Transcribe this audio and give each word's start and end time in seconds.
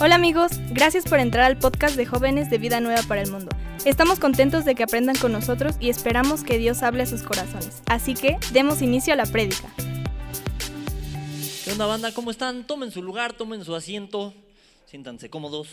Hola 0.00 0.16
amigos, 0.16 0.52
gracias 0.70 1.04
por 1.04 1.20
entrar 1.20 1.44
al 1.44 1.58
podcast 1.58 1.96
de 1.96 2.06
jóvenes 2.06 2.50
de 2.50 2.58
Vida 2.58 2.80
Nueva 2.80 3.02
para 3.02 3.22
el 3.22 3.30
Mundo. 3.30 3.50
Estamos 3.84 4.18
contentos 4.18 4.64
de 4.64 4.74
que 4.74 4.82
aprendan 4.82 5.16
con 5.16 5.32
nosotros 5.32 5.76
y 5.80 5.90
esperamos 5.90 6.44
que 6.44 6.58
Dios 6.58 6.82
hable 6.82 7.04
a 7.04 7.06
sus 7.06 7.22
corazones. 7.22 7.82
Así 7.86 8.14
que 8.14 8.38
demos 8.52 8.82
inicio 8.82 9.12
a 9.12 9.16
la 9.16 9.26
prédica. 9.26 9.72
¿Qué 11.64 11.72
onda 11.72 11.86
banda? 11.86 12.12
¿Cómo 12.12 12.30
están? 12.30 12.66
Tomen 12.66 12.90
su 12.90 13.02
lugar, 13.02 13.32
tomen 13.32 13.64
su 13.64 13.74
asiento, 13.74 14.34
siéntanse 14.86 15.30
cómodos. 15.30 15.68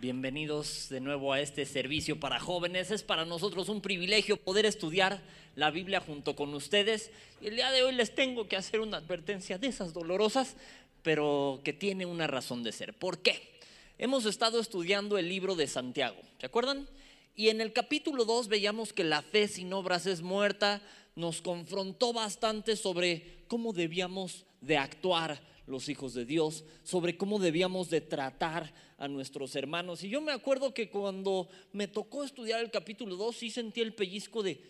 Bienvenidos 0.00 0.88
de 0.90 1.00
nuevo 1.00 1.32
a 1.32 1.40
este 1.40 1.66
servicio 1.66 2.20
para 2.20 2.38
jóvenes. 2.38 2.92
Es 2.92 3.02
para 3.02 3.24
nosotros 3.24 3.68
un 3.68 3.80
privilegio 3.80 4.36
poder 4.36 4.64
estudiar 4.64 5.20
la 5.56 5.72
Biblia 5.72 5.98
junto 5.98 6.36
con 6.36 6.54
ustedes. 6.54 7.10
Y 7.40 7.48
el 7.48 7.56
día 7.56 7.72
de 7.72 7.82
hoy 7.82 7.94
les 7.94 8.14
tengo 8.14 8.46
que 8.46 8.56
hacer 8.56 8.78
una 8.78 8.98
advertencia 8.98 9.58
de 9.58 9.66
esas 9.66 9.92
dolorosas, 9.92 10.54
pero 11.02 11.60
que 11.64 11.72
tiene 11.72 12.06
una 12.06 12.26
razón 12.26 12.62
de 12.62 12.72
ser. 12.72 12.94
¿Por 12.94 13.20
qué? 13.20 13.58
Hemos 13.98 14.26
estado 14.26 14.60
estudiando 14.60 15.18
el 15.18 15.28
libro 15.28 15.56
de 15.56 15.66
Santiago, 15.66 16.20
¿se 16.38 16.46
acuerdan? 16.46 16.88
Y 17.34 17.48
en 17.48 17.60
el 17.60 17.72
capítulo 17.72 18.24
2 18.24 18.48
veíamos 18.48 18.92
que 18.92 19.04
la 19.04 19.22
fe 19.22 19.48
sin 19.48 19.72
obras 19.72 20.06
es 20.06 20.22
muerta, 20.22 20.82
nos 21.14 21.42
confrontó 21.42 22.12
bastante 22.12 22.76
sobre 22.76 23.44
cómo 23.48 23.72
debíamos 23.72 24.46
de 24.60 24.76
actuar 24.76 25.40
los 25.66 25.88
hijos 25.88 26.14
de 26.14 26.24
Dios, 26.24 26.64
sobre 26.82 27.16
cómo 27.16 27.38
debíamos 27.38 27.90
de 27.90 28.00
tratar 28.00 28.72
a 28.96 29.06
nuestros 29.06 29.54
hermanos. 29.54 30.02
Y 30.02 30.08
yo 30.08 30.20
me 30.20 30.32
acuerdo 30.32 30.74
que 30.74 30.90
cuando 30.90 31.48
me 31.72 31.86
tocó 31.86 32.24
estudiar 32.24 32.60
el 32.60 32.70
capítulo 32.70 33.16
2 33.16 33.36
sí 33.36 33.50
sentí 33.50 33.80
el 33.80 33.94
pellizco 33.94 34.42
de, 34.42 34.60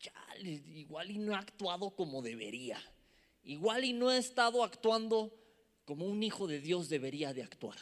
ya, 0.00 0.12
igual 0.42 1.10
y 1.10 1.18
no 1.18 1.32
he 1.32 1.36
actuado 1.36 1.90
como 1.90 2.22
debería, 2.22 2.82
igual 3.44 3.84
y 3.84 3.92
no 3.92 4.10
he 4.10 4.18
estado 4.18 4.64
actuando 4.64 5.32
como 5.88 6.04
un 6.04 6.22
hijo 6.22 6.46
de 6.46 6.60
Dios 6.60 6.90
debería 6.90 7.32
de 7.32 7.42
actuar. 7.42 7.78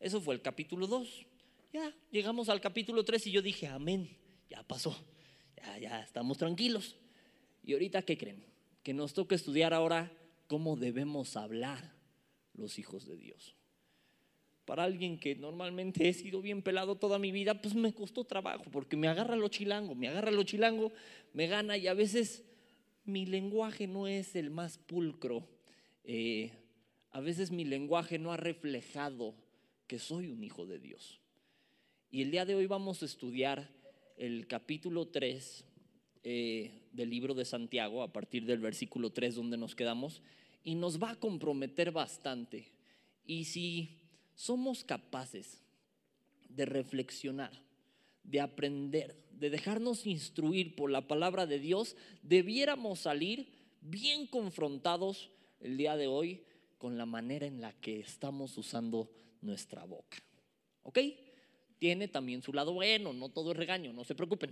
Eso 0.00 0.20
fue 0.20 0.34
el 0.34 0.42
capítulo 0.42 0.88
2. 0.88 1.24
Ya 1.72 1.94
llegamos 2.10 2.48
al 2.48 2.60
capítulo 2.60 3.04
3 3.04 3.28
y 3.28 3.30
yo 3.30 3.40
dije, 3.40 3.68
amén, 3.68 4.10
ya 4.50 4.64
pasó, 4.64 4.92
ya, 5.56 5.78
ya 5.78 6.02
estamos 6.02 6.36
tranquilos. 6.36 6.96
Y 7.62 7.74
ahorita, 7.74 8.02
¿qué 8.02 8.18
creen? 8.18 8.44
Que 8.82 8.92
nos 8.92 9.12
toca 9.14 9.36
estudiar 9.36 9.72
ahora 9.72 10.12
cómo 10.48 10.74
debemos 10.74 11.36
hablar 11.36 11.94
los 12.54 12.80
hijos 12.80 13.06
de 13.06 13.16
Dios. 13.16 13.54
Para 14.64 14.82
alguien 14.82 15.16
que 15.16 15.36
normalmente 15.36 16.08
he 16.08 16.14
sido 16.14 16.42
bien 16.42 16.60
pelado 16.60 16.96
toda 16.96 17.20
mi 17.20 17.30
vida, 17.30 17.62
pues 17.62 17.76
me 17.76 17.94
costó 17.94 18.24
trabajo, 18.24 18.64
porque 18.72 18.96
me 18.96 19.06
agarra 19.06 19.36
lo 19.36 19.46
chilango, 19.46 19.94
me 19.94 20.08
agarra 20.08 20.32
lo 20.32 20.42
chilango, 20.42 20.90
me 21.34 21.46
gana 21.46 21.76
y 21.76 21.86
a 21.86 21.94
veces 21.94 22.42
mi 23.04 23.26
lenguaje 23.26 23.86
no 23.86 24.08
es 24.08 24.34
el 24.34 24.50
más 24.50 24.76
pulcro. 24.76 25.46
Eh, 26.02 26.50
a 27.12 27.20
veces 27.20 27.50
mi 27.50 27.64
lenguaje 27.64 28.18
no 28.18 28.32
ha 28.32 28.38
reflejado 28.38 29.34
que 29.86 29.98
soy 29.98 30.28
un 30.28 30.42
hijo 30.42 30.66
de 30.66 30.78
Dios. 30.78 31.20
Y 32.10 32.22
el 32.22 32.30
día 32.30 32.46
de 32.46 32.54
hoy 32.54 32.66
vamos 32.66 33.02
a 33.02 33.06
estudiar 33.06 33.70
el 34.16 34.46
capítulo 34.46 35.08
3 35.08 35.64
eh, 36.24 36.70
del 36.92 37.10
libro 37.10 37.34
de 37.34 37.44
Santiago, 37.44 38.02
a 38.02 38.12
partir 38.12 38.46
del 38.46 38.60
versículo 38.60 39.10
3 39.10 39.34
donde 39.34 39.58
nos 39.58 39.74
quedamos, 39.74 40.22
y 40.64 40.74
nos 40.74 41.02
va 41.02 41.10
a 41.10 41.20
comprometer 41.20 41.92
bastante. 41.92 42.72
Y 43.26 43.44
si 43.44 44.00
somos 44.34 44.82
capaces 44.82 45.62
de 46.48 46.64
reflexionar, 46.64 47.52
de 48.24 48.40
aprender, 48.40 49.16
de 49.32 49.50
dejarnos 49.50 50.06
instruir 50.06 50.76
por 50.76 50.90
la 50.90 51.06
palabra 51.08 51.46
de 51.46 51.58
Dios, 51.58 51.96
debiéramos 52.22 53.00
salir 53.00 53.48
bien 53.82 54.26
confrontados 54.26 55.30
el 55.60 55.76
día 55.76 55.96
de 55.96 56.06
hoy 56.06 56.42
con 56.82 56.98
la 56.98 57.06
manera 57.06 57.46
en 57.46 57.60
la 57.60 57.72
que 57.74 58.00
estamos 58.00 58.58
usando 58.58 59.08
nuestra 59.40 59.84
boca. 59.84 60.18
¿Ok? 60.82 60.98
Tiene 61.78 62.08
también 62.08 62.42
su 62.42 62.52
lado 62.52 62.72
bueno, 62.72 63.12
no 63.12 63.28
todo 63.28 63.52
es 63.52 63.56
regaño, 63.56 63.92
no 63.92 64.02
se 64.02 64.16
preocupen, 64.16 64.50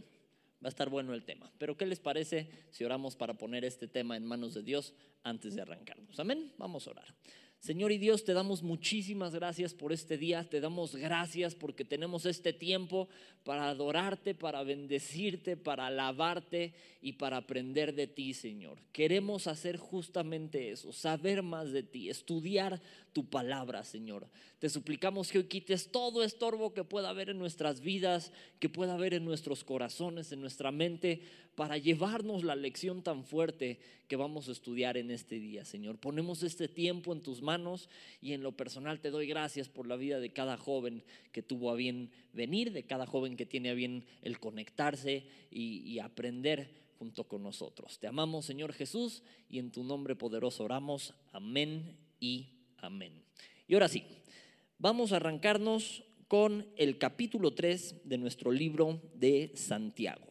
va 0.63 0.67
a 0.67 0.69
estar 0.69 0.89
bueno 0.89 1.13
el 1.13 1.25
tema. 1.25 1.51
Pero 1.59 1.77
¿qué 1.77 1.87
les 1.87 1.99
parece 1.99 2.49
si 2.71 2.85
oramos 2.85 3.17
para 3.17 3.35
poner 3.35 3.65
este 3.65 3.89
tema 3.89 4.17
en 4.17 4.25
manos 4.25 4.55
de 4.55 4.63
Dios 4.63 4.95
antes 5.25 5.57
de 5.57 5.63
arrancarnos? 5.63 6.21
Amén, 6.21 6.53
vamos 6.57 6.87
a 6.87 6.93
orar. 6.93 7.13
Señor 7.61 7.93
y 7.93 7.99
Dios, 7.99 8.25
te 8.25 8.33
damos 8.33 8.63
muchísimas 8.63 9.35
gracias 9.35 9.75
por 9.75 9.93
este 9.93 10.17
día, 10.17 10.49
te 10.49 10.63
damos 10.63 10.97
gracias 10.97 11.55
porque 11.55 11.85
tenemos 11.85 12.25
este 12.25 12.55
tiempo 12.55 13.07
para 13.45 13.69
adorarte, 13.69 14.35
para 14.35 14.63
bendecirte, 14.63 15.59
para 15.59 15.89
alabarte 15.89 16.73
y 17.03 17.13
para 17.13 17.37
aprender 17.37 17.95
de 17.95 18.07
ti, 18.07 18.33
Señor. 18.33 18.79
Queremos 18.93 19.47
hacer 19.47 19.77
justamente 19.77 20.71
eso, 20.71 20.95
saber 20.95 21.43
más 21.43 21.71
de 21.71 21.83
ti, 21.83 22.09
estudiar 22.09 22.81
tu 23.13 23.29
palabra, 23.29 23.85
Señor. 23.85 24.27
Te 24.59 24.71
suplicamos 24.71 25.31
que 25.31 25.39
hoy 25.39 25.45
quites 25.45 25.93
todo 25.93 26.23
estorbo 26.23 26.73
que 26.73 26.85
pueda 26.85 27.11
haber 27.11 27.29
en 27.29 27.39
nuestras 27.39 27.83
vidas, 27.83 28.33
que 28.59 28.71
pueda 28.71 28.95
haber 28.95 29.13
en 29.13 29.27
nuestros 29.27 29.65
corazones, 29.65 30.33
en 30.33 30.41
nuestra 30.41 30.73
mente, 30.73 31.21
para 31.55 31.79
llevarnos 31.79 32.45
la 32.45 32.57
lección 32.57 33.03
tan 33.03 33.25
fuerte 33.25 33.79
que 34.09 34.17
vamos 34.17 34.49
a 34.49 34.53
estudiar 34.53 34.97
en 34.97 35.11
este 35.11 35.39
día, 35.39 35.65
Señor. 35.65 35.99
Ponemos 35.99 36.43
este 36.43 36.69
tiempo 36.69 37.13
en 37.13 37.21
tus 37.21 37.43
manos 37.43 37.89
y 38.21 38.33
en 38.33 38.43
lo 38.43 38.53
personal 38.53 39.01
te 39.01 39.11
doy 39.11 39.27
gracias 39.27 39.69
por 39.69 39.87
la 39.87 39.97
vida 39.97 40.21
de 40.21 40.33
cada 40.33 40.57
joven 40.57 41.05
que 41.33 41.43
tuvo 41.43 41.71
a 41.71 41.77
bien 41.77 42.11
venir, 42.33 42.73
de 42.73 42.85
cada 42.85 43.07
joven 43.07 43.37
que 43.37 43.47
tiene 43.47 43.71
a 43.71 43.75
bien 43.75 44.05
el 44.23 44.41
conectarse 44.41 45.27
y, 45.51 45.99
aprender 46.01 46.71
junto 46.99 47.25
con 47.25 47.43
nosotros. 47.43 47.99
Te 47.99 48.07
amamos, 48.07 48.47
Señor 48.47 48.73
Jesús, 48.73 49.23
y 49.49 49.59
en 49.59 49.71
tu 49.71 49.85
nombre 49.85 50.17
poderoso 50.17 50.65
oramos. 50.65 51.15
Amén 51.33 51.97
y 52.19 52.49
amén. 52.79 53.13
Y 53.69 53.75
ahora 53.75 53.89
sí, 53.89 54.05
vamos 54.79 55.13
a 55.13 55.17
arrancarnos 55.17 56.05
con 56.27 56.67
el 56.77 56.97
capítulo 56.99 57.53
3 57.53 58.09
de 58.09 58.19
nuestro 58.19 58.51
libro 58.51 59.01
de 59.15 59.53
Santiago. 59.55 60.30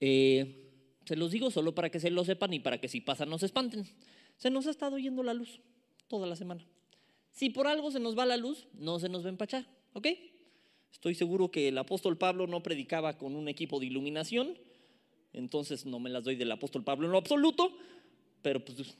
Eh, 0.00 0.70
se 1.04 1.16
los 1.16 1.30
digo 1.30 1.50
solo 1.50 1.74
para 1.74 1.90
que 1.90 2.00
se 2.00 2.10
lo 2.10 2.24
sepan 2.24 2.52
y 2.52 2.60
para 2.60 2.78
que 2.78 2.88
si 2.88 3.00
pasa 3.00 3.26
no 3.26 3.38
se 3.38 3.46
espanten. 3.46 3.86
Se 4.36 4.50
nos 4.50 4.66
ha 4.66 4.70
estado 4.70 4.98
yendo 4.98 5.22
la 5.22 5.34
luz 5.34 5.60
toda 6.08 6.26
la 6.26 6.36
semana. 6.36 6.64
Si 7.32 7.50
por 7.50 7.66
algo 7.66 7.90
se 7.90 8.00
nos 8.00 8.18
va 8.18 8.26
la 8.26 8.36
luz, 8.36 8.66
no 8.74 8.98
se 8.98 9.08
nos 9.08 9.22
va 9.22 9.26
a 9.26 9.30
empachar, 9.30 9.66
¿ok? 9.92 10.08
Estoy 10.90 11.14
seguro 11.14 11.50
que 11.50 11.68
el 11.68 11.78
apóstol 11.78 12.16
Pablo 12.16 12.46
no 12.46 12.62
predicaba 12.62 13.18
con 13.18 13.36
un 13.36 13.48
equipo 13.48 13.78
de 13.78 13.86
iluminación, 13.86 14.56
entonces 15.32 15.84
no 15.84 15.98
me 15.98 16.08
las 16.08 16.24
doy 16.24 16.36
del 16.36 16.50
apóstol 16.50 16.82
Pablo 16.82 17.06
en 17.06 17.12
lo 17.12 17.18
absoluto, 17.18 17.76
pero 18.40 18.64
pues 18.64 18.96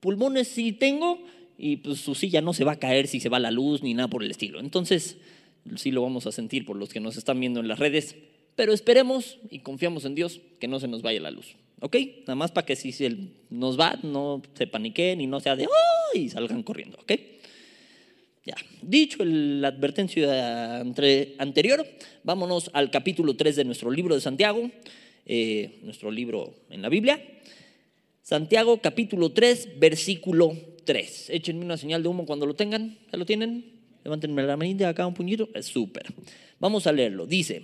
pulmones 0.00 0.48
sí 0.48 0.72
tengo 0.72 1.18
y 1.56 1.78
pues 1.78 2.00
su 2.00 2.14
silla 2.14 2.42
no 2.42 2.52
se 2.52 2.64
va 2.64 2.72
a 2.72 2.78
caer 2.78 3.08
si 3.08 3.20
se 3.20 3.30
va 3.30 3.38
la 3.38 3.50
luz 3.50 3.82
ni 3.82 3.94
nada 3.94 4.08
por 4.08 4.22
el 4.22 4.30
estilo. 4.30 4.60
Entonces 4.60 5.16
sí 5.76 5.90
lo 5.90 6.02
vamos 6.02 6.26
a 6.26 6.32
sentir 6.32 6.66
por 6.66 6.76
los 6.76 6.90
que 6.90 7.00
nos 7.00 7.16
están 7.16 7.40
viendo 7.40 7.60
en 7.60 7.68
las 7.68 7.78
redes, 7.78 8.16
pero 8.58 8.72
esperemos 8.72 9.38
y 9.52 9.60
confiamos 9.60 10.04
en 10.04 10.16
Dios 10.16 10.40
que 10.58 10.66
no 10.66 10.80
se 10.80 10.88
nos 10.88 11.00
vaya 11.00 11.20
la 11.20 11.30
luz. 11.30 11.54
¿Ok? 11.80 11.94
Nada 12.22 12.34
más 12.34 12.50
para 12.50 12.66
que 12.66 12.74
si 12.74 12.90
se 12.90 13.16
nos 13.50 13.78
va, 13.78 13.96
no 14.02 14.42
se 14.54 14.66
paniquen 14.66 15.20
y 15.20 15.28
no 15.28 15.38
sea 15.38 15.54
de 15.54 15.66
¡oh! 15.66 16.18
y 16.18 16.28
salgan 16.28 16.64
corriendo. 16.64 16.98
¿Ok? 17.00 17.12
Ya. 18.44 18.56
Dicho 18.82 19.24
la 19.24 19.68
advertencia 19.68 20.80
anterior, 20.80 21.86
vámonos 22.24 22.68
al 22.72 22.90
capítulo 22.90 23.36
3 23.36 23.54
de 23.54 23.64
nuestro 23.64 23.92
libro 23.92 24.16
de 24.16 24.20
Santiago, 24.20 24.68
eh, 25.24 25.78
nuestro 25.84 26.10
libro 26.10 26.52
en 26.68 26.82
la 26.82 26.88
Biblia. 26.88 27.22
Santiago 28.22 28.80
capítulo 28.82 29.30
3, 29.30 29.78
versículo 29.78 30.52
3. 30.84 31.30
Échenme 31.30 31.64
una 31.64 31.76
señal 31.76 32.02
de 32.02 32.08
humo 32.08 32.26
cuando 32.26 32.44
lo 32.44 32.54
tengan. 32.54 32.98
¿Ya 33.12 33.18
lo 33.18 33.24
tienen? 33.24 33.66
Levántenme 34.02 34.42
la 34.42 34.56
manita 34.56 34.88
acá 34.88 35.06
un 35.06 35.14
puñito. 35.14 35.48
Es 35.54 35.66
súper. 35.66 36.06
Vamos 36.58 36.88
a 36.88 36.92
leerlo. 36.92 37.24
Dice, 37.24 37.62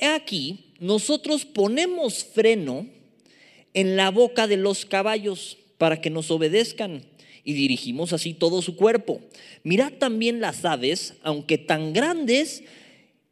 aquí, 0.00 0.72
nosotros 0.80 1.44
ponemos 1.44 2.24
freno 2.24 2.86
en 3.74 3.96
la 3.96 4.10
boca 4.10 4.46
de 4.46 4.56
los 4.56 4.86
caballos 4.86 5.58
para 5.78 6.00
que 6.00 6.10
nos 6.10 6.30
obedezcan 6.30 7.04
y 7.44 7.52
dirigimos 7.52 8.12
así 8.12 8.32
todo 8.34 8.62
su 8.62 8.76
cuerpo. 8.76 9.20
Mirad 9.62 9.92
también 9.94 10.40
las 10.40 10.64
aves, 10.64 11.14
aunque 11.22 11.58
tan 11.58 11.92
grandes 11.92 12.64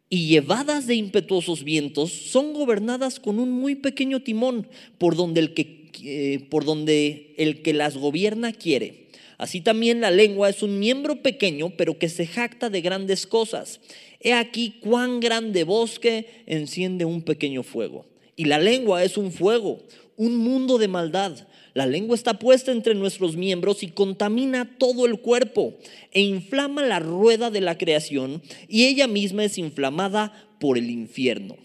y 0.08 0.26
llevadas 0.26 0.86
de 0.86 0.94
impetuosos 0.94 1.64
vientos, 1.64 2.12
son 2.12 2.52
gobernadas 2.52 3.18
con 3.18 3.38
un 3.38 3.50
muy 3.50 3.74
pequeño 3.76 4.20
timón 4.20 4.68
por 4.98 5.16
donde 5.16 5.40
el 5.40 5.54
que, 5.54 5.90
eh, 6.04 6.46
por 6.50 6.64
donde 6.64 7.34
el 7.38 7.62
que 7.62 7.72
las 7.72 7.96
gobierna 7.96 8.52
quiere. 8.52 9.01
Así 9.42 9.60
también 9.60 10.00
la 10.00 10.12
lengua 10.12 10.48
es 10.48 10.62
un 10.62 10.78
miembro 10.78 11.20
pequeño, 11.20 11.70
pero 11.76 11.98
que 11.98 12.08
se 12.08 12.28
jacta 12.28 12.70
de 12.70 12.80
grandes 12.80 13.26
cosas. 13.26 13.80
He 14.20 14.34
aquí 14.34 14.78
cuán 14.80 15.18
grande 15.18 15.64
bosque 15.64 16.44
enciende 16.46 17.04
un 17.04 17.22
pequeño 17.22 17.64
fuego. 17.64 18.06
Y 18.36 18.44
la 18.44 18.60
lengua 18.60 19.02
es 19.02 19.18
un 19.18 19.32
fuego, 19.32 19.80
un 20.16 20.36
mundo 20.36 20.78
de 20.78 20.86
maldad. 20.86 21.48
La 21.74 21.86
lengua 21.86 22.14
está 22.14 22.38
puesta 22.38 22.70
entre 22.70 22.94
nuestros 22.94 23.34
miembros 23.34 23.82
y 23.82 23.88
contamina 23.88 24.78
todo 24.78 25.06
el 25.06 25.18
cuerpo 25.18 25.74
e 26.12 26.20
inflama 26.20 26.86
la 26.86 27.00
rueda 27.00 27.50
de 27.50 27.62
la 27.62 27.76
creación 27.76 28.42
y 28.68 28.84
ella 28.84 29.08
misma 29.08 29.42
es 29.42 29.58
inflamada 29.58 30.32
por 30.60 30.78
el 30.78 30.88
infierno. 30.88 31.56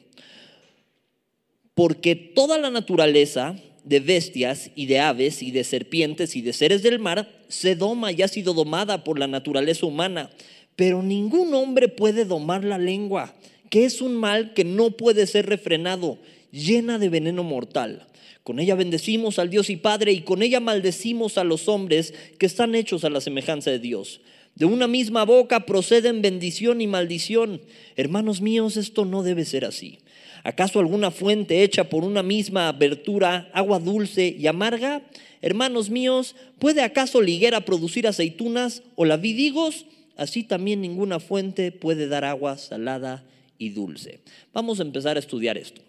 Porque 1.75 2.15
toda 2.15 2.57
la 2.57 2.71
naturaleza 2.71 3.56
de 3.88 4.01
bestias 4.01 4.69
y 4.75 4.86
de 4.88 5.00
aves 5.00 5.42
y 5.42 5.51
de 5.51 5.63
serpientes 5.63 6.36
y 6.36 6.42
de 6.42 6.51
seres 6.51 6.84
del 6.84 7.00
mar 7.00 7.30
se 7.48 7.75
doma 7.75 8.12
y 8.12 8.22
ha 8.22 8.28
sido 8.28 8.54
domada 8.54 9.06
por 9.06 9.18
la 9.18 9.28
naturaleza 9.28 9.86
humana, 9.86 10.30
pero 10.75 11.01
ningún 11.01 11.54
hombre 11.54 11.88
puede 11.88 12.25
domar 12.25 12.66
la 12.66 12.78
lengua, 12.78 13.34
que 13.69 13.86
es 13.86 14.01
un 14.01 14.16
mal 14.16 14.54
que 14.54 14.66
no 14.66 14.92
puede 14.92 15.25
ser 15.25 15.45
refrenado, 15.45 16.19
llena 16.51 17.00
de 17.00 17.07
veneno 17.07 17.44
mortal. 17.44 18.07
Con 18.44 18.60
ella 18.60 18.75
bendecimos 18.75 19.39
al 19.39 19.50
Dios 19.50 19.69
y 19.69 19.78
Padre 19.78 20.12
y 20.12 20.22
con 20.22 20.42
ella 20.42 20.60
maldecimos 20.60 21.38
a 21.38 21.45
los 21.45 21.69
hombres 21.69 22.13
que 22.38 22.45
están 22.45 22.75
hechos 22.75 23.06
a 23.06 23.10
la 23.10 23.22
semejanza 23.22 23.72
de 23.72 23.80
Dios. 23.80 24.19
De 24.56 24.66
una 24.66 24.88
misma 24.88 25.24
boca 25.24 25.66
proceden 25.66 26.22
bendición 26.22 26.81
y 26.81 26.88
maldición. 26.88 27.62
Hermanos 27.95 28.42
míos, 28.42 28.75
esto 28.75 29.06
no 29.06 29.24
debe 29.24 29.45
ser 29.45 29.66
así. 29.66 30.00
¿Acaso 30.47 30.79
alguna 30.79 31.11
fuente 31.11 31.61
hecha 31.61 31.89
por 31.89 32.05
una 32.05 32.23
misma 32.23 32.69
abertura, 32.69 33.51
agua 33.51 33.79
dulce 33.79 34.33
y 34.39 34.47
amarga? 34.47 35.01
Hermanos 35.41 35.89
míos, 35.89 36.38
¿puede 36.57 36.83
acaso 36.83 37.21
liguera 37.21 37.65
producir 37.65 38.07
aceitunas 38.07 38.81
o 38.95 39.03
la 39.03 39.17
vidigos? 39.17 39.88
Así 40.15 40.44
también 40.45 40.79
ninguna 40.79 41.19
fuente 41.19 41.73
puede 41.73 42.07
dar 42.07 42.23
agua 42.23 42.57
salada 42.57 43.25
y 43.57 43.71
dulce. 43.71 44.21
Vamos 44.53 44.79
a 44.79 44.83
empezar 44.83 45.17
a 45.17 45.19
estudiar 45.19 45.57
esto. 45.57 45.81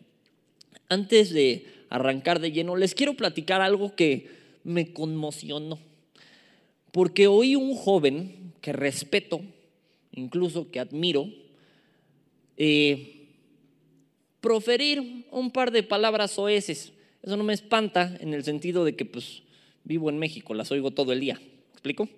Antes 0.88 1.30
de 1.30 1.64
arrancar 1.88 2.40
de 2.40 2.50
lleno, 2.50 2.74
les 2.74 2.96
quiero 2.96 3.14
platicar 3.14 3.60
algo 3.60 3.94
que 3.94 4.28
me 4.64 4.92
conmocionó. 4.92 5.78
Porque 6.90 7.28
oí 7.28 7.54
un 7.54 7.76
joven 7.76 8.54
que 8.60 8.72
respeto, 8.72 9.40
incluso 10.10 10.68
que 10.72 10.80
admiro, 10.80 11.28
eh, 12.56 13.17
proferir 14.40 15.26
un 15.30 15.50
par 15.50 15.70
de 15.70 15.82
palabras 15.82 16.38
oeces. 16.38 16.92
Eso 17.22 17.36
no 17.36 17.44
me 17.44 17.52
espanta 17.52 18.16
en 18.20 18.34
el 18.34 18.44
sentido 18.44 18.84
de 18.84 18.96
que 18.96 19.04
pues 19.04 19.42
vivo 19.84 20.10
en 20.10 20.18
México, 20.18 20.54
las 20.54 20.70
oigo 20.70 20.90
todo 20.90 21.12
el 21.12 21.20
día. 21.20 21.40
explico? 21.72 22.08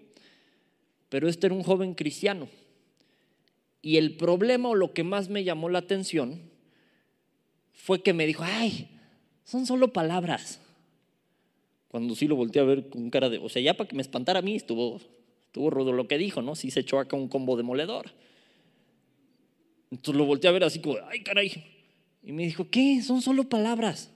Pero 1.08 1.28
este 1.28 1.46
era 1.46 1.54
un 1.54 1.62
joven 1.62 1.94
cristiano. 1.94 2.48
Y 3.82 3.96
el 3.96 4.16
problema 4.16 4.68
o 4.68 4.74
lo 4.74 4.92
que 4.92 5.04
más 5.04 5.28
me 5.28 5.44
llamó 5.44 5.68
la 5.68 5.78
atención 5.78 6.40
fue 7.72 8.02
que 8.02 8.12
me 8.12 8.26
dijo, 8.26 8.44
ay, 8.44 8.88
son 9.44 9.66
solo 9.66 9.92
palabras. 9.92 10.60
Cuando 11.88 12.14
sí 12.14 12.28
lo 12.28 12.36
volteé 12.36 12.60
a 12.60 12.64
ver 12.64 12.88
con 12.88 13.10
cara 13.10 13.28
de, 13.28 13.38
o 13.38 13.48
sea, 13.48 13.62
ya 13.62 13.74
para 13.74 13.88
que 13.88 13.96
me 13.96 14.02
espantara 14.02 14.40
a 14.40 14.42
mí 14.42 14.54
estuvo, 14.54 15.00
estuvo 15.46 15.70
rudo 15.70 15.92
lo 15.92 16.06
que 16.06 16.18
dijo, 16.18 16.42
¿no? 16.42 16.54
Sí 16.54 16.70
se 16.70 16.80
echó 16.80 17.00
acá 17.00 17.16
un 17.16 17.28
combo 17.28 17.56
demoledor. 17.56 18.12
Entonces 19.90 20.14
lo 20.14 20.24
volteé 20.24 20.50
a 20.50 20.52
ver 20.52 20.64
así 20.64 20.80
como, 20.80 20.98
ay, 21.08 21.22
caray, 21.22 21.64
y 22.22 22.32
me 22.32 22.44
dijo, 22.44 22.68
¿qué? 22.70 23.02
Son 23.02 23.22
solo 23.22 23.48
palabras. 23.48 24.10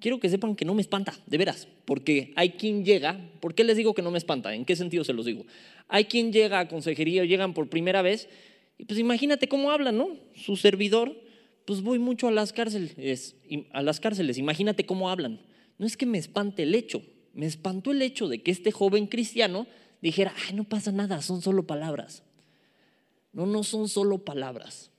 Quiero 0.00 0.20
que 0.20 0.28
sepan 0.28 0.54
que 0.54 0.64
no 0.64 0.74
me 0.74 0.82
espanta, 0.82 1.18
de 1.26 1.38
veras, 1.38 1.66
porque 1.84 2.32
hay 2.36 2.50
quien 2.50 2.84
llega, 2.84 3.18
¿por 3.40 3.54
qué 3.54 3.64
les 3.64 3.76
digo 3.76 3.94
que 3.94 4.02
no 4.02 4.12
me 4.12 4.18
espanta? 4.18 4.54
¿En 4.54 4.64
qué 4.64 4.76
sentido 4.76 5.02
se 5.02 5.12
los 5.12 5.26
digo? 5.26 5.44
Hay 5.88 6.04
quien 6.04 6.32
llega 6.32 6.60
a 6.60 6.68
consejería 6.68 7.22
o 7.22 7.24
llegan 7.24 7.52
por 7.52 7.68
primera 7.68 8.00
vez, 8.00 8.28
y 8.76 8.84
pues 8.84 9.00
imagínate 9.00 9.48
cómo 9.48 9.72
hablan, 9.72 9.96
¿no? 9.96 10.10
Su 10.36 10.54
servidor, 10.54 11.20
pues 11.64 11.82
voy 11.82 11.98
mucho 11.98 12.28
a 12.28 12.30
las 12.30 12.52
cárceles, 12.52 13.34
a 13.72 13.82
las 13.82 13.98
cárceles, 13.98 14.38
imagínate 14.38 14.86
cómo 14.86 15.10
hablan. 15.10 15.40
No 15.78 15.86
es 15.86 15.96
que 15.96 16.06
me 16.06 16.18
espante 16.18 16.62
el 16.62 16.76
hecho, 16.76 17.02
me 17.34 17.46
espantó 17.46 17.90
el 17.90 18.02
hecho 18.02 18.28
de 18.28 18.40
que 18.40 18.52
este 18.52 18.70
joven 18.70 19.08
cristiano 19.08 19.66
dijera, 20.00 20.32
ay, 20.46 20.54
no 20.54 20.62
pasa 20.62 20.92
nada, 20.92 21.22
son 21.22 21.42
solo 21.42 21.66
palabras. 21.66 22.22
No, 23.32 23.46
no 23.46 23.64
son 23.64 23.88
solo 23.88 24.24
palabras 24.24 24.92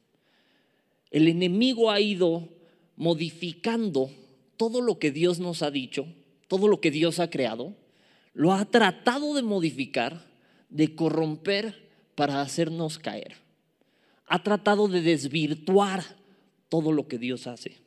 el 1.11 1.27
enemigo 1.27 1.91
ha 1.91 1.99
ido 1.99 2.47
modificando 2.95 4.09
todo 4.57 4.81
lo 4.81 4.99
que 4.99 5.11
Dios 5.11 5.39
nos 5.39 5.61
ha 5.61 5.71
dicho, 5.71 6.05
todo 6.47 6.67
lo 6.67 6.81
que 6.81 6.91
Dios 6.91 7.19
ha 7.19 7.29
creado, 7.29 7.73
lo 8.33 8.53
ha 8.53 8.65
tratado 8.65 9.33
de 9.33 9.41
modificar, 9.41 10.25
de 10.69 10.95
corromper 10.95 11.89
para 12.15 12.41
hacernos 12.41 12.99
caer. 12.99 13.35
Ha 14.27 14.43
tratado 14.43 14.87
de 14.87 15.01
desvirtuar 15.01 16.03
todo 16.67 16.91
lo 16.91 17.07
que 17.07 17.17
Dios 17.17 17.47
hace. 17.47 17.77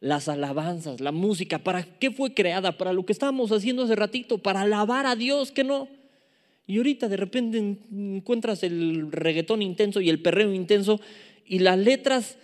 Las 0.00 0.28
alabanzas, 0.28 1.00
la 1.00 1.12
música, 1.12 1.58
¿para 1.58 1.82
qué 1.82 2.10
fue 2.10 2.34
creada? 2.34 2.76
Para 2.76 2.92
lo 2.92 3.04
que 3.06 3.12
estábamos 3.12 3.50
haciendo 3.52 3.84
hace 3.84 3.96
ratito, 3.96 4.38
para 4.38 4.62
alabar 4.62 5.06
a 5.06 5.16
Dios, 5.16 5.50
que 5.50 5.64
no. 5.64 5.88
Y 6.66 6.76
ahorita 6.76 7.08
de 7.08 7.16
repente 7.16 7.58
encuentras 7.58 8.62
el 8.62 9.10
reggaetón 9.10 9.62
intenso 9.62 10.00
y 10.00 10.10
el 10.10 10.20
perreo 10.20 10.52
intenso 10.52 11.00
y 11.44 11.58
las 11.60 11.78
letras 11.78 12.36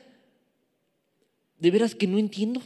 de 1.58 1.70
veras 1.70 1.94
que 1.94 2.06
no 2.06 2.18
entiendo. 2.18 2.62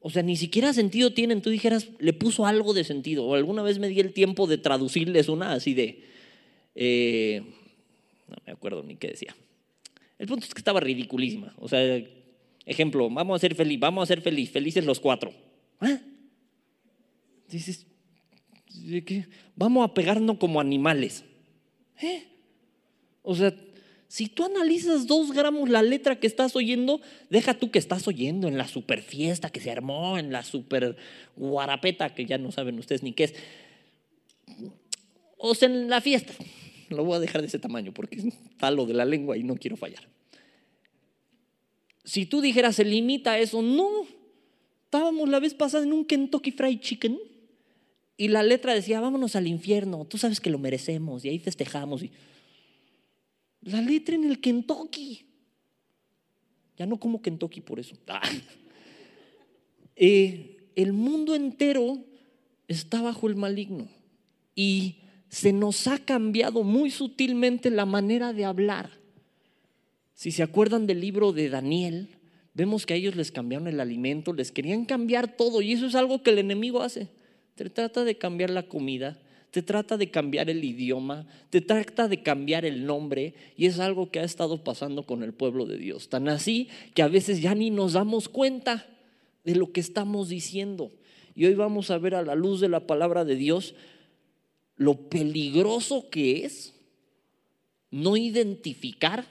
O 0.00 0.10
sea, 0.10 0.22
ni 0.22 0.36
siquiera 0.36 0.72
sentido 0.72 1.12
tienen. 1.12 1.42
Tú 1.42 1.50
dijeras, 1.50 1.88
le 1.98 2.12
puso 2.12 2.46
algo 2.46 2.74
de 2.74 2.84
sentido. 2.84 3.24
O 3.24 3.34
alguna 3.34 3.62
vez 3.62 3.78
me 3.78 3.88
di 3.88 4.00
el 4.00 4.12
tiempo 4.12 4.46
de 4.46 4.58
traducirles 4.58 5.28
una 5.28 5.52
así 5.52 5.74
de... 5.74 6.04
Eh, 6.74 7.42
no 8.28 8.36
me 8.46 8.52
acuerdo 8.52 8.82
ni 8.82 8.96
qué 8.96 9.08
decía. 9.08 9.34
El 10.18 10.26
punto 10.26 10.46
es 10.46 10.54
que 10.54 10.60
estaba 10.60 10.80
ridiculísima. 10.80 11.54
O 11.58 11.68
sea, 11.68 12.02
ejemplo, 12.64 13.08
vamos 13.10 13.36
a 13.36 13.40
ser 13.40 13.54
feliz, 13.54 13.78
vamos 13.80 14.02
a 14.02 14.06
ser 14.06 14.20
feliz, 14.20 14.50
felices 14.50 14.84
los 14.84 15.00
cuatro. 15.00 15.32
¿Ah? 15.80 15.98
Dices, 17.48 17.86
¿de 18.74 19.04
qué? 19.04 19.26
Vamos 19.54 19.84
a 19.84 19.94
pegarnos 19.94 20.38
como 20.38 20.60
animales. 20.60 21.24
¿Eh? 22.02 22.24
O 23.22 23.34
sea, 23.34 23.54
si 24.08 24.28
tú 24.28 24.44
analizas 24.44 25.06
dos 25.06 25.32
gramos 25.32 25.68
la 25.68 25.82
letra 25.82 26.20
que 26.20 26.26
estás 26.26 26.54
oyendo, 26.54 27.00
deja 27.28 27.54
tú 27.54 27.70
que 27.70 27.78
estás 27.78 28.06
oyendo 28.06 28.46
en 28.46 28.56
la 28.56 28.68
super 28.68 29.02
fiesta 29.02 29.50
que 29.50 29.60
se 29.60 29.70
armó, 29.70 30.16
en 30.18 30.32
la 30.32 30.44
super 30.44 30.96
guarapeta 31.34 32.14
que 32.14 32.24
ya 32.24 32.38
no 32.38 32.52
saben 32.52 32.78
ustedes 32.78 33.02
ni 33.02 33.12
qué 33.12 33.24
es. 33.24 33.34
O 35.38 35.54
sea, 35.54 35.68
en 35.68 35.90
la 35.90 36.00
fiesta. 36.00 36.32
Lo 36.88 37.04
voy 37.04 37.16
a 37.16 37.20
dejar 37.20 37.40
de 37.40 37.48
ese 37.48 37.58
tamaño 37.58 37.92
porque 37.92 38.16
es 38.16 38.24
talo 38.58 38.86
de 38.86 38.94
la 38.94 39.04
lengua 39.04 39.36
y 39.36 39.42
no 39.42 39.56
quiero 39.56 39.76
fallar. 39.76 40.08
Si 42.04 42.26
tú 42.26 42.40
dijeras, 42.40 42.76
se 42.76 42.84
limita 42.84 43.32
a 43.32 43.38
eso, 43.40 43.60
no. 43.60 44.06
Estábamos 44.84 45.28
la 45.28 45.40
vez 45.40 45.54
pasada 45.54 45.82
en 45.82 45.92
un 45.92 46.04
Kentucky 46.04 46.52
Fried 46.52 46.78
Chicken 46.78 47.18
y 48.16 48.28
la 48.28 48.44
letra 48.44 48.72
decía, 48.72 49.00
vámonos 49.00 49.34
al 49.34 49.48
infierno, 49.48 50.04
tú 50.04 50.16
sabes 50.16 50.40
que 50.40 50.48
lo 50.48 50.58
merecemos 50.58 51.24
y 51.24 51.28
ahí 51.28 51.40
festejamos. 51.40 52.04
Y, 52.04 52.12
la 53.66 53.80
letra 53.80 54.14
en 54.14 54.24
el 54.24 54.40
Kentucky. 54.40 55.26
Ya 56.76 56.86
no 56.86 56.98
como 56.98 57.22
Kentucky 57.22 57.60
por 57.60 57.80
eso. 57.80 57.96
Ah. 58.08 58.22
Eh, 59.96 60.70
el 60.74 60.92
mundo 60.92 61.34
entero 61.34 61.98
está 62.68 63.00
bajo 63.00 63.28
el 63.28 63.36
maligno 63.36 63.88
y 64.54 64.96
se 65.30 65.52
nos 65.52 65.86
ha 65.86 65.98
cambiado 65.98 66.62
muy 66.64 66.90
sutilmente 66.90 67.70
la 67.70 67.86
manera 67.86 68.32
de 68.32 68.44
hablar. 68.44 68.90
Si 70.12 70.32
se 70.32 70.42
acuerdan 70.42 70.86
del 70.86 71.00
libro 71.00 71.32
de 71.32 71.48
Daniel, 71.48 72.08
vemos 72.54 72.86
que 72.86 72.94
a 72.94 72.96
ellos 72.96 73.16
les 73.16 73.32
cambiaron 73.32 73.68
el 73.68 73.80
alimento, 73.80 74.32
les 74.32 74.52
querían 74.52 74.84
cambiar 74.84 75.36
todo 75.36 75.62
y 75.62 75.72
eso 75.72 75.86
es 75.86 75.94
algo 75.94 76.22
que 76.22 76.30
el 76.30 76.38
enemigo 76.38 76.82
hace. 76.82 77.08
Te 77.54 77.68
trata 77.70 78.04
de 78.04 78.18
cambiar 78.18 78.50
la 78.50 78.68
comida, 78.68 79.18
te 79.50 79.62
trata 79.62 79.96
de 79.96 80.10
cambiar 80.10 80.50
el 80.50 80.64
idioma, 80.64 81.26
te 81.50 81.60
trata 81.60 82.08
de 82.08 82.22
cambiar 82.22 82.64
el 82.64 82.86
nombre 82.86 83.34
y 83.56 83.66
es 83.66 83.78
algo 83.78 84.10
que 84.10 84.20
ha 84.20 84.24
estado 84.24 84.62
pasando 84.62 85.04
con 85.04 85.22
el 85.22 85.32
pueblo 85.32 85.66
de 85.66 85.78
Dios. 85.78 86.08
Tan 86.08 86.28
así 86.28 86.68
que 86.94 87.02
a 87.02 87.08
veces 87.08 87.40
ya 87.40 87.54
ni 87.54 87.70
nos 87.70 87.94
damos 87.94 88.28
cuenta 88.28 88.86
de 89.44 89.54
lo 89.54 89.72
que 89.72 89.80
estamos 89.80 90.28
diciendo. 90.28 90.92
Y 91.34 91.46
hoy 91.46 91.54
vamos 91.54 91.90
a 91.90 91.98
ver 91.98 92.14
a 92.14 92.22
la 92.22 92.34
luz 92.34 92.60
de 92.60 92.68
la 92.68 92.86
palabra 92.86 93.24
de 93.24 93.36
Dios 93.36 93.74
lo 94.76 95.08
peligroso 95.08 96.10
que 96.10 96.44
es 96.44 96.74
no 97.90 98.16
identificar 98.16 99.26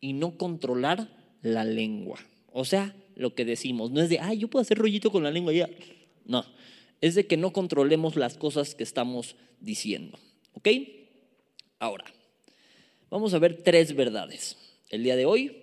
y 0.00 0.12
no 0.12 0.36
controlar 0.36 1.08
la 1.42 1.64
lengua. 1.64 2.18
O 2.52 2.64
sea, 2.64 2.94
lo 3.16 3.34
que 3.34 3.44
decimos, 3.44 3.90
no 3.90 4.00
es 4.00 4.08
de, 4.08 4.18
ay, 4.18 4.38
yo 4.38 4.48
puedo 4.48 4.62
hacer 4.62 4.78
rollito 4.78 5.10
con 5.10 5.22
la 5.22 5.30
lengua 5.30 5.52
ya. 5.52 5.68
No, 6.24 6.44
es 7.00 7.14
de 7.14 7.26
que 7.26 7.36
no 7.36 7.52
controlemos 7.52 8.16
las 8.16 8.36
cosas 8.36 8.74
que 8.74 8.82
estamos 8.82 9.36
diciendo. 9.60 10.18
¿Ok? 10.52 10.68
Ahora, 11.78 12.04
vamos 13.10 13.34
a 13.34 13.38
ver 13.38 13.62
tres 13.62 13.94
verdades 13.94 14.56
el 14.90 15.02
día 15.02 15.16
de 15.16 15.26
hoy 15.26 15.56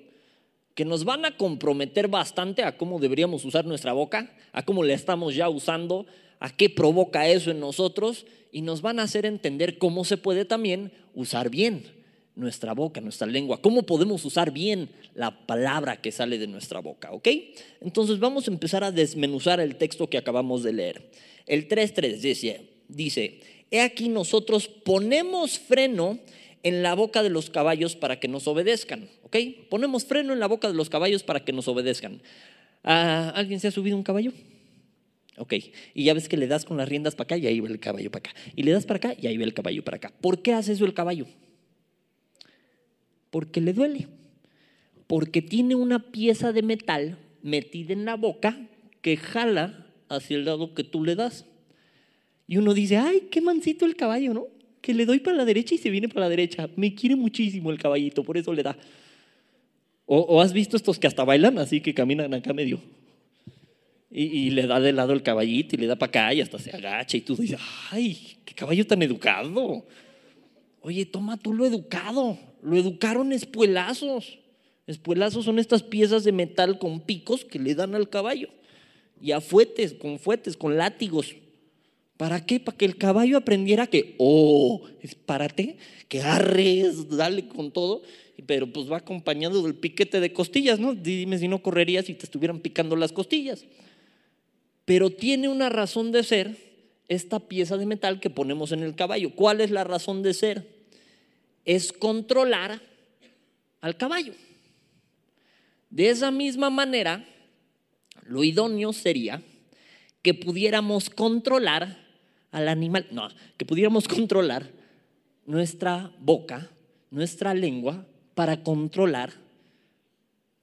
que 0.74 0.86
nos 0.86 1.06
van 1.06 1.25
a 1.25 1.36
comprometer 1.38 2.08
bastante 2.08 2.63
a 2.63 2.77
cómo 2.77 3.00
deberíamos 3.00 3.44
usar 3.46 3.65
nuestra 3.65 3.94
boca, 3.94 4.36
a 4.51 4.63
cómo 4.63 4.84
la 4.84 4.94
estamos 4.94 5.34
ya 5.34 5.50
usando, 5.50 6.06
a 6.39 6.56
qué 6.56 6.70
provoca 6.70 7.27
eso 7.27 7.50
en 7.50 7.60
nosotros 7.60 8.27
y 8.51 8.62
nos 8.62 8.82
van 8.84 9.00
a 9.00 9.03
hacer 9.03 9.25
entender 9.25 9.79
cómo 9.79 10.06
se 10.06 10.17
puede 10.17 10.46
también 10.46 10.91
usar 11.15 11.50
bien 11.50 11.96
nuestra 12.38 12.74
boca, 12.74 13.01
nuestra 13.01 13.27
lengua, 13.27 13.62
cómo 13.62 13.84
podemos 13.84 14.24
usar 14.24 14.51
bien 14.51 14.89
la 15.15 15.46
palabra 15.46 15.98
que 15.98 16.12
sale 16.12 16.38
de 16.38 16.48
nuestra 16.48 16.79
boca, 16.79 17.12
¿ok? 17.12 17.27
Entonces 17.82 18.20
vamos 18.20 18.48
a 18.48 18.51
empezar 18.51 18.84
a 18.84 18.91
desmenuzar 18.91 19.60
el 19.60 19.75
texto 19.75 20.10
que 20.10 20.17
acabamos 20.17 20.63
de 20.63 20.74
leer. 20.74 21.10
El 21.48 21.67
3.3 21.67 22.17
dice, 22.20 22.70
dice, 22.88 23.39
he 23.72 23.82
aquí 23.82 24.08
nosotros 24.08 24.67
ponemos 24.67 25.58
freno 25.58 26.20
en 26.63 26.84
la 26.84 26.94
boca 26.94 27.24
de 27.24 27.29
los 27.29 27.50
caballos 27.50 27.96
para 27.96 28.20
que 28.20 28.27
nos 28.27 28.48
obedezcan. 28.48 29.10
¿Ok? 29.24 29.38
Ponemos 29.70 30.06
freno 30.06 30.34
en 30.34 30.39
la 30.39 30.48
boca 30.48 30.67
de 30.67 30.74
los 30.74 30.89
caballos 30.89 31.24
para 31.24 31.44
que 31.44 31.53
nos 31.53 31.67
obedezcan. 31.67 32.22
Ah, 32.84 33.34
¿Alguien 33.36 33.60
se 33.60 33.67
ha 33.67 33.72
subido 33.72 33.98
un 33.98 34.03
caballo? 34.03 34.32
Ok, 35.39 35.53
y 35.94 36.03
ya 36.03 36.15
ves 36.15 36.27
que 36.27 36.36
le 36.36 36.48
das 36.48 36.65
con 36.65 36.77
las 36.77 36.89
riendas 36.89 37.13
para 37.13 37.25
acá 37.25 37.38
y 37.38 37.46
ahí 37.46 37.60
va 37.60 37.67
el 37.67 37.79
caballo 37.79 38.10
para 38.10 38.29
acá. 38.29 38.39
Y 38.56 38.63
le 38.63 38.72
das 38.72 38.86
para 38.86 38.98
acá 38.98 39.15
y 39.20 39.27
ahí 39.27 39.38
va 39.38 39.44
el 39.44 39.53
caballo 39.53 39.84
para 39.84 39.98
acá. 39.98 40.12
¿Por 40.20 40.41
qué 40.41 40.53
hace 40.53 40.74
eso 40.74 40.84
el 40.84 40.96
caballo? 40.96 41.27
Porque 43.29 43.62
le 43.62 43.74
duele. 43.74 44.07
Porque 45.07 45.41
tiene 45.41 45.75
una 45.75 46.12
pieza 46.12 46.51
de 46.51 46.62
metal 46.62 47.17
metida 47.41 47.93
en 47.93 48.05
la 48.05 48.15
boca 48.15 48.57
que 49.01 49.17
jala 49.17 49.88
hacia 50.10 50.38
el 50.38 50.46
lado 50.46 50.74
que 50.74 50.84
tú 50.84 51.03
le 51.03 51.15
das. 51.15 51.46
Y 52.48 52.57
uno 52.57 52.74
dice, 52.74 52.98
ay, 52.98 53.27
qué 53.31 53.41
mansito 53.41 53.86
el 53.86 53.96
caballo, 53.96 54.34
¿no? 54.34 54.48
Que 54.81 54.93
le 54.93 55.05
doy 55.05 55.19
para 55.19 55.38
la 55.38 55.46
derecha 55.46 55.75
y 55.75 55.77
se 55.77 55.89
viene 55.89 56.07
para 56.07 56.22
la 56.22 56.29
derecha. 56.29 56.69
Me 56.75 56.93
quiere 56.96 57.15
muchísimo 57.15 57.72
el 57.72 57.77
caballito, 57.77 58.24
por 58.24 58.38
eso 58.38 58.53
le 58.53 58.63
da. 58.63 58.77
O, 60.05 60.19
o 60.19 60.41
has 60.41 60.53
visto 60.53 60.77
estos 60.77 61.00
que 61.00 61.07
hasta 61.07 61.24
bailan 61.24 61.57
así, 61.57 61.81
que 61.81 61.93
caminan 61.93 62.34
acá 62.34 62.53
medio 62.53 62.79
y, 64.10 64.50
le 64.51 64.67
da 64.67 64.79
de 64.79 64.93
lado 64.93 65.13
el 65.13 65.22
caballito 65.22 65.75
y 65.75 65.79
le 65.79 65.88
da 65.88 65.96
para 65.96 66.10
acá 66.10 66.34
y 66.34 66.41
hasta 66.41 66.57
se 66.57 66.72
agacha 66.72 67.17
y 67.17 67.22
tú 67.22 67.36
dices, 67.36 67.60
ay, 67.91 68.38
qué 68.46 68.53
caballo 68.53 68.86
tan 68.88 69.01
educado. 69.01 69.86
Oye, 70.81 71.05
toma 71.05 71.38
tú 71.38 71.53
lo 71.53 71.65
educado. 71.65 72.38
Lo 72.67 72.77
educaron 72.77 73.31
espuelazos. 73.31 74.39
Espuelazos 74.86 75.45
son 75.45 75.59
estas 75.59 75.83
piezas 75.83 76.24
de 76.24 76.31
metal 76.31 76.79
con 76.79 77.01
picos 77.01 77.45
que 77.45 77.59
le 77.59 77.75
dan 77.75 77.95
al 77.95 78.09
caballo. 78.09 78.50
Y 79.21 79.31
a 79.31 79.41
fuetes, 79.41 79.93
con 79.93 80.19
fuetes, 80.19 80.57
con 80.57 80.77
látigos. 80.77 81.36
¿Para 82.17 82.45
qué? 82.45 82.59
Para 82.59 82.77
que 82.77 82.86
el 82.86 82.97
caballo 82.97 83.38
aprendiera 83.38 83.88
que, 83.88 84.15
oh, 84.17 84.88
espárate, 85.01 85.77
que 86.07 86.21
arres, 86.21 87.09
dale 87.09 87.47
con 87.47 87.71
todo, 87.71 88.01
pero 88.45 88.71
pues 88.71 88.91
va 88.91 88.97
acompañado 88.97 89.62
del 89.63 89.75
piquete 89.75 90.19
de 90.19 90.33
costillas, 90.33 90.79
¿no? 90.79 90.93
Dime 90.95 91.38
si 91.38 91.47
no 91.47 91.62
correrías 91.62 92.05
si 92.05 92.13
te 92.13 92.25
estuvieran 92.25 92.59
picando 92.59 92.95
las 92.95 93.12
costillas 93.12 93.65
pero 94.88 95.09
tiene 95.09 95.50
una 95.50 95.67
razón 95.67 96.13
de 96.13 96.24
ser 96.24 96.55
esta 97.09 97.41
pieza 97.41 97.75
de 97.75 97.86
metal 97.86 98.21
que 98.21 98.29
ponemos 98.29 98.71
en 98.71 98.83
el 98.83 98.95
caballo. 98.95 99.36
¿Cuál 99.36 99.59
es 99.59 99.69
la 99.69 99.83
razón 99.83 100.24
de 100.24 100.33
ser? 100.33 100.76
Es 101.67 101.93
controlar 101.93 102.81
al 103.81 103.95
caballo. 103.95 104.33
De 105.91 106.09
esa 106.09 106.31
misma 106.31 106.71
manera, 106.71 107.24
lo 108.24 108.43
idóneo 108.43 108.91
sería 108.91 109.43
que 110.24 110.33
pudiéramos 110.33 111.12
controlar 111.12 112.03
al 112.51 112.67
animal, 112.67 113.05
no, 113.12 113.29
que 113.57 113.65
pudiéramos 113.65 114.07
controlar 114.07 114.71
nuestra 115.45 116.12
boca, 116.19 116.71
nuestra 117.12 117.53
lengua, 117.53 118.05
para 118.33 118.63
controlar, 118.63 119.33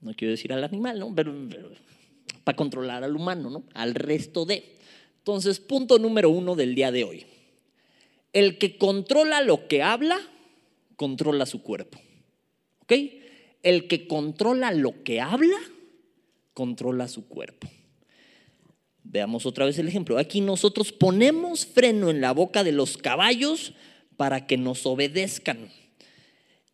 no 0.01 0.13
quiero 0.13 0.31
decir 0.31 0.53
al 0.53 0.63
animal, 0.63 0.99
¿no? 0.99 1.13
pero 1.15 1.33
para 2.45 2.55
controlar 2.55 3.03
al 3.03 3.15
humano, 3.15 3.49
¿no? 3.49 3.63
Al 3.73 3.95
resto 3.95 4.45
de. 4.45 4.77
Entonces, 5.17 5.59
punto 5.59 5.97
número 5.97 6.29
uno 6.29 6.55
del 6.55 6.75
día 6.75 6.91
de 6.91 7.03
hoy. 7.03 7.25
El 8.31 8.59
que 8.59 8.77
controla 8.77 9.41
lo 9.41 9.67
que 9.67 9.81
habla, 9.81 10.19
controla 10.95 11.45
su 11.45 11.61
cuerpo. 11.61 11.99
¿Ok? 12.81 12.93
El 13.63 13.87
que 13.87 14.07
controla 14.07 14.71
lo 14.71 15.03
que 15.03 15.21
habla, 15.21 15.57
controla 16.53 17.07
su 17.07 17.27
cuerpo. 17.27 17.67
Veamos 19.03 19.45
otra 19.45 19.65
vez 19.65 19.77
el 19.79 19.87
ejemplo. 19.87 20.17
Aquí 20.17 20.41
nosotros 20.41 20.91
ponemos 20.91 21.65
freno 21.65 22.09
en 22.09 22.21
la 22.21 22.31
boca 22.31 22.63
de 22.63 22.71
los 22.71 22.97
caballos 22.97 23.73
para 24.17 24.47
que 24.47 24.57
nos 24.57 24.85
obedezcan. 24.85 25.69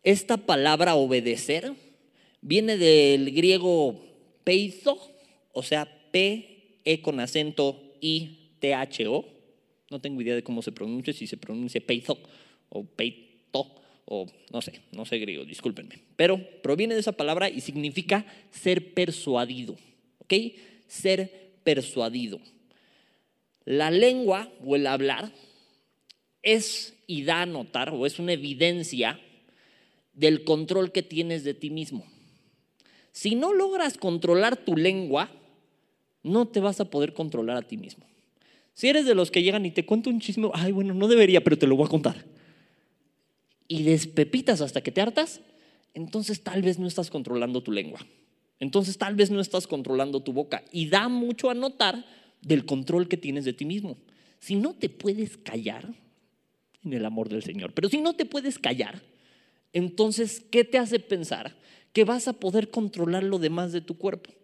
Esta 0.02 0.36
palabra 0.36 0.94
obedecer 0.94 1.72
viene 2.40 2.76
del 2.76 3.32
griego 3.32 4.02
peizo, 4.44 4.98
o 5.52 5.62
sea, 5.62 5.86
P, 6.10 6.80
E 6.84 7.00
con 7.00 7.20
acento 7.20 7.80
I, 8.00 8.56
T, 8.58 8.74
H, 8.74 9.06
O. 9.06 9.24
No 9.90 10.00
tengo 10.00 10.20
idea 10.20 10.34
de 10.34 10.42
cómo 10.42 10.62
se 10.62 10.72
pronuncia, 10.72 11.12
si 11.12 11.26
se 11.26 11.36
pronuncia 11.36 11.80
peito 11.80 12.18
o 12.68 12.84
peito 12.84 13.31
o 14.04 14.26
no 14.52 14.62
sé, 14.62 14.80
no 14.92 15.04
sé 15.04 15.18
griego, 15.18 15.44
discúlpenme. 15.44 16.00
Pero 16.16 16.40
proviene 16.62 16.94
de 16.94 17.00
esa 17.00 17.12
palabra 17.12 17.48
y 17.48 17.60
significa 17.60 18.26
ser 18.50 18.94
persuadido, 18.94 19.76
¿ok? 20.18 20.34
Ser 20.86 21.52
persuadido. 21.64 22.40
La 23.64 23.90
lengua 23.90 24.50
o 24.64 24.76
el 24.76 24.86
hablar 24.86 25.32
es 26.42 26.94
y 27.06 27.22
da 27.22 27.42
a 27.42 27.46
notar 27.46 27.90
o 27.90 28.06
es 28.06 28.18
una 28.18 28.32
evidencia 28.32 29.20
del 30.14 30.44
control 30.44 30.92
que 30.92 31.02
tienes 31.02 31.44
de 31.44 31.54
ti 31.54 31.70
mismo. 31.70 32.04
Si 33.12 33.34
no 33.34 33.52
logras 33.52 33.98
controlar 33.98 34.56
tu 34.56 34.76
lengua, 34.76 35.30
no 36.22 36.48
te 36.48 36.60
vas 36.60 36.80
a 36.80 36.90
poder 36.90 37.12
controlar 37.12 37.56
a 37.56 37.62
ti 37.62 37.76
mismo. 37.76 38.06
Si 38.74 38.88
eres 38.88 39.04
de 39.04 39.14
los 39.14 39.30
que 39.30 39.42
llegan 39.42 39.66
y 39.66 39.70
te 39.70 39.84
cuento 39.84 40.10
un 40.10 40.20
chisme, 40.20 40.50
ay, 40.54 40.72
bueno, 40.72 40.94
no 40.94 41.08
debería, 41.08 41.44
pero 41.44 41.58
te 41.58 41.66
lo 41.66 41.76
voy 41.76 41.86
a 41.86 41.90
contar. 41.90 42.24
Y 43.72 43.84
despepitas 43.84 44.60
hasta 44.60 44.82
que 44.82 44.92
te 44.92 45.00
hartas, 45.00 45.40
entonces 45.94 46.42
tal 46.42 46.60
vez 46.60 46.78
no 46.78 46.86
estás 46.86 47.08
controlando 47.08 47.62
tu 47.62 47.72
lengua. 47.72 48.06
Entonces 48.60 48.98
tal 48.98 49.14
vez 49.14 49.30
no 49.30 49.40
estás 49.40 49.66
controlando 49.66 50.20
tu 50.20 50.34
boca. 50.34 50.62
Y 50.72 50.90
da 50.90 51.08
mucho 51.08 51.48
a 51.48 51.54
notar 51.54 52.04
del 52.42 52.66
control 52.66 53.08
que 53.08 53.16
tienes 53.16 53.46
de 53.46 53.54
ti 53.54 53.64
mismo. 53.64 53.96
Si 54.40 54.56
no 54.56 54.74
te 54.74 54.90
puedes 54.90 55.38
callar, 55.38 55.88
en 56.84 56.92
el 56.92 57.06
amor 57.06 57.30
del 57.30 57.42
Señor, 57.42 57.72
pero 57.72 57.88
si 57.88 58.02
no 58.02 58.12
te 58.14 58.26
puedes 58.26 58.58
callar, 58.58 59.00
entonces, 59.72 60.44
¿qué 60.50 60.64
te 60.64 60.76
hace 60.76 60.98
pensar 60.98 61.56
que 61.94 62.04
vas 62.04 62.28
a 62.28 62.34
poder 62.34 62.68
controlar 62.68 63.22
lo 63.22 63.38
demás 63.38 63.72
de 63.72 63.80
tu 63.80 63.96
cuerpo? 63.96 64.34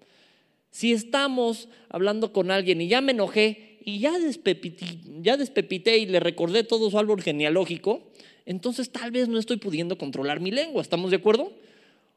Si 0.71 0.93
estamos 0.93 1.69
hablando 1.91 2.33
con 2.33 2.51
alguien 2.51 2.81
y 2.81 2.89
ya 2.89 3.03
me 3.03 3.13
enojé 3.13 3.79
y 3.85 3.99
ya 3.99 4.19
despepité, 4.19 4.87
ya 5.21 5.37
despepité 5.37 5.99
y 5.99 6.07
le 6.07 6.19
recordé 6.19 6.65
todo 6.65 6.91
su 6.91 6.99
árbol 6.99 7.21
genealógico, 7.21 8.09
entonces 8.49 8.91
tal 8.91 9.11
vez 9.11 9.29
no 9.29 9.39
estoy 9.39 9.59
pudiendo 9.59 9.99
controlar 9.99 10.41
mi 10.41 10.51
lengua, 10.51 10.81
¿estamos 10.81 11.11
de 11.11 11.19
acuerdo? 11.19 11.53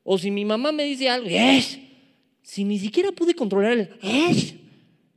O 0.06 0.18
si 0.18 0.32
mi 0.32 0.46
mamá 0.46 0.72
me 0.72 0.86
dice 0.86 1.10
algo, 1.10 1.28
¡es! 1.30 1.78
Si 2.42 2.64
ni 2.64 2.80
siquiera 2.80 3.12
pude 3.12 3.34
controlar 3.34 3.74
el 3.74 3.90
¡es! 4.02 4.56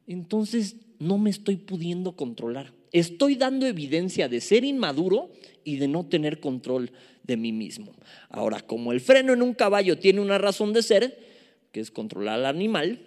Entonces 0.08 0.74
no 0.98 1.16
me 1.16 1.30
estoy 1.30 1.54
pudiendo 1.54 2.16
controlar. 2.16 2.72
Estoy 2.90 3.36
dando 3.36 3.64
evidencia 3.64 4.28
de 4.28 4.40
ser 4.40 4.64
inmaduro 4.64 5.30
y 5.62 5.76
de 5.76 5.86
no 5.86 6.04
tener 6.04 6.40
control 6.40 6.90
de 7.22 7.36
mí 7.36 7.52
mismo. 7.52 7.94
Ahora, 8.28 8.60
como 8.60 8.90
el 8.90 9.00
freno 9.00 9.32
en 9.32 9.42
un 9.42 9.54
caballo 9.54 9.96
tiene 9.96 10.20
una 10.20 10.38
razón 10.38 10.72
de 10.72 10.82
ser, 10.82 11.16
que 11.70 11.78
es 11.78 11.92
controlar 11.92 12.40
al 12.40 12.46
animal, 12.46 12.98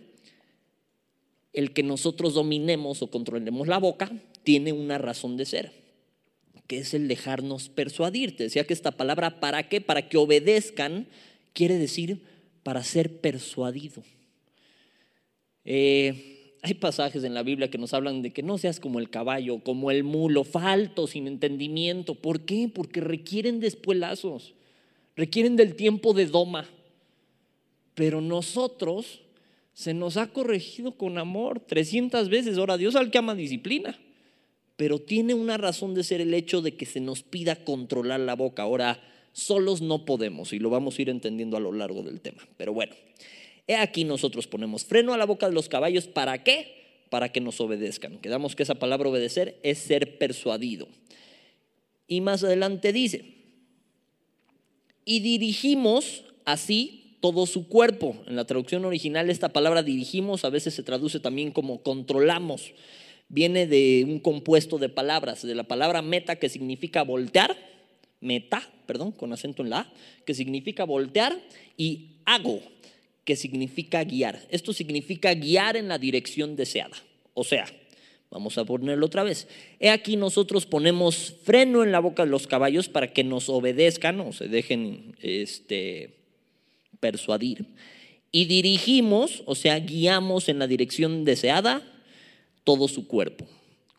el 1.51 1.73
que 1.73 1.83
nosotros 1.83 2.35
dominemos 2.35 3.01
o 3.01 3.11
controlemos 3.11 3.67
la 3.67 3.79
boca 3.79 4.09
tiene 4.43 4.71
una 4.71 4.97
razón 4.97 5.35
de 5.35 5.45
ser, 5.45 5.86
que 6.67 6.79
es 6.79 6.93
el 6.93 7.07
dejarnos 7.07 7.69
persuadir. 7.69 8.35
Te 8.35 8.43
decía 8.43 8.65
que 8.65 8.73
esta 8.73 8.91
palabra, 8.91 9.39
¿para 9.39 9.67
qué? 9.69 9.81
Para 9.81 10.07
que 10.07 10.17
obedezcan, 10.17 11.07
quiere 11.53 11.77
decir 11.77 12.21
para 12.63 12.83
ser 12.83 13.21
persuadido. 13.21 14.03
Eh, 15.63 16.53
hay 16.61 16.73
pasajes 16.73 17.23
en 17.23 17.33
la 17.33 17.43
Biblia 17.43 17.69
que 17.69 17.77
nos 17.77 17.93
hablan 17.93 18.21
de 18.21 18.31
que 18.31 18.43
no 18.43 18.57
seas 18.57 18.79
como 18.79 18.99
el 18.99 19.09
caballo, 19.09 19.59
como 19.59 19.89
el 19.89 20.03
mulo, 20.03 20.43
falto, 20.43 21.07
sin 21.07 21.27
entendimiento. 21.27 22.15
¿Por 22.15 22.41
qué? 22.41 22.69
Porque 22.73 22.99
requieren 22.99 23.61
de 23.61 23.67
espuelazos, 23.67 24.53
requieren 25.15 25.55
del 25.55 25.75
tiempo 25.75 26.13
de 26.13 26.25
doma. 26.25 26.67
Pero 27.93 28.21
nosotros 28.21 29.21
se 29.73 29.93
nos 29.93 30.17
ha 30.17 30.27
corregido 30.27 30.93
con 30.97 31.17
amor 31.17 31.59
300 31.59 32.29
veces. 32.29 32.57
Ahora, 32.57 32.77
Dios 32.77 32.95
al 32.95 33.11
que 33.11 33.17
ama 33.19 33.35
disciplina, 33.35 33.97
pero 34.77 34.99
tiene 34.99 35.33
una 35.33 35.57
razón 35.57 35.93
de 35.95 36.03
ser 36.03 36.21
el 36.21 36.33
hecho 36.33 36.61
de 36.61 36.75
que 36.75 36.85
se 36.85 37.01
nos 37.01 37.23
pida 37.23 37.63
controlar 37.65 38.19
la 38.21 38.35
boca. 38.35 38.61
Ahora, 38.61 39.01
solos 39.33 39.81
no 39.81 40.05
podemos 40.05 40.53
y 40.53 40.59
lo 40.59 40.69
vamos 40.69 40.97
a 40.97 41.01
ir 41.01 41.09
entendiendo 41.09 41.57
a 41.57 41.59
lo 41.59 41.73
largo 41.73 42.03
del 42.03 42.21
tema. 42.21 42.47
Pero 42.57 42.73
bueno, 42.73 42.95
he 43.65 43.75
aquí 43.75 44.03
nosotros 44.03 44.47
ponemos 44.47 44.85
freno 44.85 45.13
a 45.13 45.17
la 45.17 45.25
boca 45.25 45.47
de 45.47 45.53
los 45.53 45.67
caballos. 45.67 46.07
¿Para 46.07 46.43
qué? 46.43 47.03
Para 47.09 47.31
que 47.31 47.41
nos 47.41 47.59
obedezcan. 47.59 48.19
Quedamos 48.19 48.55
que 48.55 48.63
esa 48.63 48.75
palabra 48.75 49.09
obedecer 49.09 49.59
es 49.63 49.79
ser 49.79 50.19
persuadido. 50.19 50.87
Y 52.07 52.21
más 52.21 52.43
adelante 52.43 52.93
dice, 52.93 53.33
y 55.05 55.21
dirigimos 55.21 56.23
así 56.45 57.17
todo 57.19 57.47
su 57.47 57.67
cuerpo. 57.67 58.15
En 58.27 58.35
la 58.35 58.45
traducción 58.45 58.85
original 58.85 59.29
esta 59.29 59.49
palabra 59.49 59.81
dirigimos 59.81 60.45
a 60.45 60.49
veces 60.49 60.75
se 60.75 60.83
traduce 60.83 61.19
también 61.19 61.51
como 61.51 61.81
controlamos. 61.81 62.73
Viene 63.29 63.67
de 63.67 64.05
un 64.07 64.19
compuesto 64.19 64.77
de 64.77 64.89
palabras, 64.89 65.45
de 65.45 65.55
la 65.55 65.63
palabra 65.63 66.01
meta 66.01 66.37
que 66.37 66.49
significa 66.49 67.03
voltear, 67.03 67.57
meta, 68.21 68.69
perdón, 68.85 69.11
con 69.11 69.33
acento 69.33 69.63
en 69.63 69.69
la 69.71 69.91
que 70.25 70.33
significa 70.33 70.85
voltear, 70.85 71.37
y 71.75 72.17
hago, 72.25 72.61
que 73.25 73.35
significa 73.35 74.03
guiar. 74.03 74.39
Esto 74.49 74.73
significa 74.73 75.33
guiar 75.33 75.75
en 75.75 75.87
la 75.87 75.97
dirección 75.97 76.55
deseada. 76.55 76.95
O 77.33 77.43
sea, 77.43 77.65
vamos 78.29 78.57
a 78.57 78.65
ponerlo 78.65 79.05
otra 79.05 79.23
vez. 79.23 79.47
He 79.79 79.89
aquí 79.89 80.15
nosotros 80.15 80.65
ponemos 80.65 81.35
freno 81.43 81.83
en 81.83 81.91
la 81.91 81.99
boca 81.99 82.23
de 82.23 82.31
los 82.31 82.47
caballos 82.47 82.87
para 82.87 83.11
que 83.11 83.23
nos 83.23 83.49
obedezcan 83.49 84.19
o 84.21 84.31
se 84.31 84.47
dejen 84.47 85.15
este, 85.21 86.15
persuadir. 86.99 87.65
Y 88.31 88.45
dirigimos, 88.45 89.43
o 89.45 89.55
sea, 89.55 89.79
guiamos 89.79 90.49
en 90.49 90.59
la 90.59 90.67
dirección 90.67 91.25
deseada 91.25 91.81
todo 92.67 92.89
su 92.89 93.07
cuerpo. 93.07 93.45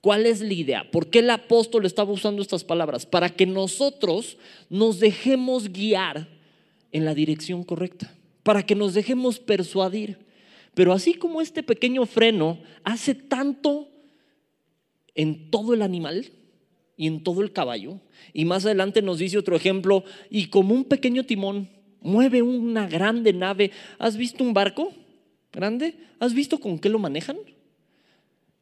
¿Cuál 0.02 0.26
es 0.26 0.42
la 0.42 0.52
idea? 0.52 0.90
¿Por 0.90 1.08
qué 1.08 1.20
el 1.20 1.30
apóstol 1.30 1.86
estaba 1.86 2.12
usando 2.12 2.42
estas 2.42 2.64
palabras? 2.64 3.06
Para 3.06 3.30
que 3.30 3.46
nosotros 3.46 4.36
nos 4.68 5.00
dejemos 5.00 5.72
guiar 5.72 6.28
en 6.92 7.06
la 7.06 7.14
dirección 7.14 7.64
correcta, 7.64 8.14
para 8.42 8.66
que 8.66 8.74
nos 8.74 8.92
dejemos 8.92 9.38
persuadir. 9.38 10.18
Pero 10.74 10.92
así 10.92 11.14
como 11.14 11.40
este 11.40 11.62
pequeño 11.62 12.04
freno 12.04 12.58
hace 12.84 13.14
tanto 13.14 13.88
en 15.14 15.50
todo 15.50 15.72
el 15.72 15.80
animal 15.80 16.30
y 16.94 17.06
en 17.06 17.22
todo 17.22 17.40
el 17.40 17.52
caballo, 17.52 18.02
y 18.34 18.44
más 18.44 18.66
adelante 18.66 19.00
nos 19.00 19.16
dice 19.16 19.38
otro 19.38 19.56
ejemplo, 19.56 20.04
y 20.28 20.48
como 20.48 20.74
un 20.74 20.84
pequeño 20.84 21.24
timón 21.24 21.70
mueve 22.02 22.42
una 22.42 22.86
grande 22.86 23.32
nave. 23.32 23.70
¿Has 23.98 24.18
visto 24.18 24.44
un 24.44 24.52
barco 24.52 24.92
grande? 25.52 25.94
¿Has 26.20 26.34
visto 26.34 26.60
con 26.60 26.78
qué 26.78 26.90
lo 26.90 26.98
manejan? 26.98 27.38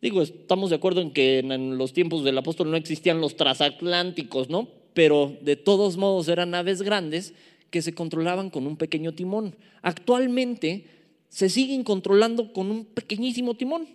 Digo, 0.00 0.22
estamos 0.22 0.70
de 0.70 0.76
acuerdo 0.76 1.00
en 1.00 1.10
que 1.10 1.38
en 1.38 1.78
los 1.78 1.92
tiempos 1.92 2.22
del 2.22 2.36
apóstol 2.38 2.70
no 2.70 2.76
existían 2.76 3.20
los 3.20 3.36
transatlánticos, 3.36 4.50
¿no? 4.50 4.68
Pero 4.94 5.36
de 5.40 5.56
todos 5.56 5.96
modos 5.96 6.28
eran 6.28 6.50
naves 6.50 6.82
grandes 6.82 7.34
que 7.70 7.82
se 7.82 7.94
controlaban 7.94 8.50
con 8.50 8.66
un 8.66 8.76
pequeño 8.76 9.12
timón. 9.14 9.56
Actualmente 9.82 10.84
se 11.28 11.48
siguen 11.48 11.82
controlando 11.82 12.52
con 12.52 12.70
un 12.70 12.84
pequeñísimo 12.84 13.54
timón. 13.54 13.88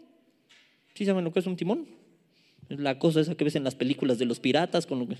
¿Sí 0.93 1.05
saben 1.05 1.23
lo 1.23 1.31
que 1.31 1.39
es 1.39 1.47
un 1.47 1.55
timón? 1.55 1.87
La 2.69 2.99
cosa 2.99 3.21
esa 3.21 3.35
que 3.35 3.43
ves 3.43 3.55
en 3.55 3.63
las 3.63 3.75
películas 3.75 4.17
de 4.17 4.25
los 4.25 4.39
piratas 4.39 4.85
con 4.85 4.99
lo 4.99 5.07
que... 5.07 5.17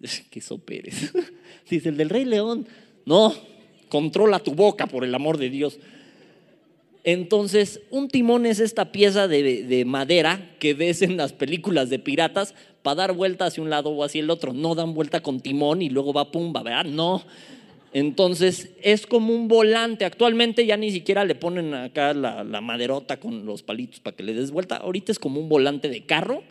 ¡Qué 0.30 0.40
soperes! 0.40 1.12
Dice 1.70 1.88
el 1.88 1.96
del 1.96 2.10
Rey 2.10 2.24
León. 2.24 2.66
No, 3.06 3.34
controla 3.88 4.38
tu 4.38 4.54
boca 4.54 4.86
por 4.86 5.04
el 5.04 5.14
amor 5.14 5.38
de 5.38 5.50
Dios. 5.50 5.78
Entonces, 7.04 7.82
un 7.90 8.08
timón 8.08 8.46
es 8.46 8.60
esta 8.60 8.90
pieza 8.90 9.28
de, 9.28 9.84
madera 9.86 10.56
que 10.58 10.72
ves 10.72 11.02
en 11.02 11.18
las 11.18 11.34
películas 11.34 11.90
de 11.90 11.98
piratas 11.98 12.54
para 12.82 12.96
dar 12.96 13.12
vuelta 13.12 13.44
hacia 13.44 13.62
un 13.62 13.68
lado 13.68 13.90
o 13.90 14.02
hacia 14.02 14.20
el 14.20 14.30
otro. 14.30 14.54
No 14.54 14.74
dan 14.74 14.94
vuelta 14.94 15.20
con 15.20 15.40
timón 15.40 15.82
y 15.82 15.90
luego 15.90 16.14
va 16.14 16.30
pumba, 16.30 16.62
¿verdad? 16.62 16.86
No. 16.86 17.22
Entonces, 17.92 18.70
es 18.82 19.06
como 19.06 19.34
un 19.34 19.48
volante. 19.48 20.06
Actualmente 20.06 20.64
ya 20.64 20.78
ni 20.78 20.90
siquiera 20.90 21.26
le 21.26 21.34
ponen 21.34 21.74
acá 21.74 22.14
la, 22.14 22.42
la 22.42 22.62
maderota 22.62 23.20
con 23.20 23.44
los 23.44 23.62
palitos 23.62 24.00
para 24.00 24.16
que 24.16 24.22
le 24.22 24.32
des 24.32 24.50
vuelta. 24.50 24.78
Ahorita 24.78 25.12
es 25.12 25.18
como 25.18 25.40
un 25.40 25.50
volante 25.50 25.90
de 25.90 26.06
carro 26.06 26.42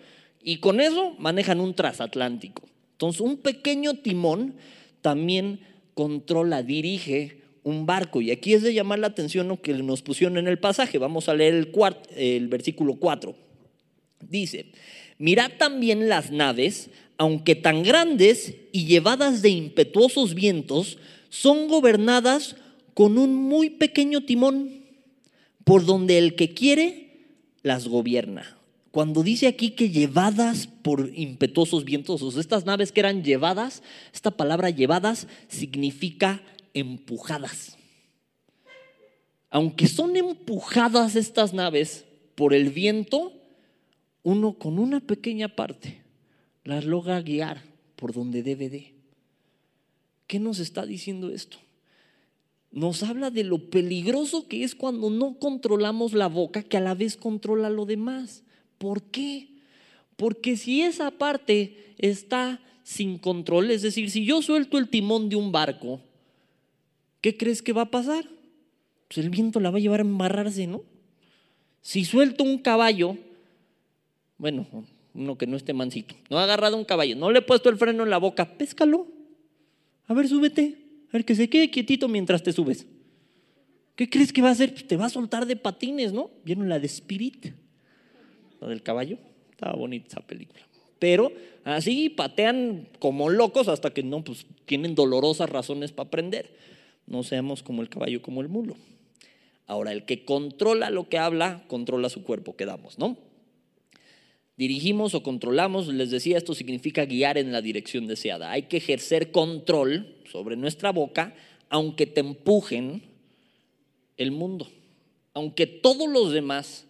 y 0.43 0.57
con 0.57 0.79
eso 0.79 1.15
manejan 1.17 1.60
un 1.62 1.74
transatlántico. 1.74 2.62
Entonces, 2.91 3.22
un 3.22 3.38
pequeño 3.38 3.95
timón 3.95 4.53
también 5.01 5.62
controla, 5.95 6.62
dirige 6.62 7.43
un 7.63 7.86
barco. 7.86 8.22
Y 8.22 8.32
aquí 8.32 8.53
es 8.53 8.62
de 8.62 8.74
llamar 8.74 9.00
la 9.00 9.08
atención 9.08 9.48
lo 9.48 9.62
que 9.62 9.74
nos 9.74 10.01
pusieron 10.01 10.38
en 10.38 10.48
el 10.48 10.60
pasaje. 10.60 10.98
Vamos 10.98 11.29
a 11.29 11.34
leer 11.34 11.53
el, 11.53 11.72
el 12.15 12.48
versículo 12.48 12.96
4. 12.96 13.36
Dice, 14.29 14.67
mirad 15.17 15.51
también 15.58 16.10
las 16.10 16.32
naves, 16.32 16.89
aunque 17.17 17.55
tan 17.55 17.84
grandes 17.84 18.55
y 18.72 18.86
llevadas 18.86 19.41
de 19.41 19.50
impetuosos 19.50 20.34
vientos, 20.34 20.98
son 21.29 21.67
gobernadas 21.67 22.55
con 22.93 23.17
un 23.17 23.34
muy 23.34 23.70
pequeño 23.70 24.24
timón, 24.24 24.84
por 25.63 25.86
donde 25.86 26.17
el 26.17 26.36
que 26.36 26.53
quiere 26.53 27.03
las 27.63 27.88
gobierna. 27.88 28.58
Cuando 28.91 29.24
dice 29.24 29.48
aquí 29.48 29.72
que 29.72 29.89
llevadas 29.89 30.67
por 30.67 31.10
impetuosos 31.15 31.84
vientos, 31.84 32.38
estas 32.38 32.65
naves 32.65 32.91
que 32.91 33.00
eran 33.00 33.24
llevadas, 33.24 33.82
esta 34.13 34.29
palabra 34.29 34.70
llevadas 34.70 35.27
significa 35.48 36.43
empujadas. 36.74 37.77
Aunque 39.50 39.88
son 39.88 40.15
empujadas 40.15 41.15
estas 41.15 41.53
naves 41.53 42.06
por 42.36 42.53
el 42.53 42.70
viento, 42.70 43.32
uno 44.24 44.53
con 44.53 44.80
una 44.80 45.00
pequeña 45.00 45.50
parte 45.50 46.01
las 46.63 46.86
logra 46.86 47.22
guiar 47.22 47.62
por 47.96 48.13
donde 48.13 48.42
debe 48.42 48.70
de. 48.70 48.94
¿Qué 50.27 50.39
nos 50.39 50.60
está 50.60 50.86
diciendo 50.86 51.30
esto? 51.30 51.58
Nos 52.72 53.03
habla 53.03 53.29
de 53.29 53.44
lo 53.44 53.70
peligroso 53.70 54.48
que 54.48 54.64
es 54.64 54.74
cuando 54.74 55.12
no 55.12 55.38
controlamos 55.38 56.14
la 56.14 56.27
boca, 56.27 56.64
que 56.64 56.77
a 56.77 56.81
la 56.81 56.96
vez 56.96 57.18
controla 57.18 57.70
lo 57.70 57.86
demás. 57.86 58.44
¿Por 58.79 59.03
qué? 59.03 59.50
Porque 60.16 60.57
si 60.57 60.81
esa 60.81 61.12
parte 61.12 61.94
está 62.00 62.59
sin 62.83 63.20
control, 63.20 63.70
es 63.70 63.83
decir, 63.83 64.09
si 64.09 64.25
yo 64.25 64.42
suelto 64.42 64.77
el 64.79 64.90
timón 64.90 65.29
de 65.29 65.36
un 65.36 65.51
barco, 65.51 66.01
¿qué 67.24 67.38
crees 67.38 67.62
que 67.62 67.72
va 67.72 67.83
a 67.83 67.92
pasar? 67.92 68.25
Pues 69.07 69.18
el 69.18 69.29
viento 69.29 69.62
la 69.62 69.72
va 69.72 69.77
a 69.77 69.81
llevar 69.81 70.01
a 70.01 70.03
embarrarse, 70.03 70.68
¿no? 70.68 70.83
Si 71.81 72.03
suelto 72.03 72.44
un 72.44 72.57
caballo, 72.59 73.18
bueno, 74.38 74.68
uno 75.14 75.38
que 75.38 75.48
no 75.48 75.55
esté 75.55 75.74
mansito, 75.74 76.16
no 76.29 76.38
ha 76.38 76.44
agarrado 76.44 76.75
un 76.75 76.83
caballo, 76.83 77.16
no 77.16 77.31
le 77.31 77.40
he 77.40 77.42
puesto 77.42 77.70
el 77.70 77.77
freno 77.77 78.03
en 78.03 78.09
la 78.09 78.18
boca, 78.18 78.57
péscalo. 78.57 79.07
A 80.07 80.14
ver, 80.14 80.27
súbete. 80.27 80.77
A 81.09 81.14
ver, 81.14 81.24
que 81.24 81.33
se 81.33 81.50
quede 81.50 81.72
quietito 81.72 82.09
mientras 82.09 82.44
te 82.44 82.51
subes. 82.51 82.88
¿Qué 83.96 84.09
crees 84.09 84.33
que 84.33 84.42
va 84.42 84.50
a 84.50 84.51
hacer? 84.51 84.72
Pues 84.74 84.86
te 84.86 84.98
va 84.98 85.05
a 85.05 85.09
soltar 85.09 85.46
de 85.46 85.55
patines, 85.55 86.12
¿no? 86.12 86.29
¿Vieron 86.44 86.68
la 86.68 86.79
de 86.79 86.88
Spirit? 86.88 87.53
La 88.59 88.68
del 88.68 88.83
caballo. 88.83 89.18
Estaba 89.51 89.74
bonita 89.74 90.07
esa 90.07 90.22
película. 90.22 90.68
Pero 91.00 91.31
así 91.64 92.09
patean 92.09 92.90
como 93.00 93.29
locos 93.29 93.70
hasta 93.70 93.94
que 93.94 94.03
no, 94.03 94.24
pues 94.24 94.46
tienen 94.66 94.96
dolorosas 94.96 95.50
razones 95.50 95.94
para 95.94 96.07
aprender. 96.07 96.73
No 97.05 97.24
seamos 97.24 97.63
como 97.63 97.81
el 97.81 97.89
caballo, 97.89 98.22
como 98.22 98.42
el 98.42 98.50
mulo. 98.50 98.75
Ahora, 99.68 99.92
el 99.92 100.05
que 100.05 100.25
controla 100.25 100.89
lo 100.89 101.09
que 101.09 101.18
habla, 101.18 101.63
controla 101.68 102.09
su 102.09 102.24
cuerpo, 102.24 102.55
quedamos, 102.55 103.00
¿no? 103.00 103.18
Dirigimos 104.55 105.16
o 105.16 105.24
controlamos, 105.24 105.87
les 105.87 106.11
decía, 106.11 106.37
esto 106.37 106.53
significa 106.53 107.05
guiar 107.05 107.37
en 107.37 107.51
la 107.51 107.61
dirección 107.61 108.05
deseada. 108.05 108.51
Hay 108.51 108.63
que 108.63 108.77
ejercer 108.77 109.31
control 109.31 110.16
sobre 110.31 110.55
nuestra 110.55 110.92
boca, 110.92 111.33
aunque 111.70 112.05
te 112.05 112.20
empujen 112.20 113.01
el 114.18 114.31
mundo. 114.31 114.68
Aunque 115.33 115.66
todos 115.66 116.07
los 116.07 116.31
demás 116.31 116.85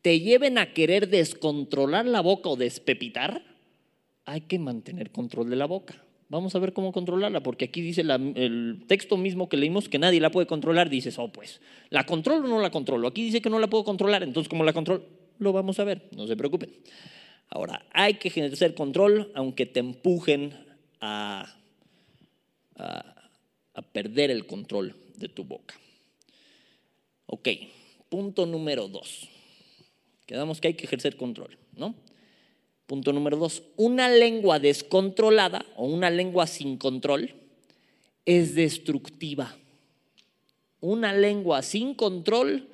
te 0.00 0.20
lleven 0.20 0.56
a 0.56 0.72
querer 0.72 1.08
descontrolar 1.08 2.06
la 2.06 2.22
boca 2.22 2.48
o 2.48 2.56
despepitar, 2.56 3.44
hay 4.24 4.42
que 4.42 4.58
mantener 4.58 5.10
control 5.10 5.50
de 5.50 5.56
la 5.56 5.66
boca. 5.66 6.02
Vamos 6.32 6.54
a 6.54 6.58
ver 6.60 6.72
cómo 6.72 6.92
controlarla, 6.92 7.42
porque 7.42 7.66
aquí 7.66 7.82
dice 7.82 8.00
el 8.00 8.84
texto 8.86 9.18
mismo 9.18 9.50
que 9.50 9.58
leímos 9.58 9.90
que 9.90 9.98
nadie 9.98 10.18
la 10.18 10.30
puede 10.30 10.46
controlar. 10.46 10.88
Dices, 10.88 11.18
oh, 11.18 11.28
pues, 11.30 11.60
¿la 11.90 12.06
controlo 12.06 12.46
o 12.46 12.48
no 12.48 12.58
la 12.58 12.70
controlo? 12.70 13.06
Aquí 13.06 13.22
dice 13.22 13.42
que 13.42 13.50
no 13.50 13.58
la 13.58 13.68
puedo 13.68 13.84
controlar, 13.84 14.22
entonces, 14.22 14.48
¿cómo 14.48 14.64
la 14.64 14.72
controlo? 14.72 15.04
Lo 15.38 15.52
vamos 15.52 15.78
a 15.78 15.84
ver, 15.84 16.08
no 16.16 16.26
se 16.26 16.34
preocupen. 16.34 16.72
Ahora, 17.50 17.84
hay 17.92 18.14
que 18.14 18.28
ejercer 18.28 18.74
control, 18.74 19.30
aunque 19.34 19.66
te 19.66 19.80
empujen 19.80 20.54
a, 21.02 21.54
a 22.76 23.82
perder 23.92 24.30
el 24.30 24.46
control 24.46 24.96
de 25.16 25.28
tu 25.28 25.44
boca. 25.44 25.74
Ok, 27.26 27.46
punto 28.08 28.46
número 28.46 28.88
dos. 28.88 29.28
Quedamos 30.24 30.62
que 30.62 30.68
hay 30.68 30.74
que 30.74 30.86
ejercer 30.86 31.18
control, 31.18 31.58
¿no? 31.76 31.94
Punto 32.92 33.14
número 33.14 33.38
dos, 33.38 33.62
una 33.78 34.10
lengua 34.10 34.58
descontrolada 34.58 35.64
o 35.76 35.86
una 35.86 36.10
lengua 36.10 36.46
sin 36.46 36.76
control 36.76 37.32
es 38.26 38.54
destructiva. 38.54 39.56
Una 40.78 41.14
lengua 41.14 41.62
sin 41.62 41.94
control 41.94 42.68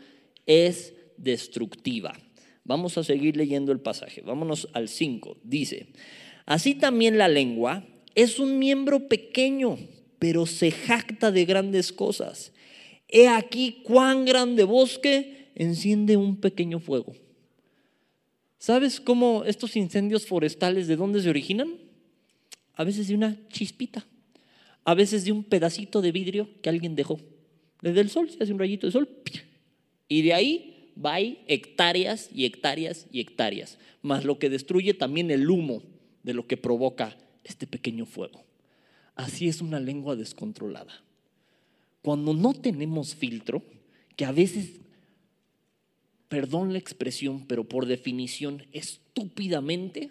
es 0.45 0.93
destructiva. 1.19 2.19
Vamos 2.65 2.99
a 2.99 3.05
seguir 3.05 3.37
leyendo 3.37 3.71
el 3.71 3.79
pasaje. 3.79 4.23
Vámonos 4.23 4.69
al 4.73 4.89
5. 4.89 5.37
Dice, 5.45 5.87
así 6.47 6.75
también 6.75 7.17
la 7.17 7.29
lengua 7.29 7.87
es 8.17 8.41
un 8.41 8.59
miembro 8.59 9.07
pequeño, 9.07 9.79
pero 10.19 10.47
se 10.47 10.73
jacta 10.73 11.31
de 11.31 11.45
grandes 11.45 11.93
cosas. 11.93 12.53
He 13.07 13.29
aquí 13.29 13.83
cuán 13.85 14.25
grande 14.25 14.65
bosque 14.65 15.53
enciende 15.55 16.17
un 16.17 16.41
pequeño 16.41 16.81
fuego. 16.81 17.15
¿Sabes 18.59 19.01
cómo 19.01 19.45
estos 19.45 19.77
incendios 19.77 20.27
forestales 20.27 20.89
de 20.89 20.97
dónde 20.97 21.23
se 21.23 21.31
originan? 21.31 21.75
A 22.75 22.85
veces 22.85 23.09
de 23.09 23.15
una 23.15 23.37
chispita, 23.49 24.05
a 24.85 24.95
veces 24.95 25.25
de 25.25 25.33
un 25.33 25.45
pedacito 25.45 26.03
de 26.03 26.13
vidrio 26.13 26.49
que 26.61 26.69
alguien 26.69 26.97
dejó. 26.97 27.21
Desde 27.83 28.01
el 28.01 28.11
sol 28.11 28.29
se 28.31 28.43
hace 28.43 28.53
un 28.53 28.59
rayito 28.59 28.87
de 28.87 28.93
sol 28.93 29.09
y 30.09 30.23
de 30.23 30.35
ahí 30.35 30.93
va 31.05 31.21
hectáreas 31.21 32.29
y 32.35 32.45
hectáreas 32.45 33.07
y 33.13 33.21
hectáreas, 33.21 33.79
más 34.03 34.25
lo 34.25 34.39
que 34.39 34.51
destruye 34.51 34.95
también 34.95 35.31
el 35.31 35.49
humo 35.49 35.83
de 36.25 36.35
lo 36.35 36.47
que 36.47 36.57
provoca 36.57 37.17
este 37.45 37.67
pequeño 37.67 38.07
fuego. 38.07 38.45
Así 39.15 39.49
es 39.49 39.61
una 39.61 39.79
lengua 39.81 40.17
descontrolada. 40.17 41.03
Cuando 42.03 42.35
no 42.35 42.55
tenemos 42.55 43.15
filtro, 43.15 43.63
que 44.17 44.25
a 44.25 44.33
veces 44.33 44.81
perdón 46.29 46.73
la 46.73 46.79
expresión, 46.79 47.47
pero 47.47 47.65
por 47.65 47.87
definición, 47.87 48.67
estúpidamente 48.73 50.11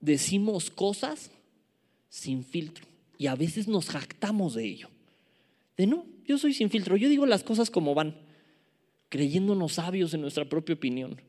decimos 0.00 0.70
cosas 0.70 1.30
sin 2.08 2.44
filtro. 2.44 2.86
Y 3.18 3.26
a 3.26 3.34
veces 3.34 3.68
nos 3.68 3.90
jactamos 3.90 4.54
de 4.54 4.64
ello. 4.64 4.88
De 5.76 5.86
no, 5.86 6.06
yo 6.26 6.38
soy 6.38 6.54
sin 6.54 6.70
filtro, 6.70 6.96
yo 6.96 7.08
digo 7.08 7.26
las 7.26 7.44
cosas 7.44 7.70
como 7.70 7.94
van, 7.94 8.16
creyéndonos 9.08 9.74
sabios 9.74 10.14
en 10.14 10.22
nuestra 10.22 10.48
propia 10.48 10.74
opinión. 10.74 11.20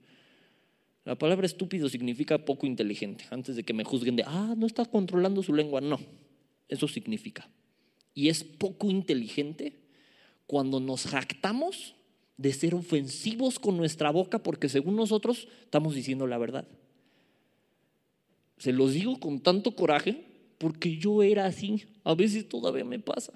La 1.03 1.17
palabra 1.17 1.45
estúpido 1.45 1.89
significa 1.89 2.45
poco 2.45 2.67
inteligente. 2.67 3.25
Antes 3.31 3.55
de 3.55 3.63
que 3.63 3.73
me 3.73 3.83
juzguen 3.83 4.15
de, 4.15 4.23
ah, 4.25 4.53
no 4.55 4.67
está 4.67 4.85
controlando 4.85 5.41
su 5.41 5.53
lengua. 5.53 5.81
No, 5.81 5.99
eso 6.69 6.87
significa. 6.87 7.49
Y 8.13 8.29
es 8.29 8.43
poco 8.43 8.89
inteligente 8.89 9.79
cuando 10.45 10.79
nos 10.79 11.07
jactamos 11.07 11.95
de 12.41 12.53
ser 12.53 12.73
ofensivos 12.73 13.59
con 13.59 13.77
nuestra 13.77 14.09
boca 14.09 14.39
porque 14.39 14.67
según 14.67 14.95
nosotros 14.95 15.47
estamos 15.63 15.93
diciendo 15.93 16.25
la 16.25 16.39
verdad. 16.39 16.67
Se 18.57 18.73
los 18.73 18.93
digo 18.93 19.19
con 19.19 19.39
tanto 19.39 19.75
coraje 19.75 20.25
porque 20.57 20.97
yo 20.97 21.21
era 21.21 21.45
así. 21.45 21.83
A 22.03 22.15
veces 22.15 22.49
todavía 22.49 22.83
me 22.83 22.99
pasa. 22.99 23.33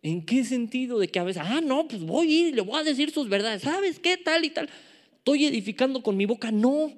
¿En 0.00 0.24
qué 0.24 0.44
sentido? 0.44 1.00
De 1.00 1.08
que 1.08 1.18
a 1.18 1.24
veces, 1.24 1.42
ah, 1.44 1.60
no, 1.60 1.88
pues 1.88 2.02
voy 2.02 2.28
a 2.28 2.38
ir 2.40 2.46
y 2.48 2.52
le 2.52 2.60
voy 2.62 2.78
a 2.78 2.84
decir 2.84 3.10
sus 3.10 3.28
verdades. 3.28 3.62
¿Sabes 3.62 3.98
qué? 3.98 4.16
Tal 4.16 4.44
y 4.44 4.50
tal. 4.50 4.68
¿Estoy 5.16 5.46
edificando 5.46 6.02
con 6.02 6.16
mi 6.16 6.24
boca? 6.24 6.52
No. 6.52 6.92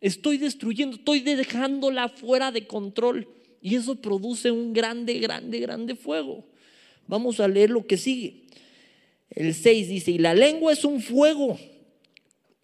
Estoy 0.00 0.38
destruyendo, 0.38 0.96
estoy 0.96 1.20
dejándola 1.20 2.08
fuera 2.08 2.50
de 2.50 2.66
control. 2.66 3.28
Y 3.60 3.74
eso 3.74 3.96
produce 3.96 4.50
un 4.50 4.72
grande, 4.72 5.18
grande, 5.18 5.60
grande 5.60 5.94
fuego. 5.96 6.46
Vamos 7.06 7.40
a 7.40 7.48
leer 7.48 7.68
lo 7.68 7.86
que 7.86 7.98
sigue. 7.98 8.46
El 9.30 9.54
6 9.54 9.88
dice, 9.88 10.10
y 10.10 10.18
la 10.18 10.34
lengua 10.34 10.72
es 10.72 10.84
un 10.84 11.00
fuego, 11.00 11.58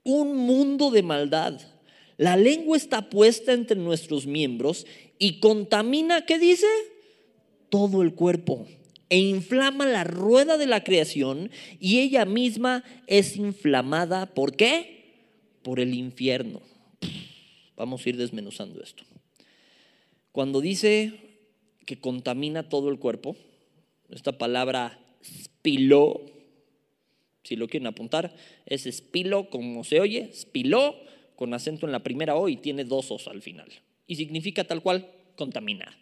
un 0.02 0.36
mundo 0.36 0.90
de 0.90 1.02
maldad. 1.02 1.60
La 2.16 2.36
lengua 2.36 2.76
está 2.76 3.08
puesta 3.08 3.52
entre 3.52 3.76
nuestros 3.76 4.26
miembros 4.26 4.86
y 5.18 5.38
contamina, 5.38 6.24
¿qué 6.26 6.38
dice? 6.38 6.66
Todo 7.68 8.02
el 8.02 8.14
cuerpo 8.14 8.66
e 9.08 9.18
inflama 9.18 9.86
la 9.86 10.04
rueda 10.04 10.58
de 10.58 10.66
la 10.66 10.82
creación 10.82 11.50
y 11.78 12.00
ella 12.00 12.24
misma 12.24 12.84
es 13.06 13.36
inflamada. 13.36 14.34
¿Por 14.34 14.56
qué? 14.56 15.14
Por 15.62 15.80
el 15.80 15.94
infierno. 15.94 16.60
Vamos 17.76 18.04
a 18.04 18.08
ir 18.08 18.16
desmenuzando 18.16 18.82
esto. 18.82 19.04
Cuando 20.32 20.60
dice 20.60 21.12
que 21.84 22.00
contamina 22.00 22.68
todo 22.68 22.90
el 22.90 22.98
cuerpo, 22.98 23.36
esta 24.10 24.38
palabra 24.38 24.98
spiló, 25.24 26.20
si 27.46 27.56
lo 27.56 27.68
quieren 27.68 27.86
apuntar, 27.86 28.34
es 28.66 28.88
spilo 28.90 29.48
como 29.50 29.84
se 29.84 30.00
oye, 30.00 30.30
spiló 30.34 30.96
con 31.36 31.54
acento 31.54 31.86
en 31.86 31.92
la 31.92 32.02
primera 32.02 32.34
O 32.34 32.48
y 32.48 32.56
tiene 32.56 32.84
dos 32.84 33.10
Os 33.10 33.28
al 33.28 33.42
final. 33.42 33.68
Y 34.06 34.16
significa 34.16 34.64
tal 34.64 34.82
cual 34.82 35.08
contaminar. 35.36 35.96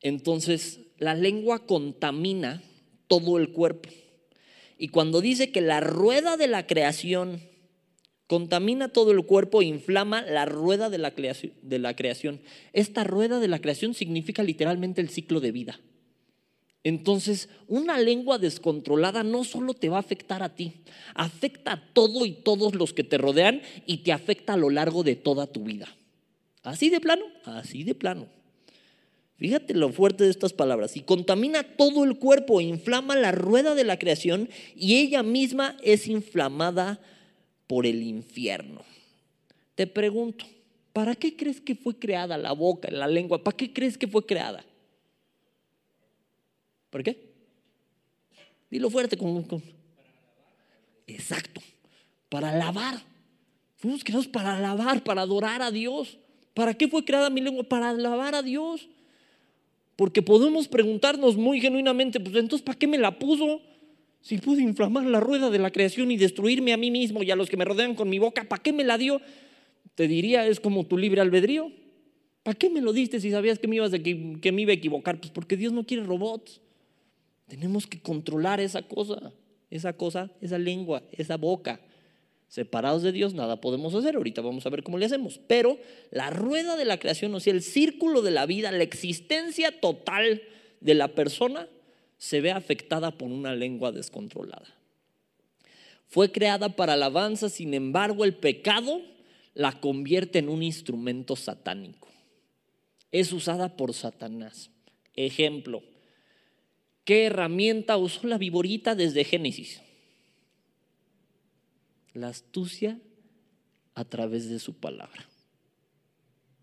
Entonces, 0.00 0.80
la 0.98 1.14
lengua 1.14 1.66
contamina 1.66 2.62
todo 3.08 3.38
el 3.38 3.50
cuerpo. 3.50 3.88
Y 4.78 4.88
cuando 4.88 5.20
dice 5.20 5.52
que 5.52 5.60
la 5.60 5.80
rueda 5.80 6.36
de 6.36 6.48
la 6.48 6.66
creación 6.66 7.40
contamina 8.26 8.88
todo 8.88 9.12
el 9.12 9.24
cuerpo, 9.24 9.62
inflama 9.62 10.22
la 10.22 10.44
rueda 10.44 10.90
de 10.90 10.98
la, 10.98 11.12
creación, 11.12 12.40
Esta 12.72 13.04
rueda 13.04 13.40
de 13.40 13.48
la 13.48 13.60
creación 13.60 13.94
significa 13.94 14.42
literalmente 14.42 15.00
el 15.00 15.10
ciclo 15.10 15.40
de 15.40 15.52
vida. 15.52 15.80
Entonces, 16.84 17.48
una 17.68 17.98
lengua 17.98 18.38
descontrolada 18.38 19.22
no 19.22 19.44
solo 19.44 19.74
te 19.74 19.88
va 19.88 19.98
a 19.98 20.00
afectar 20.00 20.42
a 20.42 20.54
ti, 20.54 20.82
afecta 21.14 21.72
a 21.72 21.92
todo 21.92 22.26
y 22.26 22.32
todos 22.32 22.74
los 22.74 22.92
que 22.92 23.04
te 23.04 23.18
rodean 23.18 23.62
y 23.86 23.98
te 23.98 24.12
afecta 24.12 24.54
a 24.54 24.56
lo 24.56 24.68
largo 24.68 25.04
de 25.04 25.14
toda 25.14 25.46
tu 25.46 25.62
vida. 25.62 25.88
Así 26.62 26.90
de 26.90 27.00
plano, 27.00 27.24
así 27.44 27.84
de 27.84 27.94
plano. 27.94 28.26
Fíjate 29.36 29.74
lo 29.74 29.90
fuerte 29.90 30.24
de 30.24 30.30
estas 30.30 30.52
palabras. 30.52 30.96
Y 30.96 31.00
contamina 31.00 31.64
todo 31.64 32.04
el 32.04 32.16
cuerpo, 32.16 32.60
inflama 32.60 33.16
la 33.16 33.32
rueda 33.32 33.74
de 33.74 33.84
la 33.84 33.98
creación 33.98 34.48
y 34.76 34.96
ella 34.96 35.22
misma 35.22 35.76
es 35.82 36.06
inflamada 36.06 37.00
por 37.66 37.86
el 37.86 38.02
infierno. 38.02 38.82
Te 39.74 39.86
pregunto, 39.86 40.44
¿para 40.92 41.16
qué 41.16 41.36
crees 41.36 41.60
que 41.60 41.74
fue 41.74 41.98
creada 41.98 42.38
la 42.38 42.52
boca, 42.52 42.88
la 42.90 43.08
lengua? 43.08 43.42
¿Para 43.42 43.56
qué 43.56 43.72
crees 43.72 43.98
que 43.98 44.06
fue 44.06 44.24
creada? 44.24 44.64
¿Por 46.92 47.02
qué? 47.02 47.16
Dilo 48.70 48.90
fuerte. 48.90 49.16
Con, 49.16 49.46
Exacto. 51.06 51.62
Para 52.28 52.50
alabar. 52.50 53.02
Fuimos 53.76 54.04
creados 54.04 54.28
para 54.28 54.56
alabar, 54.58 55.02
para 55.02 55.22
adorar 55.22 55.62
a 55.62 55.70
Dios. 55.70 56.18
¿Para 56.52 56.74
qué 56.74 56.88
fue 56.88 57.02
creada 57.04 57.30
mi 57.30 57.40
lengua? 57.40 57.64
Para 57.64 57.88
alabar 57.88 58.34
a 58.34 58.42
Dios. 58.42 58.90
Porque 59.96 60.20
podemos 60.20 60.68
preguntarnos 60.68 61.36
muy 61.36 61.62
genuinamente, 61.62 62.20
pues 62.20 62.36
entonces, 62.36 62.62
¿para 62.62 62.78
qué 62.78 62.86
me 62.86 62.98
la 62.98 63.18
puso? 63.18 63.62
Si 64.20 64.36
pude 64.36 64.60
inflamar 64.62 65.04
la 65.06 65.18
rueda 65.18 65.48
de 65.48 65.58
la 65.58 65.70
creación 65.70 66.10
y 66.10 66.18
destruirme 66.18 66.74
a 66.74 66.76
mí 66.76 66.90
mismo 66.90 67.22
y 67.22 67.30
a 67.30 67.36
los 67.36 67.48
que 67.48 67.56
me 67.56 67.64
rodean 67.64 67.94
con 67.94 68.08
mi 68.10 68.18
boca, 68.18 68.44
¿para 68.44 68.62
qué 68.62 68.72
me 68.72 68.84
la 68.84 68.98
dio? 68.98 69.20
Te 69.94 70.08
diría, 70.08 70.46
es 70.46 70.60
como 70.60 70.84
tu 70.86 70.98
libre 70.98 71.22
albedrío. 71.22 71.72
¿Para 72.42 72.58
qué 72.58 72.68
me 72.68 72.82
lo 72.82 72.92
diste 72.92 73.18
si 73.18 73.30
sabías 73.30 73.58
que 73.58 73.66
me, 73.66 73.76
ibas 73.76 73.92
que 73.92 74.52
me 74.52 74.62
iba 74.62 74.72
a 74.72 74.74
equivocar? 74.74 75.18
Pues 75.18 75.32
porque 75.32 75.56
Dios 75.56 75.72
no 75.72 75.84
quiere 75.84 76.04
robots. 76.04 76.60
Tenemos 77.52 77.86
que 77.86 78.00
controlar 78.00 78.60
esa 78.60 78.80
cosa, 78.80 79.30
esa 79.68 79.92
cosa, 79.92 80.30
esa 80.40 80.56
lengua, 80.56 81.02
esa 81.12 81.36
boca. 81.36 81.82
Separados 82.48 83.02
de 83.02 83.12
Dios 83.12 83.34
nada 83.34 83.60
podemos 83.60 83.94
hacer. 83.94 84.16
Ahorita 84.16 84.40
vamos 84.40 84.64
a 84.64 84.70
ver 84.70 84.82
cómo 84.82 84.96
le 84.96 85.04
hacemos. 85.04 85.38
Pero 85.48 85.78
la 86.10 86.30
rueda 86.30 86.78
de 86.78 86.86
la 86.86 86.98
creación, 86.98 87.34
o 87.34 87.40
sea, 87.40 87.52
el 87.52 87.60
círculo 87.60 88.22
de 88.22 88.30
la 88.30 88.46
vida, 88.46 88.72
la 88.72 88.82
existencia 88.82 89.80
total 89.82 90.40
de 90.80 90.94
la 90.94 91.08
persona, 91.08 91.68
se 92.16 92.40
ve 92.40 92.52
afectada 92.52 93.10
por 93.10 93.28
una 93.28 93.54
lengua 93.54 93.92
descontrolada. 93.92 94.74
Fue 96.06 96.32
creada 96.32 96.70
para 96.70 96.94
alabanza, 96.94 97.50
sin 97.50 97.74
embargo, 97.74 98.24
el 98.24 98.32
pecado 98.32 99.02
la 99.52 99.78
convierte 99.78 100.38
en 100.38 100.48
un 100.48 100.62
instrumento 100.62 101.36
satánico. 101.36 102.08
Es 103.10 103.30
usada 103.30 103.76
por 103.76 103.92
Satanás. 103.92 104.70
Ejemplo, 105.16 105.82
¿Qué 107.04 107.24
herramienta 107.26 107.96
usó 107.96 108.26
la 108.26 108.38
viborita 108.38 108.94
desde 108.94 109.24
Génesis? 109.24 109.82
La 112.14 112.28
astucia 112.28 113.00
a 113.94 114.04
través 114.04 114.48
de 114.48 114.58
su 114.58 114.74
palabra. 114.74 115.26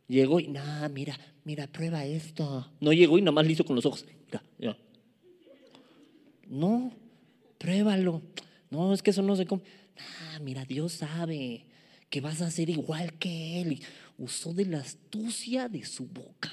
Llegó 0.07 0.39
y, 0.39 0.47
nada, 0.47 0.89
mira, 0.89 1.19
mira, 1.43 1.67
prueba 1.67 2.05
esto. 2.05 2.71
No 2.79 2.93
llegó 2.93 3.17
y 3.17 3.21
nada 3.21 3.31
más 3.31 3.45
le 3.45 3.53
hizo 3.53 3.65
con 3.65 3.75
los 3.75 3.85
ojos. 3.85 4.05
No, 6.47 6.91
pruébalo. 7.59 8.23
No, 8.71 8.91
es 8.93 9.03
que 9.03 9.11
eso 9.11 9.21
no 9.21 9.35
se 9.35 9.45
come. 9.45 9.61
Ah, 9.97 10.39
mira, 10.39 10.65
Dios 10.65 10.93
sabe 10.93 11.67
que 12.09 12.21
vas 12.21 12.41
a 12.41 12.49
ser 12.49 12.69
igual 12.69 13.13
que 13.19 13.61
Él. 13.61 13.81
usó 14.17 14.53
de 14.53 14.65
la 14.65 14.79
astucia 14.79 15.69
de 15.69 15.85
su 15.85 16.07
boca, 16.07 16.51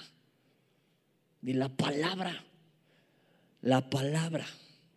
de 1.41 1.55
la 1.55 1.69
palabra. 1.69 2.45
La 3.67 3.91
palabra 3.91 4.47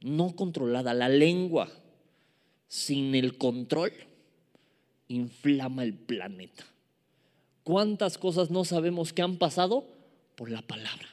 no 0.01 0.35
controlada, 0.35 0.93
la 0.93 1.09
lengua 1.09 1.71
sin 2.67 3.15
el 3.15 3.35
control, 3.35 3.91
inflama 5.07 5.81
el 5.81 5.95
planeta. 5.95 6.67
¿Cuántas 7.63 8.19
cosas 8.19 8.51
no 8.51 8.63
sabemos 8.65 9.11
que 9.11 9.23
han 9.23 9.37
pasado 9.37 9.87
por 10.35 10.51
la 10.51 10.61
palabra? 10.61 11.07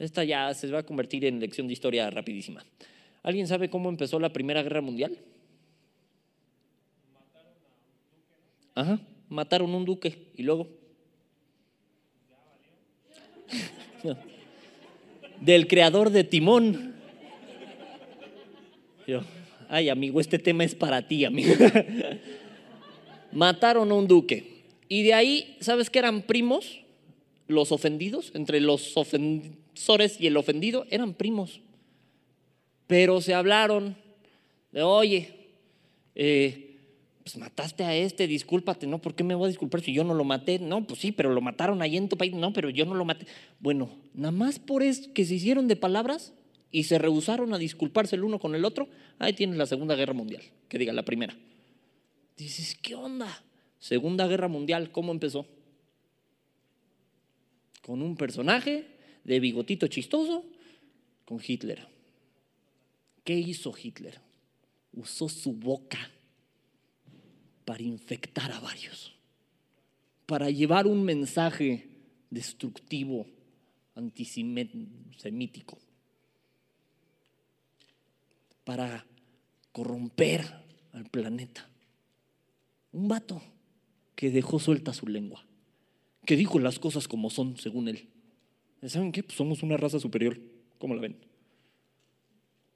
Esta 0.00 0.24
ya 0.24 0.52
se 0.54 0.68
va 0.72 0.80
a 0.80 0.82
convertir 0.82 1.24
en 1.24 1.38
lección 1.38 1.68
de 1.68 1.74
historia 1.74 2.10
rapidísima. 2.10 2.64
¿Alguien 3.22 3.46
sabe 3.46 3.70
cómo 3.70 3.88
empezó 3.88 4.18
la 4.18 4.32
Primera 4.32 4.64
Guerra 4.64 4.80
Mundial? 4.80 5.16
Ajá, 8.74 8.98
mataron 9.28 9.72
un 9.72 9.84
duque 9.84 10.32
y 10.34 10.42
luego. 10.42 10.66
del 15.40 15.66
creador 15.66 16.10
de 16.10 16.24
Timón. 16.24 16.94
Yo, 19.06 19.22
ay 19.68 19.88
amigo, 19.88 20.20
este 20.20 20.38
tema 20.38 20.64
es 20.64 20.74
para 20.74 21.06
ti, 21.06 21.24
amigo. 21.24 21.54
Mataron 23.32 23.90
a 23.90 23.94
un 23.94 24.06
duque. 24.06 24.60
Y 24.88 25.02
de 25.02 25.14
ahí, 25.14 25.56
¿sabes 25.60 25.88
qué 25.88 26.00
eran 26.00 26.22
primos? 26.22 26.80
Los 27.46 27.72
ofendidos, 27.72 28.32
entre 28.34 28.60
los 28.60 28.96
ofensores 28.96 30.20
y 30.20 30.26
el 30.26 30.36
ofendido, 30.36 30.86
eran 30.90 31.14
primos. 31.14 31.60
Pero 32.86 33.20
se 33.20 33.34
hablaron 33.34 33.96
de, 34.72 34.82
oye, 34.82 35.34
eh, 36.14 36.69
pues 37.22 37.36
mataste 37.36 37.84
a 37.84 37.94
este, 37.94 38.26
discúlpate, 38.26 38.86
¿no? 38.86 39.00
¿Por 39.00 39.14
qué 39.14 39.24
me 39.24 39.34
voy 39.34 39.46
a 39.46 39.48
disculpar 39.48 39.82
si 39.82 39.92
yo 39.92 40.04
no 40.04 40.14
lo 40.14 40.24
maté? 40.24 40.58
No, 40.58 40.86
pues 40.86 41.00
sí, 41.00 41.12
pero 41.12 41.32
lo 41.32 41.40
mataron 41.40 41.82
ahí 41.82 41.96
en 41.96 42.08
tu 42.08 42.16
país, 42.16 42.32
no, 42.32 42.52
pero 42.52 42.70
yo 42.70 42.84
no 42.86 42.94
lo 42.94 43.04
maté. 43.04 43.26
Bueno, 43.60 43.90
nada 44.14 44.32
más 44.32 44.58
por 44.58 44.82
eso 44.82 45.12
que 45.12 45.24
se 45.24 45.34
hicieron 45.34 45.68
de 45.68 45.76
palabras 45.76 46.32
y 46.70 46.84
se 46.84 46.98
rehusaron 46.98 47.52
a 47.52 47.58
disculparse 47.58 48.16
el 48.16 48.24
uno 48.24 48.38
con 48.38 48.54
el 48.54 48.64
otro, 48.64 48.88
ahí 49.18 49.32
tienes 49.32 49.56
la 49.56 49.66
Segunda 49.66 49.96
Guerra 49.96 50.14
Mundial, 50.14 50.42
que 50.68 50.78
diga 50.78 50.92
la 50.92 51.04
primera. 51.04 51.36
Dices, 52.36 52.76
¿qué 52.80 52.94
onda? 52.94 53.44
Segunda 53.78 54.26
Guerra 54.26 54.48
Mundial, 54.48 54.90
¿cómo 54.90 55.12
empezó? 55.12 55.46
Con 57.82 58.02
un 58.02 58.16
personaje 58.16 58.86
de 59.24 59.40
bigotito 59.40 59.88
chistoso, 59.88 60.44
con 61.24 61.40
Hitler. 61.46 61.86
¿Qué 63.24 63.34
hizo 63.34 63.74
Hitler? 63.76 64.20
Usó 64.92 65.28
su 65.28 65.52
boca 65.52 66.10
para 67.70 67.84
infectar 67.84 68.50
a 68.50 68.58
varios, 68.58 69.14
para 70.26 70.50
llevar 70.50 70.88
un 70.88 71.04
mensaje 71.04 71.86
destructivo, 72.28 73.28
antisemítico, 73.94 75.78
para 78.64 79.06
corromper 79.70 80.44
al 80.94 81.08
planeta. 81.10 81.70
Un 82.90 83.06
vato 83.06 83.40
que 84.16 84.32
dejó 84.32 84.58
suelta 84.58 84.92
su 84.92 85.06
lengua, 85.06 85.46
que 86.26 86.34
dijo 86.34 86.58
las 86.58 86.80
cosas 86.80 87.06
como 87.06 87.30
son, 87.30 87.56
según 87.56 87.86
él. 87.86 88.08
¿Saben 88.84 89.12
qué? 89.12 89.22
Pues 89.22 89.36
somos 89.36 89.62
una 89.62 89.76
raza 89.76 90.00
superior. 90.00 90.40
¿Cómo 90.78 90.96
la 90.96 91.02
ven? 91.02 91.18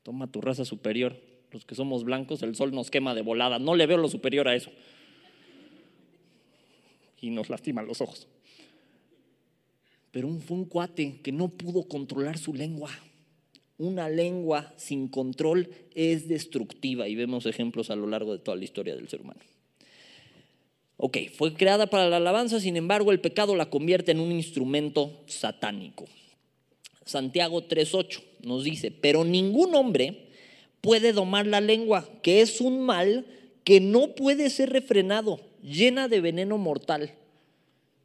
Toma 0.04 0.30
tu 0.30 0.40
raza 0.40 0.64
superior. 0.64 1.20
Los 1.54 1.64
que 1.64 1.76
somos 1.76 2.02
blancos, 2.02 2.42
el 2.42 2.56
sol 2.56 2.72
nos 2.72 2.90
quema 2.90 3.14
de 3.14 3.22
volada. 3.22 3.60
No 3.60 3.76
le 3.76 3.86
veo 3.86 3.96
lo 3.96 4.08
superior 4.08 4.48
a 4.48 4.56
eso. 4.56 4.72
Y 7.20 7.30
nos 7.30 7.48
lastima 7.48 7.80
los 7.84 8.00
ojos. 8.00 8.26
Pero 10.10 10.28
fue 10.40 10.56
un 10.56 10.64
cuate 10.64 11.20
que 11.22 11.30
no 11.30 11.48
pudo 11.48 11.84
controlar 11.84 12.38
su 12.38 12.54
lengua. 12.54 12.90
Una 13.78 14.08
lengua 14.08 14.74
sin 14.76 15.06
control 15.06 15.70
es 15.94 16.26
destructiva 16.26 17.06
y 17.06 17.14
vemos 17.14 17.46
ejemplos 17.46 17.88
a 17.88 17.96
lo 17.96 18.08
largo 18.08 18.32
de 18.32 18.40
toda 18.40 18.56
la 18.56 18.64
historia 18.64 18.96
del 18.96 19.08
ser 19.08 19.20
humano. 19.20 19.40
Ok, 20.96 21.18
fue 21.36 21.54
creada 21.54 21.86
para 21.86 22.08
la 22.08 22.16
alabanza, 22.16 22.58
sin 22.58 22.76
embargo 22.76 23.12
el 23.12 23.20
pecado 23.20 23.54
la 23.54 23.70
convierte 23.70 24.10
en 24.10 24.18
un 24.18 24.32
instrumento 24.32 25.22
satánico. 25.26 26.06
Santiago 27.04 27.68
3.8 27.68 28.22
nos 28.42 28.64
dice, 28.64 28.90
pero 28.90 29.24
ningún 29.24 29.74
hombre 29.76 30.33
puede 30.84 31.14
domar 31.14 31.46
la 31.46 31.62
lengua, 31.62 32.06
que 32.22 32.42
es 32.42 32.60
un 32.60 32.84
mal 32.84 33.24
que 33.64 33.80
no 33.80 34.14
puede 34.14 34.50
ser 34.50 34.68
refrenado, 34.68 35.40
llena 35.62 36.08
de 36.08 36.20
veneno 36.20 36.58
mortal. 36.58 37.14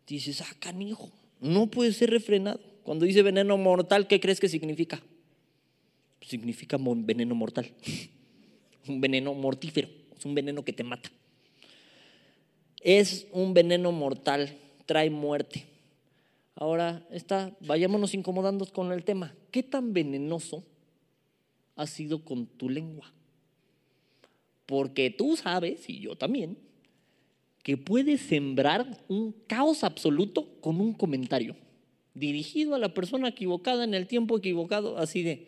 Dices, 0.07 0.39
ah, 0.39 0.55
canijo, 0.59 1.11
no 1.41 1.67
puede 1.67 1.91
ser 1.91 2.09
refrenado. 2.09 2.61
Cuando 2.83 3.03
dice 3.03 3.21
veneno 3.21 3.57
mortal, 3.57 4.07
¿qué 4.07 4.21
crees 4.21 4.39
que 4.39 4.47
significa? 4.47 5.03
Significa 6.21 6.77
veneno 6.79 7.35
mortal. 7.35 7.69
un 8.87 9.01
veneno 9.01 9.33
mortífero, 9.33 9.89
es 10.17 10.23
un 10.23 10.33
veneno 10.33 10.63
que 10.63 10.71
te 10.71 10.85
mata. 10.85 11.11
Es 12.79 13.27
un 13.33 13.53
veneno 13.53 13.91
mortal, 13.91 14.55
trae 14.85 15.09
muerte. 15.09 15.65
Ahora 16.55 17.05
está, 17.11 17.51
vayámonos 17.59 18.13
incomodando 18.13 18.65
con 18.67 18.93
el 18.93 19.03
tema. 19.03 19.35
¿Qué 19.51 19.63
tan 19.63 19.91
venenoso 19.91 20.63
ha 21.79 21.87
sido 21.87 22.25
con 22.25 22.45
tu 22.45 22.69
lengua? 22.69 23.09
Porque 24.65 25.09
tú 25.09 25.37
sabes, 25.37 25.89
y 25.89 26.01
yo 26.01 26.15
también, 26.15 26.57
que 27.63 27.77
puedes 27.77 28.19
sembrar 28.19 29.03
un 29.07 29.33
caos 29.47 29.83
absoluto 29.85 30.59
con 30.59 30.81
un 30.81 30.93
comentario 30.93 31.55
dirigido 32.13 32.75
a 32.75 32.79
la 32.79 32.93
persona 32.93 33.29
equivocada 33.29 33.85
en 33.85 33.93
el 33.93 34.07
tiempo 34.07 34.37
equivocado, 34.37 34.97
así 34.97 35.23
de, 35.23 35.47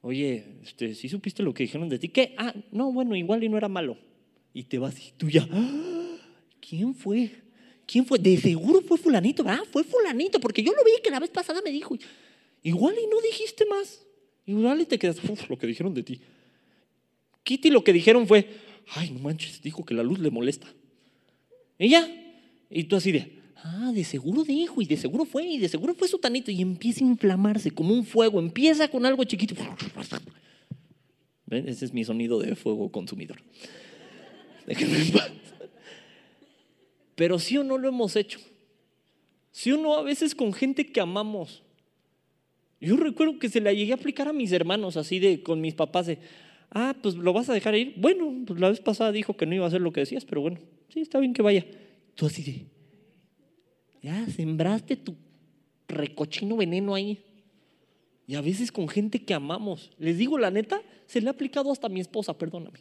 oye, 0.00 0.44
este, 0.62 0.94
¿sí 0.94 1.10
supiste 1.10 1.42
lo 1.42 1.52
que 1.52 1.64
dijeron 1.64 1.90
de 1.90 1.98
ti? 1.98 2.08
¿Qué? 2.08 2.34
Ah, 2.38 2.54
no, 2.72 2.90
bueno, 2.90 3.14
igual 3.14 3.44
y 3.44 3.50
no 3.50 3.58
era 3.58 3.68
malo. 3.68 3.98
Y 4.54 4.62
te 4.62 4.78
vas 4.78 4.98
y 4.98 5.12
tú 5.18 5.28
ya, 5.28 5.46
¿quién 6.66 6.94
fue? 6.94 7.30
¿Quién 7.86 8.06
fue? 8.06 8.18
De 8.18 8.38
seguro 8.38 8.80
fue 8.80 8.96
fulanito, 8.96 9.44
¿verdad? 9.44 9.64
Fue 9.70 9.84
fulanito, 9.84 10.40
porque 10.40 10.62
yo 10.62 10.72
lo 10.72 10.82
vi 10.82 10.92
que 11.02 11.10
la 11.10 11.20
vez 11.20 11.30
pasada 11.30 11.60
me 11.62 11.70
dijo, 11.70 11.94
igual 12.62 12.94
y 13.02 13.06
no 13.06 13.20
dijiste 13.20 13.66
más. 13.66 14.07
Igual 14.48 14.80
y 14.80 14.86
te 14.86 14.98
quedas, 14.98 15.22
uff, 15.28 15.50
lo 15.50 15.58
que 15.58 15.66
dijeron 15.66 15.92
de 15.92 16.02
ti. 16.02 16.22
Kitty 17.44 17.68
lo 17.68 17.84
que 17.84 17.92
dijeron 17.92 18.26
fue, 18.26 18.48
ay, 18.94 19.10
no 19.10 19.18
manches, 19.18 19.60
dijo 19.60 19.84
que 19.84 19.92
la 19.92 20.02
luz 20.02 20.18
le 20.20 20.30
molesta. 20.30 20.66
Y 21.78 21.90
ya, 21.90 22.08
y 22.70 22.84
tú 22.84 22.96
así 22.96 23.12
de, 23.12 23.42
ah, 23.56 23.92
de 23.94 24.04
seguro 24.04 24.44
dijo, 24.44 24.80
y 24.80 24.86
de 24.86 24.96
seguro 24.96 25.26
fue, 25.26 25.44
y 25.44 25.58
de 25.58 25.68
seguro 25.68 25.94
fue 25.94 26.08
su 26.08 26.18
tanito, 26.18 26.50
y 26.50 26.62
empieza 26.62 27.04
a 27.04 27.08
inflamarse 27.08 27.70
como 27.70 27.92
un 27.92 28.06
fuego, 28.06 28.40
empieza 28.40 28.88
con 28.88 29.04
algo 29.04 29.22
chiquito. 29.24 29.54
¿Ven? 31.44 31.68
Ese 31.68 31.84
es 31.84 31.92
mi 31.92 32.02
sonido 32.02 32.38
de 32.38 32.56
fuego 32.56 32.90
consumidor. 32.90 33.42
Déjenme 34.66 34.96
en. 34.96 35.12
Pero 37.14 37.38
sí 37.38 37.58
o 37.58 37.64
no 37.64 37.76
lo 37.76 37.86
hemos 37.86 38.16
hecho. 38.16 38.40
Sí 39.52 39.72
o 39.72 39.76
no 39.76 39.94
a 39.94 40.02
veces 40.02 40.34
con 40.34 40.54
gente 40.54 40.86
que 40.86 41.00
amamos. 41.02 41.62
Yo 42.80 42.96
recuerdo 42.96 43.38
que 43.38 43.48
se 43.48 43.60
la 43.60 43.72
llegué 43.72 43.92
a 43.92 43.96
aplicar 43.96 44.28
a 44.28 44.32
mis 44.32 44.52
hermanos, 44.52 44.96
así 44.96 45.18
de 45.18 45.42
con 45.42 45.60
mis 45.60 45.74
papás, 45.74 46.06
de, 46.06 46.18
ah, 46.70 46.94
pues 47.02 47.16
lo 47.16 47.32
vas 47.32 47.48
a 47.48 47.54
dejar 47.54 47.74
ir. 47.74 47.94
Bueno, 47.96 48.44
pues 48.46 48.60
la 48.60 48.68
vez 48.68 48.80
pasada 48.80 49.12
dijo 49.12 49.36
que 49.36 49.46
no 49.46 49.54
iba 49.54 49.64
a 49.64 49.68
hacer 49.68 49.80
lo 49.80 49.92
que 49.92 50.00
decías, 50.00 50.24
pero 50.24 50.40
bueno, 50.40 50.58
sí, 50.88 51.00
está 51.00 51.18
bien 51.18 51.32
que 51.32 51.42
vaya. 51.42 51.66
Tú 52.14 52.26
así 52.26 52.42
de, 52.42 52.66
ya 54.02 54.26
sembraste 54.26 54.96
tu 54.96 55.16
recochino 55.88 56.56
veneno 56.56 56.94
ahí. 56.94 57.18
Y 58.26 58.34
a 58.34 58.40
veces 58.42 58.70
con 58.70 58.88
gente 58.88 59.24
que 59.24 59.34
amamos. 59.34 59.90
Les 59.98 60.18
digo 60.18 60.38
la 60.38 60.50
neta, 60.50 60.82
se 61.06 61.20
le 61.20 61.28
ha 61.28 61.30
aplicado 61.30 61.72
hasta 61.72 61.86
a 61.86 61.90
mi 61.90 62.00
esposa, 62.00 62.36
perdóname 62.36 62.80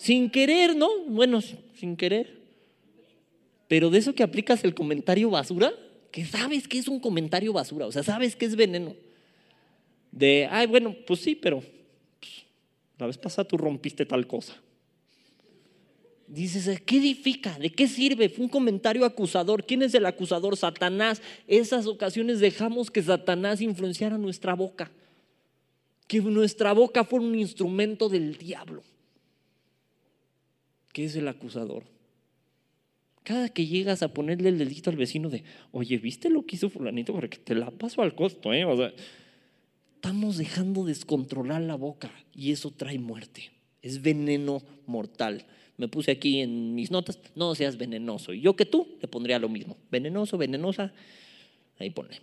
sin 0.00 0.30
querer, 0.30 0.74
¿no? 0.74 0.88
Bueno, 1.08 1.40
sin 1.42 1.94
querer. 1.94 2.40
Pero 3.68 3.90
de 3.90 3.98
eso 3.98 4.14
que 4.14 4.22
aplicas 4.22 4.64
el 4.64 4.74
comentario 4.74 5.28
basura, 5.28 5.74
que 6.10 6.24
sabes 6.24 6.66
que 6.66 6.78
es 6.78 6.88
un 6.88 7.00
comentario 7.00 7.52
basura, 7.52 7.86
o 7.86 7.92
sea, 7.92 8.02
sabes 8.02 8.36
que 8.36 8.46
es 8.46 8.56
veneno. 8.56 8.94
De, 10.12 10.48
ay, 10.50 10.66
bueno, 10.66 10.94
pues 11.06 11.20
sí, 11.20 11.34
pero 11.34 11.60
pues, 11.60 12.44
la 12.98 13.06
vez 13.06 13.16
pasada 13.16 13.46
tú 13.46 13.56
rompiste 13.56 14.04
tal 14.04 14.26
cosa. 14.26 14.56
Dices, 16.26 16.80
¿qué 16.82 16.98
edifica? 16.98 17.58
¿De 17.58 17.70
qué 17.70 17.88
sirve? 17.88 18.28
Fue 18.28 18.44
un 18.44 18.50
comentario 18.50 19.04
acusador. 19.04 19.66
¿Quién 19.66 19.82
es 19.82 19.94
el 19.94 20.06
acusador? 20.06 20.56
Satanás. 20.56 21.20
Esas 21.48 21.86
ocasiones 21.86 22.38
dejamos 22.38 22.88
que 22.88 23.02
Satanás 23.02 23.60
influenciara 23.60 24.16
nuestra 24.16 24.54
boca. 24.54 24.92
Que 26.06 26.20
nuestra 26.20 26.72
boca 26.72 27.02
fuera 27.02 27.26
un 27.26 27.36
instrumento 27.36 28.08
del 28.08 28.36
diablo. 28.36 28.84
¿Qué 30.92 31.06
es 31.06 31.16
el 31.16 31.26
acusador? 31.26 31.82
Cada 33.22 33.48
que 33.50 33.66
llegas 33.66 34.02
a 34.02 34.12
ponerle 34.14 34.48
el 34.48 34.58
dedito 34.58 34.90
al 34.90 34.96
vecino 34.96 35.28
de, 35.28 35.44
oye, 35.72 35.98
¿viste 35.98 36.30
lo 36.30 36.46
que 36.46 36.56
hizo 36.56 36.70
fulanito? 36.70 37.12
Porque 37.12 37.38
te 37.38 37.54
la 37.54 37.70
paso 37.70 38.02
al 38.02 38.14
costo, 38.14 38.52
¿eh? 38.52 38.64
O 38.64 38.76
sea, 38.76 38.92
estamos 39.96 40.38
dejando 40.38 40.84
descontrolar 40.84 41.60
la 41.60 41.74
boca 41.74 42.10
y 42.34 42.52
eso 42.52 42.70
trae 42.70 42.98
muerte. 42.98 43.50
Es 43.82 44.00
veneno 44.00 44.62
mortal. 44.86 45.46
Me 45.76 45.88
puse 45.88 46.10
aquí 46.10 46.40
en 46.40 46.74
mis 46.74 46.90
notas, 46.90 47.18
no 47.34 47.54
seas 47.54 47.76
venenoso. 47.76 48.32
Y 48.32 48.40
yo 48.40 48.56
que 48.56 48.66
tú 48.66 48.96
le 49.00 49.08
pondría 49.08 49.38
lo 49.38 49.48
mismo. 49.48 49.76
Venenoso, 49.90 50.38
venenosa. 50.38 50.92
Ahí 51.78 51.90
pone. 51.90 52.20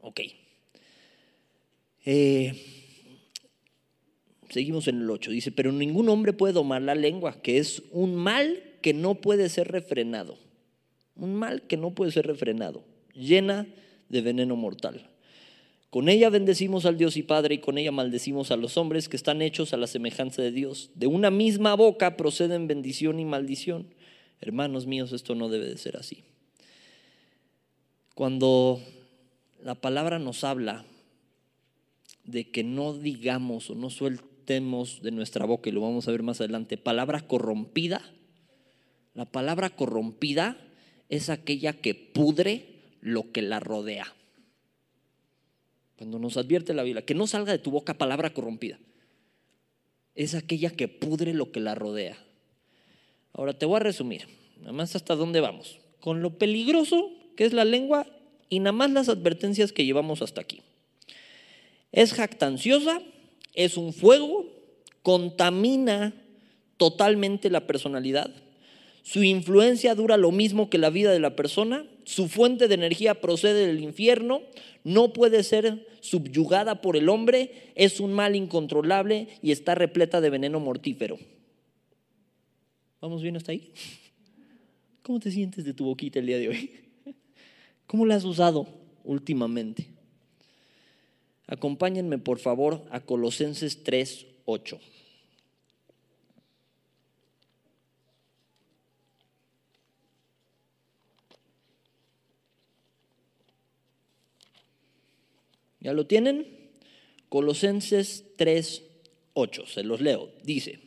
Ok. 0.00 0.20
Eh, 2.04 2.54
seguimos 4.48 4.88
en 4.88 5.02
el 5.02 5.10
8, 5.10 5.30
dice, 5.30 5.52
pero 5.52 5.72
ningún 5.72 6.08
hombre 6.08 6.32
puede 6.32 6.52
domar 6.52 6.82
la 6.82 6.94
lengua, 6.94 7.40
que 7.42 7.58
es 7.58 7.82
un 7.92 8.16
mal 8.16 8.62
que 8.80 8.94
no 8.94 9.16
puede 9.16 9.48
ser 9.48 9.68
refrenado. 9.68 10.38
Un 11.16 11.34
mal 11.34 11.62
que 11.62 11.76
no 11.76 11.90
puede 11.90 12.12
ser 12.12 12.26
refrenado, 12.26 12.82
llena 13.14 13.66
de 14.08 14.20
veneno 14.22 14.56
mortal. 14.56 15.10
Con 15.90 16.08
ella 16.08 16.30
bendecimos 16.30 16.86
al 16.86 16.96
Dios 16.96 17.16
y 17.16 17.24
Padre 17.24 17.56
y 17.56 17.58
con 17.58 17.76
ella 17.76 17.90
maldecimos 17.90 18.52
a 18.52 18.56
los 18.56 18.76
hombres 18.76 19.08
que 19.08 19.16
están 19.16 19.42
hechos 19.42 19.72
a 19.72 19.76
la 19.76 19.88
semejanza 19.88 20.40
de 20.40 20.52
Dios. 20.52 20.90
De 20.94 21.08
una 21.08 21.30
misma 21.30 21.74
boca 21.74 22.16
proceden 22.16 22.68
bendición 22.68 23.18
y 23.18 23.24
maldición. 23.24 23.88
Hermanos 24.40 24.86
míos, 24.86 25.12
esto 25.12 25.34
no 25.34 25.48
debe 25.48 25.66
de 25.66 25.76
ser 25.76 25.96
así. 25.96 26.22
Cuando 28.14 28.80
la 29.64 29.74
palabra 29.74 30.20
nos 30.20 30.44
habla 30.44 30.84
de 32.24 32.50
que 32.50 32.62
no 32.62 32.94
digamos 32.94 33.70
o 33.70 33.74
no 33.74 33.90
sueltemos 33.90 35.02
de 35.02 35.10
nuestra 35.10 35.44
boca, 35.44 35.68
y 35.68 35.72
lo 35.72 35.80
vamos 35.80 36.06
a 36.06 36.12
ver 36.12 36.22
más 36.22 36.40
adelante, 36.40 36.76
palabra 36.76 37.26
corrompida. 37.26 38.00
La 39.20 39.26
palabra 39.26 39.68
corrompida 39.68 40.56
es 41.10 41.28
aquella 41.28 41.74
que 41.74 41.94
pudre 41.94 42.64
lo 43.02 43.32
que 43.32 43.42
la 43.42 43.60
rodea. 43.60 44.14
Cuando 45.98 46.18
nos 46.18 46.38
advierte 46.38 46.72
la 46.72 46.84
Biblia, 46.84 47.04
que 47.04 47.14
no 47.14 47.26
salga 47.26 47.52
de 47.52 47.58
tu 47.58 47.70
boca 47.70 47.98
palabra 47.98 48.32
corrompida. 48.32 48.78
Es 50.14 50.34
aquella 50.34 50.70
que 50.70 50.88
pudre 50.88 51.34
lo 51.34 51.52
que 51.52 51.60
la 51.60 51.74
rodea. 51.74 52.16
Ahora 53.34 53.52
te 53.52 53.66
voy 53.66 53.76
a 53.76 53.80
resumir, 53.80 54.26
nada 54.58 54.72
más 54.72 54.96
hasta 54.96 55.16
dónde 55.16 55.40
vamos. 55.40 55.80
Con 56.00 56.22
lo 56.22 56.38
peligroso 56.38 57.12
que 57.36 57.44
es 57.44 57.52
la 57.52 57.66
lengua 57.66 58.06
y 58.48 58.60
nada 58.60 58.72
más 58.72 58.90
las 58.90 59.10
advertencias 59.10 59.70
que 59.70 59.84
llevamos 59.84 60.22
hasta 60.22 60.40
aquí. 60.40 60.62
Es 61.92 62.14
jactanciosa, 62.14 63.02
es 63.52 63.76
un 63.76 63.92
fuego, 63.92 64.46
contamina 65.02 66.14
totalmente 66.78 67.50
la 67.50 67.66
personalidad. 67.66 68.34
Su 69.02 69.22
influencia 69.24 69.94
dura 69.94 70.16
lo 70.16 70.30
mismo 70.30 70.70
que 70.70 70.78
la 70.78 70.90
vida 70.90 71.12
de 71.12 71.20
la 71.20 71.36
persona. 71.36 71.86
Su 72.04 72.28
fuente 72.28 72.68
de 72.68 72.74
energía 72.74 73.20
procede 73.20 73.66
del 73.66 73.80
infierno. 73.80 74.42
No 74.84 75.12
puede 75.12 75.42
ser 75.42 75.86
subyugada 76.00 76.80
por 76.80 76.96
el 76.96 77.08
hombre. 77.08 77.72
Es 77.74 78.00
un 78.00 78.12
mal 78.12 78.36
incontrolable 78.36 79.28
y 79.42 79.52
está 79.52 79.74
repleta 79.74 80.20
de 80.20 80.30
veneno 80.30 80.60
mortífero. 80.60 81.18
¿Vamos 83.00 83.22
bien 83.22 83.36
hasta 83.36 83.52
ahí? 83.52 83.72
¿Cómo 85.02 85.18
te 85.18 85.30
sientes 85.30 85.64
de 85.64 85.72
tu 85.72 85.86
boquita 85.86 86.18
el 86.18 86.26
día 86.26 86.38
de 86.38 86.48
hoy? 86.48 86.70
¿Cómo 87.86 88.06
la 88.06 88.16
has 88.16 88.24
usado 88.24 88.68
últimamente? 89.04 89.86
Acompáñenme 91.46 92.18
por 92.18 92.38
favor 92.38 92.84
a 92.90 93.00
Colosenses 93.00 93.82
3, 93.82 94.26
8. 94.44 94.78
¿Ya 105.80 105.92
lo 105.92 106.06
tienen? 106.06 106.46
Colosenses 107.28 108.24
3, 108.36 108.82
8, 109.34 109.66
se 109.66 109.82
los 109.82 110.00
leo. 110.00 110.30
Dice, 110.42 110.80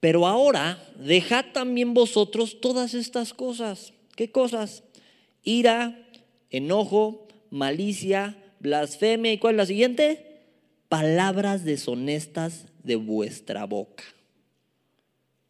pero 0.00 0.26
ahora 0.26 0.82
dejad 0.98 1.46
también 1.52 1.94
vosotros 1.94 2.60
todas 2.60 2.94
estas 2.94 3.34
cosas. 3.34 3.92
¿Qué 4.16 4.30
cosas? 4.30 4.84
Ira, 5.42 6.08
enojo, 6.50 7.28
malicia, 7.50 8.36
blasfemia. 8.60 9.32
¿Y 9.32 9.38
cuál 9.38 9.54
es 9.54 9.58
la 9.58 9.66
siguiente? 9.66 10.40
Palabras 10.88 11.64
deshonestas 11.64 12.66
de 12.82 12.96
vuestra 12.96 13.64
boca. 13.64 14.04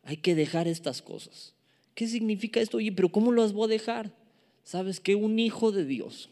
Hay 0.05 0.19
que 0.19 0.35
dejar 0.35 0.69
estas 0.69 1.03
cosas. 1.03 1.55
¿Qué 1.95 2.07
significa 2.07 2.61
esto? 2.61 2.79
Oye, 2.79 2.93
pero 2.93 3.11
¿cómo 3.11 3.33
las 3.33 3.53
voy 3.53 3.67
a 3.67 3.69
dejar? 3.69 4.13
¿Sabes 4.65 5.01
que 5.01 5.15
un 5.15 5.39
hijo 5.39 5.73
de 5.73 5.85
Dios 5.85 6.29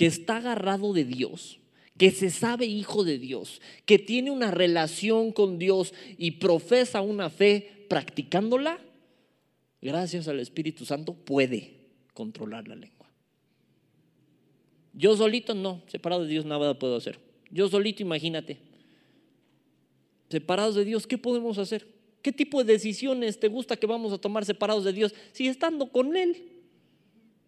que 0.00 0.06
está 0.06 0.38
agarrado 0.38 0.94
de 0.94 1.04
Dios, 1.04 1.60
que 1.98 2.10
se 2.10 2.30
sabe 2.30 2.64
hijo 2.64 3.04
de 3.04 3.18
Dios, 3.18 3.60
que 3.84 3.98
tiene 3.98 4.30
una 4.30 4.50
relación 4.50 5.30
con 5.30 5.58
Dios 5.58 5.92
y 6.16 6.30
profesa 6.30 7.02
una 7.02 7.28
fe 7.28 7.84
practicándola, 7.90 8.80
gracias 9.82 10.26
al 10.26 10.40
Espíritu 10.40 10.86
Santo 10.86 11.12
puede 11.12 11.82
controlar 12.14 12.66
la 12.66 12.76
lengua. 12.76 13.10
Yo 14.94 15.14
solito 15.18 15.54
no, 15.54 15.82
separado 15.86 16.22
de 16.22 16.28
Dios 16.28 16.46
nada 16.46 16.78
puedo 16.78 16.96
hacer. 16.96 17.20
Yo 17.50 17.68
solito 17.68 18.00
imagínate. 18.00 18.56
Separados 20.30 20.76
de 20.76 20.86
Dios, 20.86 21.06
¿qué 21.06 21.18
podemos 21.18 21.58
hacer? 21.58 21.86
¿Qué 22.22 22.32
tipo 22.32 22.64
de 22.64 22.72
decisiones 22.72 23.38
te 23.38 23.48
gusta 23.48 23.76
que 23.76 23.86
vamos 23.86 24.14
a 24.14 24.18
tomar 24.18 24.46
separados 24.46 24.84
de 24.84 24.94
Dios 24.94 25.14
si 25.32 25.46
estando 25.46 25.92
con 25.92 26.16
Él? 26.16 26.42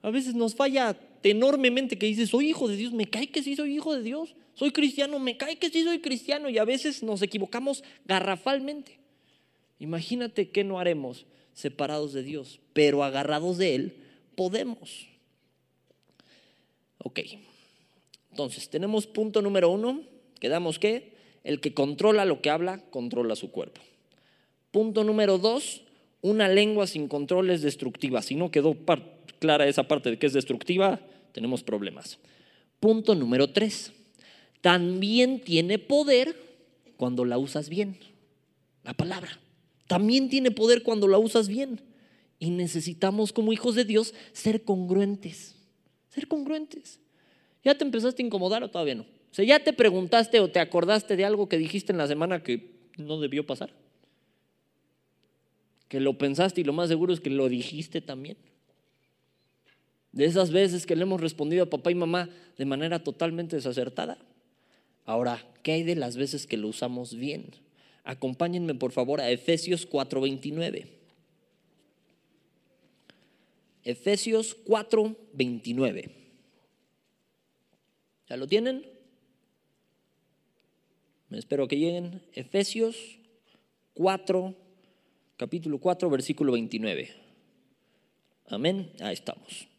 A 0.03 0.11
veces 0.11 0.35
nos 0.35 0.55
falla 0.55 0.99
enormemente 1.31 1.99
que 1.99 2.07
dices, 2.07 2.31
soy 2.31 2.51
hijo 2.51 2.69
de 2.69 2.77
Dios, 2.77 2.93
me 2.93 3.07
cae 3.07 3.29
que 3.29 3.43
sí 3.43 3.57
soy 3.57 3.75
hijo 3.75 3.95
de 3.95 4.03
Dios, 4.03 4.35
soy 4.55 4.73
cristiano, 4.73 5.19
me 5.19 5.37
cae 5.37 5.57
que 5.57 5.71
sí 5.71 5.85
soy 5.85 6.01
cristiano 6.01 6.49
y 6.49 6.59
a 6.59 6.65
veces 6.65 7.03
nos 7.03 7.23
equivocamos 7.23 7.85
garrafalmente. 8.05 8.99
Imagínate 9.79 10.51
qué 10.51 10.65
no 10.65 10.79
haremos 10.79 11.27
separados 11.55 12.13
de 12.13 12.23
Dios, 12.23 12.61
pero 12.73 13.05
agarrados 13.05 13.59
de 13.59 13.75
Él 13.75 13.97
podemos. 14.35 15.09
Ok, 16.99 17.21
entonces 18.31 18.69
tenemos 18.69 19.07
punto 19.07 19.43
número 19.43 19.71
uno, 19.71 20.03
quedamos 20.41 20.79
que 20.79 21.13
el 21.45 21.61
que 21.61 21.75
controla 21.75 22.25
lo 22.25 22.41
que 22.41 22.51
habla, 22.51 22.79
controla 22.91 23.37
su 23.37 23.51
cuerpo. 23.51 23.81
Punto 24.71 25.05
número 25.05 25.39
dos, 25.39 25.83
una 26.21 26.49
lengua 26.49 26.87
sin 26.87 27.09
control 27.09 27.51
es 27.51 27.63
destructiva. 27.63 28.23
Si 28.23 28.37
no 28.37 28.51
quedó 28.51 28.77
clara 29.39 29.67
esa 29.67 29.89
parte 29.89 30.11
de 30.11 30.19
que 30.19 30.27
es 30.27 30.33
destructiva, 30.33 31.01
tenemos 31.33 31.63
problemas. 31.63 32.19
Punto 32.81 33.15
número 33.15 33.51
tres, 33.51 33.93
también 34.61 35.41
tiene 35.41 35.79
poder 35.79 36.37
cuando 36.97 37.25
la 37.25 37.37
usas 37.37 37.69
bien. 37.69 37.99
La 38.85 38.95
palabra. 38.95 39.39
También 39.87 40.29
tiene 40.29 40.51
poder 40.51 40.83
cuando 40.83 41.09
la 41.09 41.19
usas 41.19 41.49
bien. 41.49 41.81
Y 42.39 42.51
necesitamos 42.51 43.33
como 43.33 43.53
hijos 43.53 43.75
de 43.75 43.85
Dios 43.85 44.15
ser 44.33 44.63
congruentes. 44.63 45.57
Ser 46.09 46.29
congruentes. 46.29 47.01
¿Ya 47.65 47.77
te 47.77 47.85
empezaste 47.85 48.23
a 48.23 48.27
incomodar 48.27 48.63
o 48.63 48.71
todavía 48.71 48.95
no? 48.95 49.03
O 49.03 49.35
sea, 49.35 49.45
¿ya 49.45 49.61
te 49.61 49.73
preguntaste 49.73 50.41
o 50.41 50.51
te 50.51 50.61
acordaste 50.61 51.17
de 51.17 51.25
algo 51.25 51.49
que 51.49 51.59
dijiste 51.59 51.93
en 51.93 51.99
la 51.99 52.07
semana 52.07 52.43
que 52.43 52.71
no 52.99 53.21
debió 53.21 53.47
pasar? 53.47 53.73
Que 55.89 56.01
lo 56.01 56.19
pensaste 56.19 56.61
y 56.61 56.65
lo 56.65 56.73
más 56.73 56.89
seguro 56.89 57.13
es 57.13 57.21
que 57.21 57.31
lo 57.31 57.49
dijiste 57.49 58.01
también. 58.01 58.37
De 60.13 60.27
esas 60.27 60.51
veces 60.51 60.87
que 60.87 60.95
le 60.95 61.03
hemos 61.03 61.21
respondido 61.21 61.65
a 61.65 61.71
papá 61.71 61.91
y 61.91 61.95
mamá 61.95 62.29
de 62.59 62.65
manera 62.65 63.03
totalmente 63.03 63.57
desacertada. 63.57 64.19
Ahora, 65.05 65.45
¿qué 65.63 65.73
hay 65.73 65.83
de 65.83 65.97
las 65.97 66.17
veces 66.17 66.47
que 66.47 66.57
lo 66.57 66.69
usamos 66.69 67.15
bien? 67.15 67.47
Acompáñenme 68.05 68.75
por 68.75 68.93
favor 68.93 69.21
a 69.21 69.31
Efesios 69.31 69.87
4:29. 69.89 70.87
Efesios 73.85 74.57
4:29. 74.67 76.11
¿Ya 78.29 78.37
lo 78.37 78.47
tienen? 78.47 78.87
Me 81.29 81.39
espero 81.39 81.67
que 81.67 81.79
lleguen. 81.79 82.23
Efesios 82.35 82.97
4, 83.95 84.55
capítulo 85.37 85.79
4, 85.79 86.11
versículo 86.11 86.53
29. 86.53 87.11
Amén. 88.49 88.93
Ahí 89.01 89.15
estamos. 89.15 89.72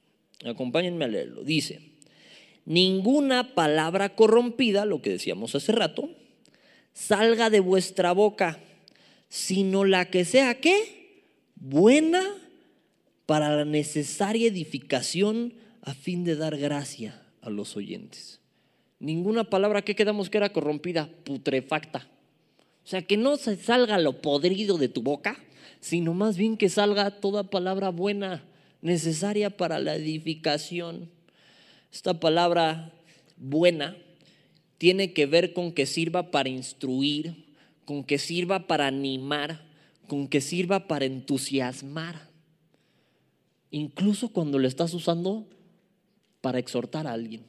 Acompáñenme 0.46 1.06
a 1.06 1.08
leerlo. 1.08 1.44
Dice, 1.44 1.82
ninguna 2.66 3.54
palabra 3.54 4.16
corrompida, 4.16 4.86
lo 4.86 5.02
que 5.02 5.12
decíamos 5.12 5.56
hace 5.56 5.72
rato, 5.72 6.10
salga 6.94 7.50
de 7.50 7.60
vuestra 7.60 8.12
boca, 8.12 8.60
sino 9.30 9.86
la 9.86 10.10
que 10.10 10.26
sea 10.26 10.56
qué? 10.56 11.24
Buena 11.56 12.24
para 13.26 13.56
la 13.56 13.66
necesaria 13.66 14.48
edificación 14.48 15.54
a 15.82 15.94
fin 15.94 16.24
de 16.24 16.36
dar 16.36 16.58
gracia 16.58 17.22
a 17.42 17.50
los 17.50 17.76
oyentes. 17.76 18.40
Ninguna 19.00 19.50
palabra 19.50 19.82
que 19.82 19.96
quedamos 19.96 20.30
que 20.30 20.38
era 20.38 20.54
corrompida, 20.54 21.10
putrefacta. 21.26 22.08
O 22.86 22.88
sea, 22.88 23.02
que 23.02 23.18
no 23.18 23.38
salga 23.38 23.98
lo 23.98 24.22
podrido 24.22 24.78
de 24.78 24.90
tu 24.90 25.02
boca, 25.02 25.38
sino 25.80 26.14
más 26.14 26.38
bien 26.38 26.58
que 26.58 26.70
salga 26.70 27.12
toda 27.20 27.50
palabra 27.50 27.90
buena 27.90 28.44
necesaria 28.84 29.50
para 29.50 29.80
la 29.80 29.96
edificación. 29.96 31.10
Esta 31.92 32.20
palabra 32.20 32.94
buena 33.38 33.98
tiene 34.78 35.14
que 35.14 35.26
ver 35.26 35.54
con 35.54 35.72
que 35.72 35.86
sirva 35.86 36.32
para 36.32 36.50
instruir, 36.50 37.46
con 37.86 38.04
que 38.04 38.20
sirva 38.20 38.68
para 38.68 38.86
animar, 38.86 39.66
con 40.08 40.28
que 40.28 40.42
sirva 40.42 40.88
para 40.88 41.06
entusiasmar. 41.06 42.30
Incluso 43.72 44.30
cuando 44.30 44.60
le 44.60 44.68
estás 44.68 44.94
usando 44.94 45.48
para 46.42 46.60
exhortar 46.60 47.08
a 47.08 47.14
alguien. 47.14 47.46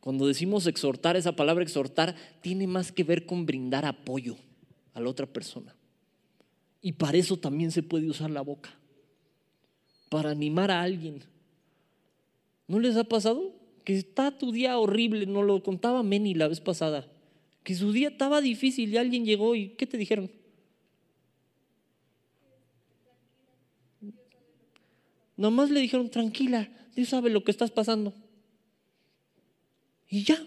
Cuando 0.00 0.26
decimos 0.26 0.66
exhortar, 0.66 1.16
esa 1.16 1.36
palabra 1.36 1.62
exhortar 1.62 2.16
tiene 2.40 2.66
más 2.66 2.90
que 2.90 3.04
ver 3.04 3.26
con 3.26 3.44
brindar 3.44 3.84
apoyo 3.84 4.36
a 4.94 5.00
la 5.00 5.10
otra 5.10 5.26
persona. 5.26 5.76
Y 6.80 6.92
para 6.92 7.18
eso 7.18 7.36
también 7.36 7.70
se 7.70 7.82
puede 7.82 8.08
usar 8.08 8.30
la 8.30 8.40
boca 8.40 8.79
para 10.10 10.30
animar 10.30 10.70
a 10.70 10.82
alguien. 10.82 11.22
¿No 12.68 12.78
les 12.78 12.96
ha 12.96 13.04
pasado? 13.04 13.54
Que 13.84 13.96
está 13.96 14.36
tu 14.36 14.52
día 14.52 14.78
horrible, 14.78 15.24
nos 15.24 15.46
lo 15.46 15.62
contaba 15.62 16.02
Meni 16.02 16.34
la 16.34 16.48
vez 16.48 16.60
pasada, 16.60 17.10
que 17.64 17.74
su 17.74 17.92
día 17.92 18.08
estaba 18.08 18.42
difícil 18.42 18.92
y 18.92 18.98
alguien 18.98 19.24
llegó 19.24 19.54
y 19.54 19.70
¿qué 19.70 19.86
te 19.86 19.96
dijeron? 19.96 20.30
Nomás 25.36 25.70
le 25.70 25.80
dijeron, 25.80 26.10
tranquila, 26.10 26.68
Dios 26.94 27.08
sabe 27.08 27.30
lo 27.30 27.42
que 27.44 27.50
estás 27.50 27.70
pasando. 27.70 28.12
Y 30.10 30.24
ya, 30.24 30.44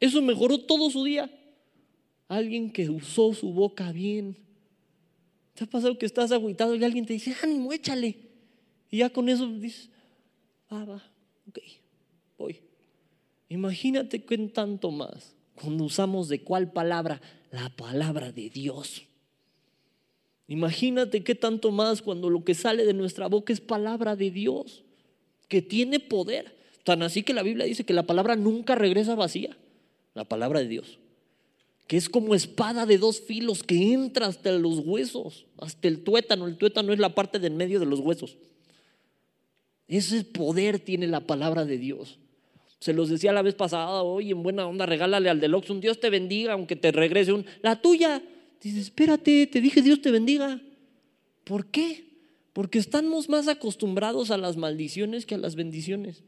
eso 0.00 0.20
mejoró 0.20 0.58
todo 0.58 0.90
su 0.90 1.04
día. 1.04 1.30
Alguien 2.26 2.72
que 2.72 2.88
usó 2.90 3.34
su 3.34 3.52
boca 3.52 3.92
bien. 3.92 4.36
¿Te 5.54 5.62
ha 5.62 5.66
pasado 5.68 5.96
que 5.96 6.06
estás 6.06 6.32
agüitado 6.32 6.74
y 6.74 6.82
alguien 6.82 7.06
te 7.06 7.12
dice, 7.12 7.36
ánimo, 7.42 7.72
échale? 7.72 8.31
Y 8.92 8.98
ya 8.98 9.08
con 9.08 9.30
eso 9.30 9.48
dices, 9.48 9.88
ah, 10.68 10.84
va, 10.84 11.02
ok, 11.48 11.58
voy. 12.36 12.60
Imagínate 13.48 14.22
que 14.22 14.34
en 14.34 14.52
tanto 14.52 14.90
más, 14.90 15.34
cuando 15.54 15.84
usamos 15.84 16.28
de 16.28 16.42
cuál 16.42 16.72
palabra, 16.72 17.22
la 17.50 17.74
palabra 17.74 18.32
de 18.32 18.50
Dios. 18.50 19.04
Imagínate 20.46 21.24
qué 21.24 21.34
tanto 21.34 21.70
más 21.70 22.02
cuando 22.02 22.28
lo 22.28 22.44
que 22.44 22.52
sale 22.52 22.84
de 22.84 22.92
nuestra 22.92 23.28
boca 23.28 23.54
es 23.54 23.62
palabra 23.62 24.14
de 24.14 24.30
Dios, 24.30 24.84
que 25.48 25.62
tiene 25.62 25.98
poder. 25.98 26.54
Tan 26.84 27.02
así 27.02 27.22
que 27.22 27.32
la 27.32 27.42
Biblia 27.42 27.64
dice 27.64 27.84
que 27.84 27.94
la 27.94 28.02
palabra 28.02 28.36
nunca 28.36 28.74
regresa 28.74 29.14
vacía, 29.14 29.56
la 30.12 30.24
palabra 30.24 30.60
de 30.60 30.68
Dios, 30.68 30.98
que 31.86 31.96
es 31.96 32.10
como 32.10 32.34
espada 32.34 32.84
de 32.84 32.98
dos 32.98 33.22
filos 33.22 33.62
que 33.62 33.94
entra 33.94 34.26
hasta 34.26 34.52
los 34.52 34.80
huesos, 34.80 35.46
hasta 35.56 35.88
el 35.88 36.04
tuétano. 36.04 36.46
El 36.46 36.58
tuétano 36.58 36.92
es 36.92 36.98
la 36.98 37.14
parte 37.14 37.38
del 37.38 37.54
medio 37.54 37.80
de 37.80 37.86
los 37.86 38.00
huesos. 38.00 38.36
Ese 39.88 40.24
poder 40.24 40.78
tiene 40.78 41.06
la 41.06 41.20
palabra 41.20 41.64
de 41.64 41.78
Dios. 41.78 42.18
Se 42.78 42.92
los 42.92 43.08
decía 43.08 43.32
la 43.32 43.42
vez 43.42 43.54
pasada, 43.54 44.02
hoy 44.02 44.32
en 44.32 44.42
buena 44.42 44.66
onda, 44.66 44.86
regálale 44.86 45.30
al 45.30 45.38
del 45.38 45.54
un 45.54 45.80
Dios 45.80 46.00
te 46.00 46.10
bendiga, 46.10 46.54
aunque 46.54 46.74
te 46.74 46.90
regrese 46.90 47.32
un, 47.32 47.46
la 47.62 47.80
tuya. 47.80 48.22
Dice, 48.60 48.80
espérate, 48.80 49.46
te 49.46 49.60
dije 49.60 49.82
Dios 49.82 50.00
te 50.00 50.10
bendiga. 50.10 50.60
¿Por 51.44 51.66
qué? 51.66 52.04
Porque 52.52 52.78
estamos 52.78 53.28
más 53.28 53.48
acostumbrados 53.48 54.30
a 54.30 54.36
las 54.36 54.56
maldiciones 54.56 55.26
que 55.26 55.34
a 55.34 55.38
las 55.38 55.54
bendiciones. 55.54 56.22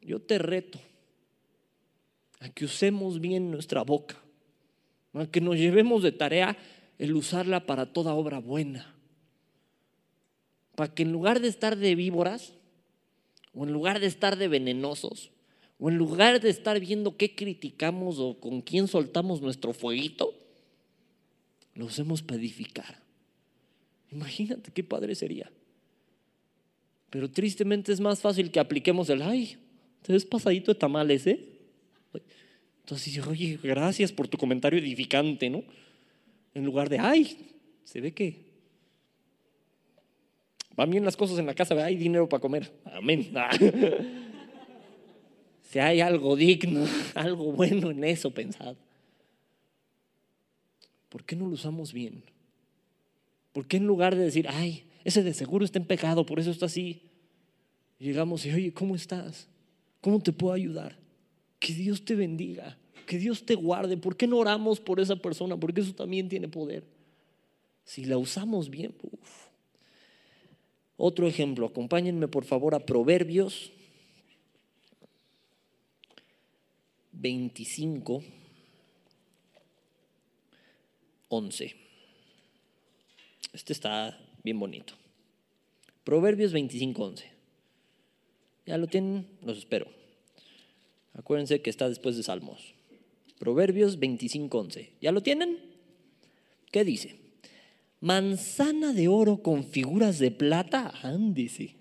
Yo 0.00 0.20
te 0.20 0.38
reto 0.38 0.78
a 2.40 2.48
que 2.48 2.64
usemos 2.64 3.20
bien 3.20 3.50
nuestra 3.50 3.82
boca, 3.82 4.16
a 5.14 5.26
que 5.26 5.40
nos 5.40 5.56
llevemos 5.56 6.02
de 6.02 6.12
tarea 6.12 6.56
el 6.98 7.14
usarla 7.14 7.66
para 7.66 7.92
toda 7.92 8.14
obra 8.14 8.38
buena, 8.38 8.94
para 10.76 10.94
que 10.94 11.02
en 11.02 11.10
lugar 11.10 11.40
de 11.40 11.48
estar 11.48 11.76
de 11.76 11.94
víboras, 11.96 12.52
o 13.52 13.64
en 13.64 13.72
lugar 13.72 13.98
de 13.98 14.06
estar 14.06 14.36
de 14.36 14.46
venenosos, 14.46 15.32
o 15.78 15.90
en 15.90 15.96
lugar 15.96 16.40
de 16.40 16.50
estar 16.50 16.78
viendo 16.78 17.16
qué 17.16 17.34
criticamos 17.34 18.18
o 18.18 18.38
con 18.38 18.60
quién 18.60 18.86
soltamos 18.86 19.40
nuestro 19.40 19.72
fueguito, 19.72 20.34
lo 21.74 21.86
usemos 21.86 22.22
para 22.22 22.38
edificar. 22.38 23.02
Imagínate 24.12 24.70
qué 24.70 24.84
padre 24.84 25.14
sería. 25.14 25.50
Pero 27.10 27.30
tristemente 27.30 27.92
es 27.92 28.00
más 28.00 28.20
fácil 28.20 28.50
que 28.50 28.60
apliquemos 28.60 29.08
el, 29.08 29.22
ay, 29.22 29.56
te 30.02 30.12
ves 30.12 30.24
pasadito 30.24 30.72
de 30.72 30.78
tamales, 30.78 31.26
¿eh? 31.26 31.40
Entonces, 32.80 33.26
oye, 33.26 33.58
gracias 33.62 34.12
por 34.12 34.28
tu 34.28 34.38
comentario 34.38 34.78
edificante, 34.78 35.50
¿no? 35.50 35.64
En 36.54 36.64
lugar 36.64 36.88
de, 36.88 36.98
ay, 36.98 37.36
se 37.84 38.00
ve 38.00 38.12
que 38.12 38.45
van 40.76 40.90
bien 40.90 41.04
las 41.04 41.16
cosas 41.16 41.38
en 41.38 41.46
la 41.46 41.54
casa, 41.54 41.74
hay 41.84 41.96
dinero 41.96 42.28
para 42.28 42.40
comer. 42.40 42.72
Amén. 42.84 43.32
si 45.62 45.78
hay 45.78 46.00
algo 46.00 46.36
digno, 46.36 46.86
algo 47.14 47.52
bueno 47.52 47.90
en 47.90 48.04
eso, 48.04 48.30
pensad. 48.30 48.76
¿Por 51.08 51.24
qué 51.24 51.34
no 51.34 51.46
lo 51.46 51.54
usamos 51.54 51.92
bien? 51.92 52.22
¿Por 53.52 53.66
qué 53.66 53.78
en 53.78 53.86
lugar 53.86 54.14
de 54.14 54.24
decir, 54.24 54.46
ay, 54.48 54.84
ese 55.04 55.22
de 55.22 55.32
seguro 55.32 55.64
está 55.64 55.78
en 55.78 55.86
pecado, 55.86 56.26
por 56.26 56.38
eso 56.38 56.50
está 56.50 56.66
así? 56.66 57.02
Llegamos 57.98 58.44
y, 58.44 58.52
oye, 58.52 58.72
¿cómo 58.72 58.94
estás? 58.94 59.48
¿Cómo 60.02 60.20
te 60.20 60.32
puedo 60.32 60.52
ayudar? 60.52 60.98
Que 61.58 61.72
Dios 61.72 62.04
te 62.04 62.14
bendiga, 62.14 62.76
que 63.06 63.18
Dios 63.18 63.46
te 63.46 63.54
guarde. 63.54 63.96
¿Por 63.96 64.16
qué 64.16 64.26
no 64.26 64.36
oramos 64.36 64.78
por 64.78 65.00
esa 65.00 65.16
persona? 65.16 65.56
Porque 65.56 65.80
eso 65.80 65.94
también 65.94 66.28
tiene 66.28 66.48
poder. 66.48 66.84
Si 67.84 68.04
la 68.04 68.18
usamos 68.18 68.68
bien, 68.68 68.94
Otro 70.96 71.26
ejemplo, 71.26 71.66
acompáñenme 71.66 72.28
por 72.28 72.44
favor 72.44 72.74
a 72.74 72.80
Proverbios 72.80 73.72
25, 77.12 78.22
11. 81.28 81.76
Este 83.52 83.72
está 83.72 84.18
bien 84.42 84.58
bonito. 84.58 84.94
Proverbios 86.04 86.52
25, 86.52 87.04
11. 87.04 87.30
¿Ya 88.66 88.78
lo 88.78 88.86
tienen? 88.86 89.26
Los 89.42 89.58
espero. 89.58 89.86
Acuérdense 91.14 91.62
que 91.62 91.70
está 91.70 91.88
después 91.88 92.16
de 92.16 92.22
Salmos. 92.22 92.74
Proverbios 93.38 93.98
25:11. 93.98 94.90
¿Ya 95.00 95.12
lo 95.12 95.22
tienen? 95.22 95.58
¿Qué 96.70 96.84
dice? 96.84 97.25
Manzana 98.06 98.92
de 98.92 99.08
oro 99.08 99.42
con 99.42 99.64
figuras 99.64 100.20
de 100.20 100.30
plata, 100.30 100.94
ándese. 101.02 101.74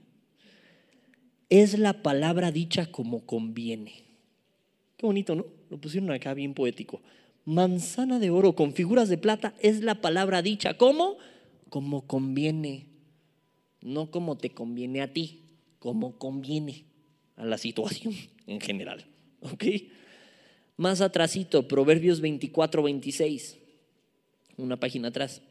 Es 1.51 1.77
la 1.77 2.01
palabra 2.01 2.51
dicha 2.51 2.87
como 2.87 3.27
conviene. 3.27 4.05
Qué 4.97 5.05
bonito, 5.05 5.35
¿no? 5.35 5.45
Lo 5.69 5.79
pusieron 5.79 6.09
acá 6.09 6.33
bien 6.33 6.55
poético. 6.55 7.03
Manzana 7.45 8.17
de 8.17 8.31
oro 8.31 8.55
con 8.55 8.73
figuras 8.73 9.07
de 9.07 9.19
plata 9.19 9.53
es 9.61 9.83
la 9.83 10.01
palabra 10.01 10.41
dicha. 10.41 10.73
¿Cómo? 10.73 11.17
Como 11.69 12.07
conviene. 12.07 12.87
No 13.83 14.09
como 14.09 14.35
te 14.35 14.49
conviene 14.49 15.03
a 15.03 15.13
ti, 15.13 15.43
como 15.77 16.17
conviene 16.17 16.85
a 17.35 17.45
la 17.45 17.59
situación 17.59 18.15
en 18.47 18.61
general. 18.61 19.05
¿Ok? 19.41 19.63
Más 20.75 21.01
atrásito, 21.01 21.67
Proverbios 21.67 22.19
24, 22.19 22.81
26, 22.81 23.59
una 24.57 24.79
página 24.79 25.09
atrás. 25.09 25.43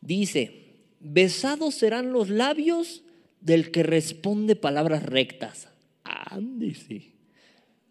Dice, 0.00 0.76
besados 1.00 1.74
serán 1.74 2.12
los 2.12 2.28
labios 2.28 3.02
del 3.40 3.70
que 3.70 3.82
responde 3.82 4.56
palabras 4.56 5.02
rectas. 5.02 5.68
Ándese. 6.04 7.12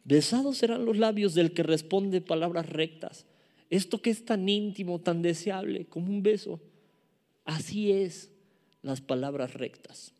Besados 0.03 0.58
serán 0.58 0.86
los 0.86 0.97
labios 0.97 1.34
del 1.34 1.53
que 1.53 1.64
responde 1.64 2.22
palabras 2.22 2.70
rectas. 2.70 3.26
Esto 3.70 4.01
que 4.01 4.10
es 4.10 4.24
tan 4.24 4.47
íntimo, 4.47 4.99
tan 4.99 5.22
deseable 5.22 5.86
como 5.86 6.08
un 6.08 6.24
beso. 6.24 6.62
Así 7.43 7.91
es 7.91 8.32
las 8.82 9.01
palabras 9.01 9.53
rectas. 9.53 10.14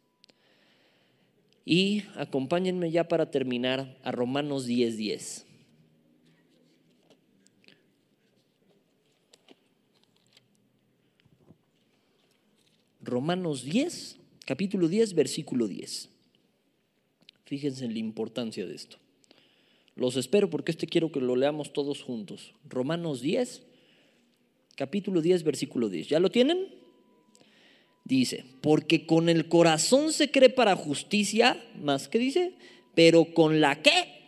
Y 1.64 2.04
acompáñenme 2.16 2.92
ya 2.92 3.08
para 3.08 3.32
terminar 3.32 3.98
a 4.04 4.12
Romanos 4.12 4.68
10:10. 4.68 4.98
10. 4.98 5.47
Romanos 13.08 13.64
10, 13.64 14.18
capítulo 14.46 14.90
10, 14.90 15.14
versículo 15.14 15.70
10. 15.70 16.10
Fíjense 17.46 17.86
en 17.86 17.94
la 17.94 18.00
importancia 18.00 18.68
de 18.68 18.76
esto. 18.76 18.98
Los 19.96 20.18
espero 20.18 20.50
porque 20.50 20.72
este 20.72 20.88
quiero 20.88 21.10
que 21.10 21.22
lo 21.22 21.38
leamos 21.38 21.72
todos 21.72 22.04
juntos. 22.04 22.54
Romanos 22.68 23.22
10, 23.22 23.64
capítulo 24.76 25.22
10, 25.22 25.44
versículo 25.44 25.88
10. 25.88 26.10
¿Ya 26.10 26.20
lo 26.20 26.30
tienen? 26.30 26.68
Dice, 28.04 28.44
porque 28.62 29.06
con 29.06 29.30
el 29.30 29.48
corazón 29.48 30.12
se 30.12 30.30
cree 30.30 30.50
para 30.50 30.76
justicia, 30.76 31.64
más 31.82 32.10
que 32.10 32.20
dice, 32.20 32.56
pero 32.94 33.34
con 33.34 33.62
la 33.62 33.82
qué? 33.82 34.22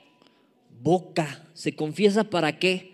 Boca. 0.82 1.46
Se 1.54 1.76
confiesa 1.76 2.30
para 2.30 2.60
qué? 2.60 2.94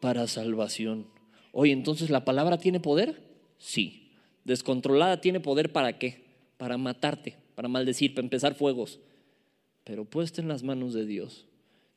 Para 0.00 0.28
salvación. 0.28 1.08
Oye, 1.50 1.72
entonces 1.72 2.08
la 2.08 2.24
palabra 2.24 2.58
tiene 2.58 2.78
poder? 2.78 3.20
Sí. 3.58 4.01
Descontrolada 4.44 5.20
tiene 5.20 5.40
poder 5.40 5.72
para 5.72 5.98
qué? 5.98 6.24
Para 6.56 6.78
matarte, 6.78 7.36
para 7.54 7.68
maldecir, 7.68 8.14
para 8.14 8.24
empezar 8.24 8.54
fuegos. 8.54 9.00
Pero 9.84 10.04
puesta 10.04 10.40
en 10.40 10.48
las 10.48 10.62
manos 10.62 10.94
de 10.94 11.06
Dios, 11.06 11.46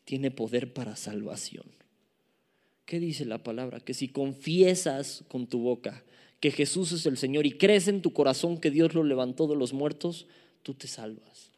tiene 0.06 0.32
poder 0.32 0.74
para 0.74 0.96
salvación. 0.96 1.66
¿Qué 2.86 3.00
dice 3.00 3.26
la 3.26 3.44
palabra? 3.44 3.80
Que 3.80 3.94
si 3.94 4.08
confiesas 4.08 5.24
con 5.28 5.48
tu 5.48 5.60
boca 5.60 6.04
que 6.40 6.52
Jesús 6.52 6.92
es 6.92 7.06
el 7.08 7.18
Señor 7.18 7.46
y 7.46 7.58
crees 7.58 7.88
en 7.88 8.02
tu 8.02 8.14
corazón 8.14 8.60
que 8.60 8.70
Dios 8.70 8.94
lo 8.94 9.04
levantó 9.04 9.48
de 9.48 9.56
los 9.56 9.74
muertos, 9.74 10.28
tú 10.62 10.76
te 10.76 10.88
salvas. 10.88 11.52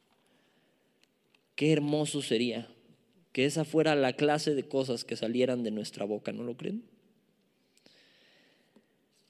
Qué 1.56 1.74
hermoso 1.74 2.22
sería 2.22 2.70
que 3.34 3.46
esa 3.46 3.66
fuera 3.66 3.96
la 3.96 4.14
clase 4.14 4.56
de 4.56 4.64
cosas 4.64 5.04
que 5.04 5.16
salieran 5.16 5.64
de 5.64 5.72
nuestra 5.72 6.06
boca, 6.06 6.32
¿no 6.32 6.44
lo 6.44 6.56
creen? 6.56 6.84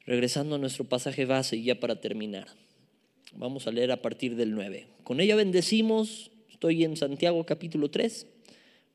Regresando 0.08 0.56
a 0.56 0.58
nuestro 0.58 0.86
pasaje 0.86 1.26
base 1.26 1.58
y 1.58 1.64
ya 1.66 1.82
para 1.82 2.00
terminar, 2.00 2.48
vamos 3.36 3.68
a 3.68 3.72
leer 3.72 3.92
a 3.92 4.02
partir 4.02 4.38
del 4.38 4.56
9. 4.56 4.88
Con 5.04 5.20
ella 5.20 5.36
bendecimos, 5.36 6.32
estoy 6.50 6.86
en 6.86 6.96
Santiago 6.96 7.46
capítulo 7.46 7.92
3, 7.92 8.26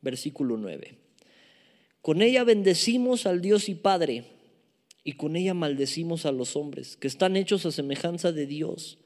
versículo 0.01 0.57
9. 0.57 0.95
Con 2.01 2.23
ella 2.23 2.45
bendecimos 2.45 3.27
al 3.27 3.43
Dios 3.43 3.69
y 3.69 3.75
Padre 3.75 4.25
y 5.05 5.13
con 5.13 5.37
ella 5.37 5.53
maldecimos 5.53 6.25
a 6.25 6.33
los 6.33 6.57
hombres, 6.57 6.97
que 6.97 7.09
están 7.09 7.37
hechos 7.37 7.67
a 7.67 7.73
semejanza 7.73 8.33
de 8.33 8.47
Dios. 8.47 8.97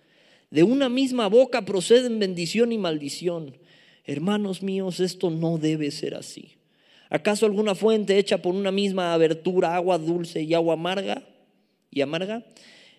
De 0.52 0.62
una 0.62 0.88
misma 0.88 1.26
boca 1.26 1.64
proceden 1.64 2.20
bendición 2.20 2.70
y 2.70 2.78
maldición. 2.78 3.59
Hermanos 4.04 4.62
míos, 4.62 5.00
esto 5.00 5.30
no 5.30 5.59
debe 5.59 5.90
ser 5.90 6.14
así. 6.14 6.52
¿Acaso 7.11 7.46
alguna 7.46 7.74
fuente 7.74 8.16
hecha 8.16 8.40
por 8.42 8.54
una 8.54 8.70
misma 8.70 9.12
abertura, 9.12 9.74
agua 9.74 9.98
dulce 9.98 10.42
y 10.42 10.54
agua 10.54 10.74
amarga 10.74 11.24
y 11.91 12.01
amarga? 12.01 12.45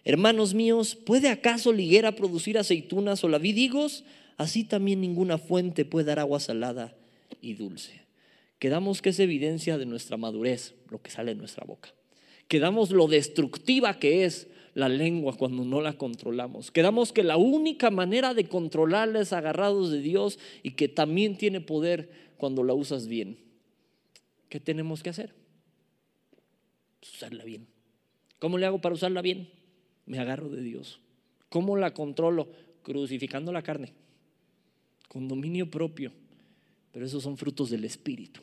Hermanos 0.03 0.53
míos, 0.53 0.95
¿puede 0.95 1.29
acaso 1.29 1.73
liguera 1.73 2.13
producir 2.13 2.57
aceitunas 2.57 3.23
o 3.23 3.29
la 3.29 3.37
vidigos? 3.37 4.03
Así 4.37 4.63
también 4.63 5.01
ninguna 5.01 5.37
fuente 5.37 5.83
puede 5.83 6.05
dar 6.05 6.19
agua 6.19 6.39
salada 6.39 6.95
y 7.41 7.55
dulce. 7.55 8.01
Quedamos 8.59 9.01
que 9.01 9.09
es 9.09 9.19
evidencia 9.19 9.77
de 9.77 9.85
nuestra 9.85 10.17
madurez, 10.17 10.75
lo 10.89 11.01
que 11.01 11.11
sale 11.11 11.33
de 11.33 11.39
nuestra 11.39 11.65
boca. 11.65 11.93
Quedamos 12.47 12.91
lo 12.91 13.07
destructiva 13.07 13.99
que 13.99 14.25
es 14.25 14.47
la 14.73 14.89
lengua 14.89 15.35
cuando 15.35 15.65
no 15.65 15.81
la 15.81 15.93
controlamos. 15.93 16.71
Quedamos 16.71 17.11
que 17.11 17.23
la 17.23 17.37
única 17.37 17.91
manera 17.91 18.33
de 18.33 18.47
controlarla 18.47 19.21
es 19.21 19.33
agarrados 19.33 19.91
de 19.91 20.01
Dios 20.01 20.39
y 20.63 20.71
que 20.71 20.87
también 20.87 21.35
tiene 21.35 21.61
poder 21.61 22.09
cuando 22.37 22.63
la 22.63 22.73
usas 22.73 23.07
bien. 23.07 23.39
¿Qué 24.49 24.59
tenemos 24.59 25.03
que 25.03 25.09
hacer? 25.09 25.33
Usarla 27.01 27.43
bien. 27.43 27.67
¿Cómo 28.39 28.57
le 28.57 28.65
hago 28.65 28.79
para 28.79 28.95
usarla 28.95 29.21
bien? 29.21 29.49
Me 30.05 30.19
agarro 30.19 30.49
de 30.49 30.61
Dios. 30.61 30.99
¿Cómo 31.49 31.77
la 31.77 31.93
controlo? 31.93 32.49
Crucificando 32.83 33.51
la 33.51 33.63
carne, 33.63 33.93
con 35.07 35.27
dominio 35.27 35.69
propio. 35.69 36.11
Pero 36.91 37.05
esos 37.05 37.23
son 37.23 37.37
frutos 37.37 37.69
del 37.69 37.83
Espíritu 37.83 38.41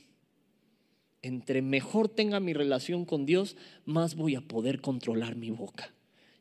entre 1.25 1.63
mejor 1.63 2.09
tenga 2.09 2.39
mi 2.39 2.53
relación 2.53 3.07
con 3.07 3.25
Dios, 3.25 3.57
más 3.87 4.15
voy 4.15 4.35
a 4.35 4.43
poder 4.43 4.83
controlar 4.83 5.37
mi 5.37 5.51
boca. 5.51 5.91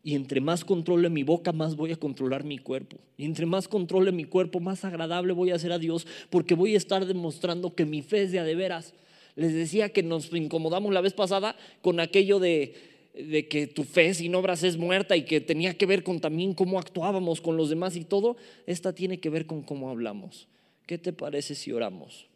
Y 0.03 0.15
entre 0.15 0.41
más 0.41 0.65
controle 0.65 1.09
mi 1.09 1.23
boca, 1.23 1.53
más 1.53 1.77
voy 1.77 1.93
a 1.93 1.95
controlar 1.95 2.43
mi 2.43 2.57
cuerpo. 2.57 2.97
Y 3.15 3.23
entre 3.23 3.45
más 3.45 3.69
controle 3.69 4.11
mi 4.11 4.25
cuerpo, 4.25 4.59
más 4.59 4.83
agradable 4.83 5.31
voy 5.31 5.51
a 5.51 5.55
hacer 5.55 5.71
a 5.71 5.79
Dios, 5.79 6.05
porque 6.29 6.53
voy 6.53 6.73
a 6.73 6.77
estar 6.77 7.05
demostrando 7.05 7.73
que 7.73 7.85
mi 7.85 8.01
fe 8.01 8.23
es 8.23 8.33
de 8.33 8.39
a 8.39 8.43
de 8.43 8.55
veras. 8.55 8.93
Les 9.37 9.53
decía 9.53 9.87
que 9.89 10.03
nos 10.03 10.33
incomodamos 10.33 10.93
la 10.93 10.99
vez 10.99 11.13
pasada 11.13 11.55
con 11.81 12.01
aquello 12.01 12.39
de, 12.39 12.73
de 13.13 13.47
que 13.47 13.67
tu 13.67 13.83
fe 13.83 14.13
sin 14.13 14.33
obras 14.33 14.63
es 14.63 14.77
muerta 14.77 15.15
y 15.15 15.25
que 15.25 15.39
tenía 15.39 15.77
que 15.77 15.85
ver 15.85 16.03
con 16.03 16.19
también 16.19 16.53
cómo 16.53 16.79
actuábamos 16.79 17.41
con 17.41 17.57
los 17.57 17.69
demás 17.69 17.95
y 17.95 18.05
todo. 18.05 18.37
Esta 18.65 18.93
tiene 18.93 19.19
que 19.19 19.29
ver 19.29 19.45
con 19.45 19.61
cómo 19.61 19.89
hablamos. 19.89 20.47
¿Qué 20.87 20.97
te 20.97 21.13
parece 21.13 21.55
si 21.55 21.71
oramos? 21.71 22.27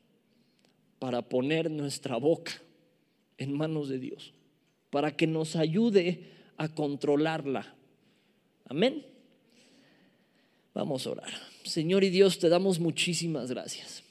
Para 1.00 1.24
poner 1.24 1.72
nuestra 1.72 2.18
boca 2.18 2.62
en 3.38 3.54
manos 3.54 3.90
de 3.90 4.00
Dios, 4.00 4.34
para 4.90 5.16
que 5.16 5.28
nos 5.28 5.56
ayude 5.56 6.32
a 6.58 6.70
controlarla. 6.70 7.76
Amén. 8.66 9.06
Vamos 10.74 11.08
a 11.08 11.12
orar. 11.12 11.32
Señor 11.64 12.04
y 12.04 12.10
Dios, 12.10 12.40
te 12.40 12.50
damos 12.50 12.80
muchísimas 12.80 13.50
gracias. 13.50 14.04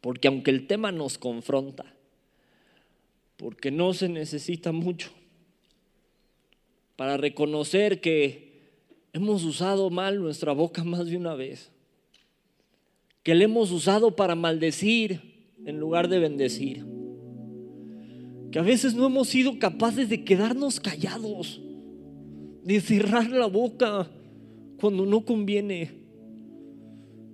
Porque 0.00 0.26
aunque 0.26 0.50
el 0.50 0.66
tema 0.66 0.90
nos 0.90 1.18
confronta, 1.18 1.94
porque 3.36 3.70
no 3.70 3.94
se 3.94 4.08
necesita 4.08 4.72
mucho 4.72 5.12
para 6.96 7.16
reconocer 7.16 8.00
que 8.00 8.52
hemos 9.12 9.44
usado 9.44 9.90
mal 9.90 10.20
nuestra 10.20 10.52
boca 10.52 10.84
más 10.84 11.06
de 11.06 11.16
una 11.16 11.34
vez, 11.34 11.70
que 13.22 13.34
le 13.34 13.44
hemos 13.44 13.70
usado 13.70 14.16
para 14.16 14.34
maldecir 14.34 15.20
en 15.64 15.78
lugar 15.78 16.08
de 16.08 16.18
bendecir 16.18 16.84
que 18.52 18.58
a 18.58 18.62
veces 18.62 18.94
no 18.94 19.06
hemos 19.06 19.28
sido 19.28 19.58
capaces 19.58 20.10
de 20.10 20.24
quedarnos 20.24 20.78
callados, 20.78 21.60
de 22.62 22.80
cerrar 22.82 23.30
la 23.30 23.46
boca 23.46 24.10
cuando 24.78 25.06
no 25.06 25.24
conviene. 25.24 25.90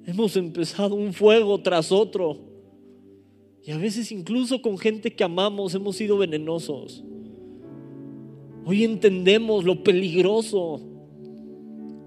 Hemos 0.06 0.36
empezado 0.36 0.94
un 0.94 1.12
fuego 1.12 1.60
tras 1.60 1.90
otro 1.90 2.38
y 3.64 3.72
a 3.72 3.78
veces 3.78 4.12
incluso 4.12 4.62
con 4.62 4.78
gente 4.78 5.12
que 5.12 5.24
amamos 5.24 5.74
hemos 5.74 5.96
sido 5.96 6.16
venenosos. 6.18 7.02
Hoy 8.70 8.84
entendemos 8.84 9.64
lo 9.64 9.82
peligroso 9.82 10.78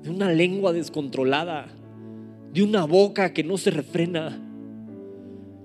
de 0.03 0.12
una 0.12 0.32
lengua 0.32 0.72
descontrolada, 0.72 1.66
de 2.53 2.62
una 2.62 2.86
boca 2.86 3.34
que 3.34 3.43
no 3.43 3.57
se 3.57 3.72
refrena. 3.72 4.39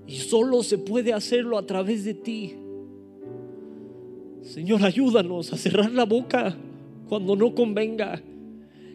Y 0.07 0.15
solo 0.15 0.63
se 0.63 0.79
puede 0.79 1.13
hacerlo 1.13 1.59
a 1.59 1.67
través 1.67 2.03
de 2.03 2.15
ti. 2.15 2.55
Señor, 4.41 4.83
ayúdanos 4.83 5.53
a 5.53 5.57
cerrar 5.57 5.91
la 5.91 6.05
boca 6.05 6.57
cuando 7.07 7.35
no 7.35 7.53
convenga 7.53 8.19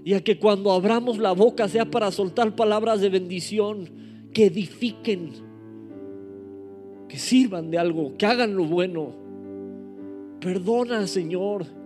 y 0.04 0.14
a 0.14 0.24
que 0.24 0.40
cuando 0.40 0.72
abramos 0.72 1.18
la 1.18 1.30
boca 1.30 1.68
sea 1.68 1.88
para 1.88 2.10
soltar 2.10 2.56
palabras 2.56 3.00
de 3.00 3.10
bendición 3.10 3.88
que 4.34 4.46
edifiquen, 4.46 5.34
que 7.08 7.16
sirvan 7.16 7.70
de 7.70 7.78
algo, 7.78 8.16
que 8.16 8.26
hagan 8.26 8.56
lo 8.56 8.64
bueno. 8.64 9.14
Perdona, 10.40 11.06
Señor, 11.06 11.80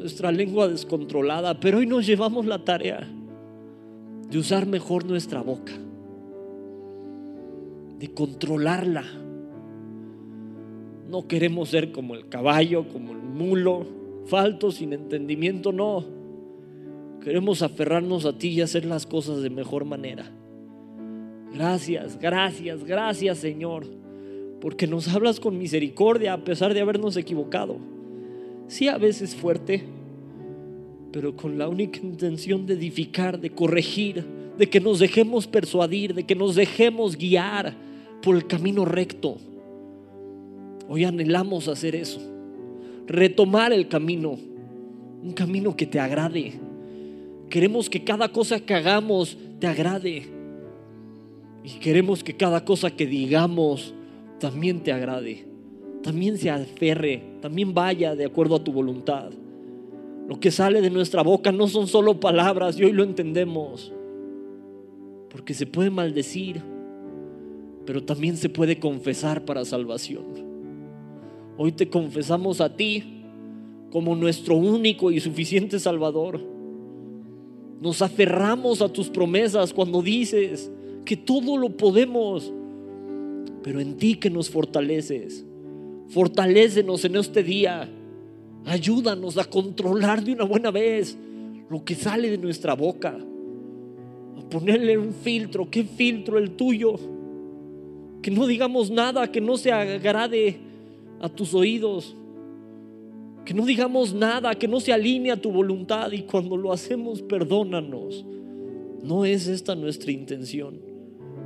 nuestra 0.00 0.32
lengua 0.32 0.66
descontrolada, 0.66 1.60
pero 1.60 1.78
hoy 1.78 1.86
nos 1.86 2.06
llevamos 2.06 2.46
la 2.46 2.64
tarea 2.64 3.06
de 4.28 4.38
usar 4.38 4.66
mejor 4.66 5.04
nuestra 5.04 5.42
boca, 5.42 5.72
de 7.98 8.12
controlarla 8.12 9.04
no 11.10 11.26
queremos 11.26 11.68
ser 11.70 11.90
como 11.90 12.14
el 12.14 12.28
caballo, 12.28 12.86
como 12.86 13.12
el 13.12 13.18
mulo, 13.18 13.84
falto, 14.26 14.70
sin 14.70 14.92
entendimiento, 14.92 15.72
no. 15.72 16.04
Queremos 17.20 17.62
aferrarnos 17.62 18.24
a 18.26 18.38
ti 18.38 18.48
y 18.50 18.60
hacer 18.60 18.84
las 18.84 19.06
cosas 19.06 19.42
de 19.42 19.50
mejor 19.50 19.84
manera. 19.84 20.30
Gracias, 21.52 22.16
gracias, 22.16 22.84
gracias 22.84 23.38
Señor, 23.38 23.86
porque 24.60 24.86
nos 24.86 25.08
hablas 25.08 25.40
con 25.40 25.58
misericordia 25.58 26.32
a 26.32 26.44
pesar 26.44 26.74
de 26.74 26.80
habernos 26.80 27.16
equivocado. 27.16 27.78
Sí, 28.70 28.86
a 28.86 28.98
veces 28.98 29.34
fuerte, 29.34 29.82
pero 31.10 31.34
con 31.34 31.58
la 31.58 31.68
única 31.68 31.98
intención 31.98 32.66
de 32.66 32.74
edificar, 32.74 33.40
de 33.40 33.50
corregir, 33.50 34.24
de 34.56 34.70
que 34.70 34.78
nos 34.78 35.00
dejemos 35.00 35.48
persuadir, 35.48 36.14
de 36.14 36.22
que 36.22 36.36
nos 36.36 36.54
dejemos 36.54 37.16
guiar 37.16 37.74
por 38.22 38.36
el 38.36 38.46
camino 38.46 38.84
recto. 38.84 39.38
Hoy 40.88 41.02
anhelamos 41.02 41.66
hacer 41.66 41.96
eso. 41.96 42.20
Retomar 43.08 43.72
el 43.72 43.88
camino. 43.88 44.38
Un 45.20 45.32
camino 45.32 45.74
que 45.74 45.86
te 45.86 45.98
agrade. 45.98 46.52
Queremos 47.48 47.90
que 47.90 48.04
cada 48.04 48.28
cosa 48.28 48.60
que 48.60 48.74
hagamos 48.74 49.36
te 49.58 49.66
agrade. 49.66 50.28
Y 51.64 51.70
queremos 51.80 52.22
que 52.22 52.36
cada 52.36 52.64
cosa 52.64 52.88
que 52.92 53.08
digamos 53.08 53.94
también 54.38 54.78
te 54.78 54.92
agrade. 54.92 55.49
También 56.02 56.38
se 56.38 56.50
aferre. 56.50 57.22
También 57.40 57.74
vaya 57.74 58.14
de 58.14 58.24
acuerdo 58.24 58.56
a 58.56 58.64
tu 58.64 58.72
voluntad. 58.72 59.30
Lo 60.28 60.38
que 60.38 60.50
sale 60.50 60.80
de 60.80 60.90
nuestra 60.90 61.22
boca 61.22 61.50
no 61.52 61.66
son 61.66 61.86
solo 61.86 62.20
palabras 62.20 62.78
y 62.78 62.84
hoy 62.84 62.92
lo 62.92 63.02
entendemos. 63.02 63.92
Porque 65.28 65.54
se 65.54 65.66
puede 65.66 65.90
maldecir, 65.90 66.62
pero 67.84 68.04
también 68.04 68.36
se 68.36 68.48
puede 68.48 68.78
confesar 68.78 69.44
para 69.44 69.64
salvación. 69.64 70.24
Hoy 71.56 71.72
te 71.72 71.88
confesamos 71.88 72.60
a 72.60 72.74
ti 72.76 73.22
como 73.90 74.14
nuestro 74.14 74.54
único 74.54 75.10
y 75.10 75.20
suficiente 75.20 75.78
Salvador. 75.78 76.40
Nos 77.80 78.02
aferramos 78.02 78.82
a 78.82 78.88
tus 78.88 79.08
promesas 79.08 79.72
cuando 79.72 80.00
dices 80.00 80.70
que 81.04 81.16
todo 81.16 81.56
lo 81.56 81.76
podemos, 81.76 82.52
pero 83.62 83.80
en 83.80 83.96
ti 83.96 84.14
que 84.14 84.30
nos 84.30 84.48
fortaleces. 84.48 85.44
Fortalécenos 86.10 87.04
en 87.04 87.16
este 87.16 87.42
día. 87.44 87.88
Ayúdanos 88.66 89.38
a 89.38 89.44
controlar 89.44 90.22
de 90.22 90.32
una 90.32 90.44
buena 90.44 90.70
vez 90.70 91.16
lo 91.68 91.84
que 91.84 91.94
sale 91.94 92.28
de 92.30 92.38
nuestra 92.38 92.74
boca. 92.74 93.16
A 94.36 94.48
ponerle 94.48 94.98
un 94.98 95.12
filtro. 95.12 95.70
¿Qué 95.70 95.84
filtro 95.84 96.36
el 96.38 96.50
tuyo? 96.50 96.96
Que 98.22 98.30
no 98.32 98.46
digamos 98.46 98.90
nada 98.90 99.30
que 99.30 99.40
no 99.40 99.56
se 99.56 99.70
agrade 99.70 100.58
a 101.20 101.28
tus 101.28 101.54
oídos. 101.54 102.16
Que 103.44 103.54
no 103.54 103.64
digamos 103.64 104.12
nada, 104.12 104.54
que 104.56 104.66
no 104.66 104.80
se 104.80 104.92
alinee 104.92 105.30
a 105.30 105.40
tu 105.40 105.52
voluntad 105.52 106.10
y 106.10 106.22
cuando 106.22 106.56
lo 106.56 106.72
hacemos, 106.72 107.22
perdónanos. 107.22 108.24
No 109.02 109.24
es 109.24 109.46
esta 109.46 109.76
nuestra 109.76 110.10
intención. 110.10 110.80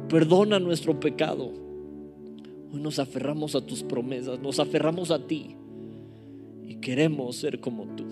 Perdona 0.09 0.59
nuestro 0.59 0.99
pecado. 0.99 1.64
Hoy 2.75 2.81
nos 2.81 2.99
aferramos 2.99 3.55
a 3.55 3.65
tus 3.65 3.85
promesas, 3.85 4.41
nos 4.41 4.59
aferramos 4.59 5.13
a 5.13 5.25
ti 5.29 5.55
y 6.67 6.75
queremos 6.81 7.37
ser 7.37 7.61
como 7.61 7.85
tú. 7.95 8.05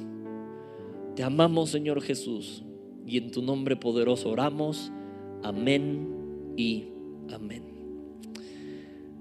Te 1.17 1.25
amamos, 1.25 1.71
Señor 1.71 2.01
Jesús, 2.01 2.63
y 3.05 3.19
en 3.19 3.33
tu 3.33 3.43
nombre 3.43 3.75
poderoso 3.75 4.29
oramos. 4.29 4.93
Amén 5.43 6.55
y 6.57 6.85
amén. 7.33 7.65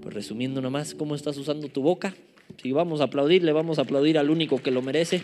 Pues 0.03 0.13
resumiendo 0.13 0.61
nomás, 0.61 0.93
¿cómo 0.93 1.15
estás 1.15 1.35
usando 1.39 1.69
tu 1.69 1.81
boca? 1.81 2.13
Si 2.61 2.71
vamos 2.71 3.01
a 3.01 3.05
aplaudir, 3.05 3.43
le 3.43 3.51
vamos 3.51 3.79
a 3.79 3.81
aplaudir 3.81 4.19
al 4.19 4.29
único 4.29 4.61
que 4.61 4.69
lo 4.69 4.83
merece. 4.83 5.23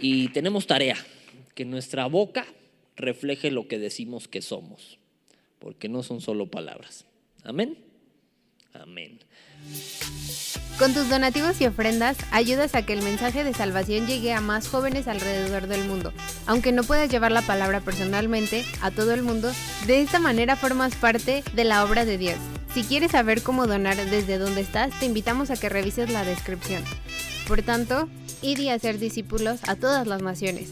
Y 0.00 0.26
tenemos 0.30 0.66
tarea, 0.66 0.96
que 1.54 1.64
nuestra 1.64 2.06
boca 2.06 2.46
refleje 2.96 3.52
lo 3.52 3.68
que 3.68 3.78
decimos 3.78 4.26
que 4.26 4.42
somos, 4.42 4.97
porque 5.58 5.88
no 5.88 6.02
son 6.02 6.20
solo 6.20 6.50
palabras. 6.50 7.04
Amén. 7.44 7.78
Amén. 8.74 9.18
Con 10.78 10.94
tus 10.94 11.08
donativos 11.08 11.60
y 11.60 11.66
ofrendas 11.66 12.16
ayudas 12.30 12.76
a 12.76 12.86
que 12.86 12.92
el 12.92 13.02
mensaje 13.02 13.42
de 13.42 13.52
salvación 13.52 14.06
llegue 14.06 14.32
a 14.32 14.40
más 14.40 14.68
jóvenes 14.68 15.08
alrededor 15.08 15.66
del 15.66 15.84
mundo. 15.88 16.12
Aunque 16.46 16.70
no 16.70 16.84
puedas 16.84 17.10
llevar 17.10 17.32
la 17.32 17.42
palabra 17.42 17.80
personalmente 17.80 18.64
a 18.80 18.92
todo 18.92 19.12
el 19.12 19.22
mundo, 19.22 19.50
de 19.86 20.00
esta 20.00 20.20
manera 20.20 20.54
formas 20.54 20.94
parte 20.94 21.42
de 21.52 21.64
la 21.64 21.84
obra 21.84 22.04
de 22.04 22.18
Dios. 22.18 22.36
Si 22.72 22.84
quieres 22.84 23.10
saber 23.10 23.42
cómo 23.42 23.66
donar 23.66 23.96
desde 23.96 24.38
donde 24.38 24.60
estás, 24.60 24.96
te 25.00 25.06
invitamos 25.06 25.50
a 25.50 25.56
que 25.56 25.68
revises 25.68 26.10
la 26.10 26.24
descripción. 26.24 26.84
Por 27.48 27.62
tanto, 27.62 28.08
id 28.42 28.58
y 28.58 28.68
hacer 28.68 28.98
discípulos 28.98 29.60
a 29.66 29.74
todas 29.74 30.06
las 30.06 30.22
naciones 30.22 30.70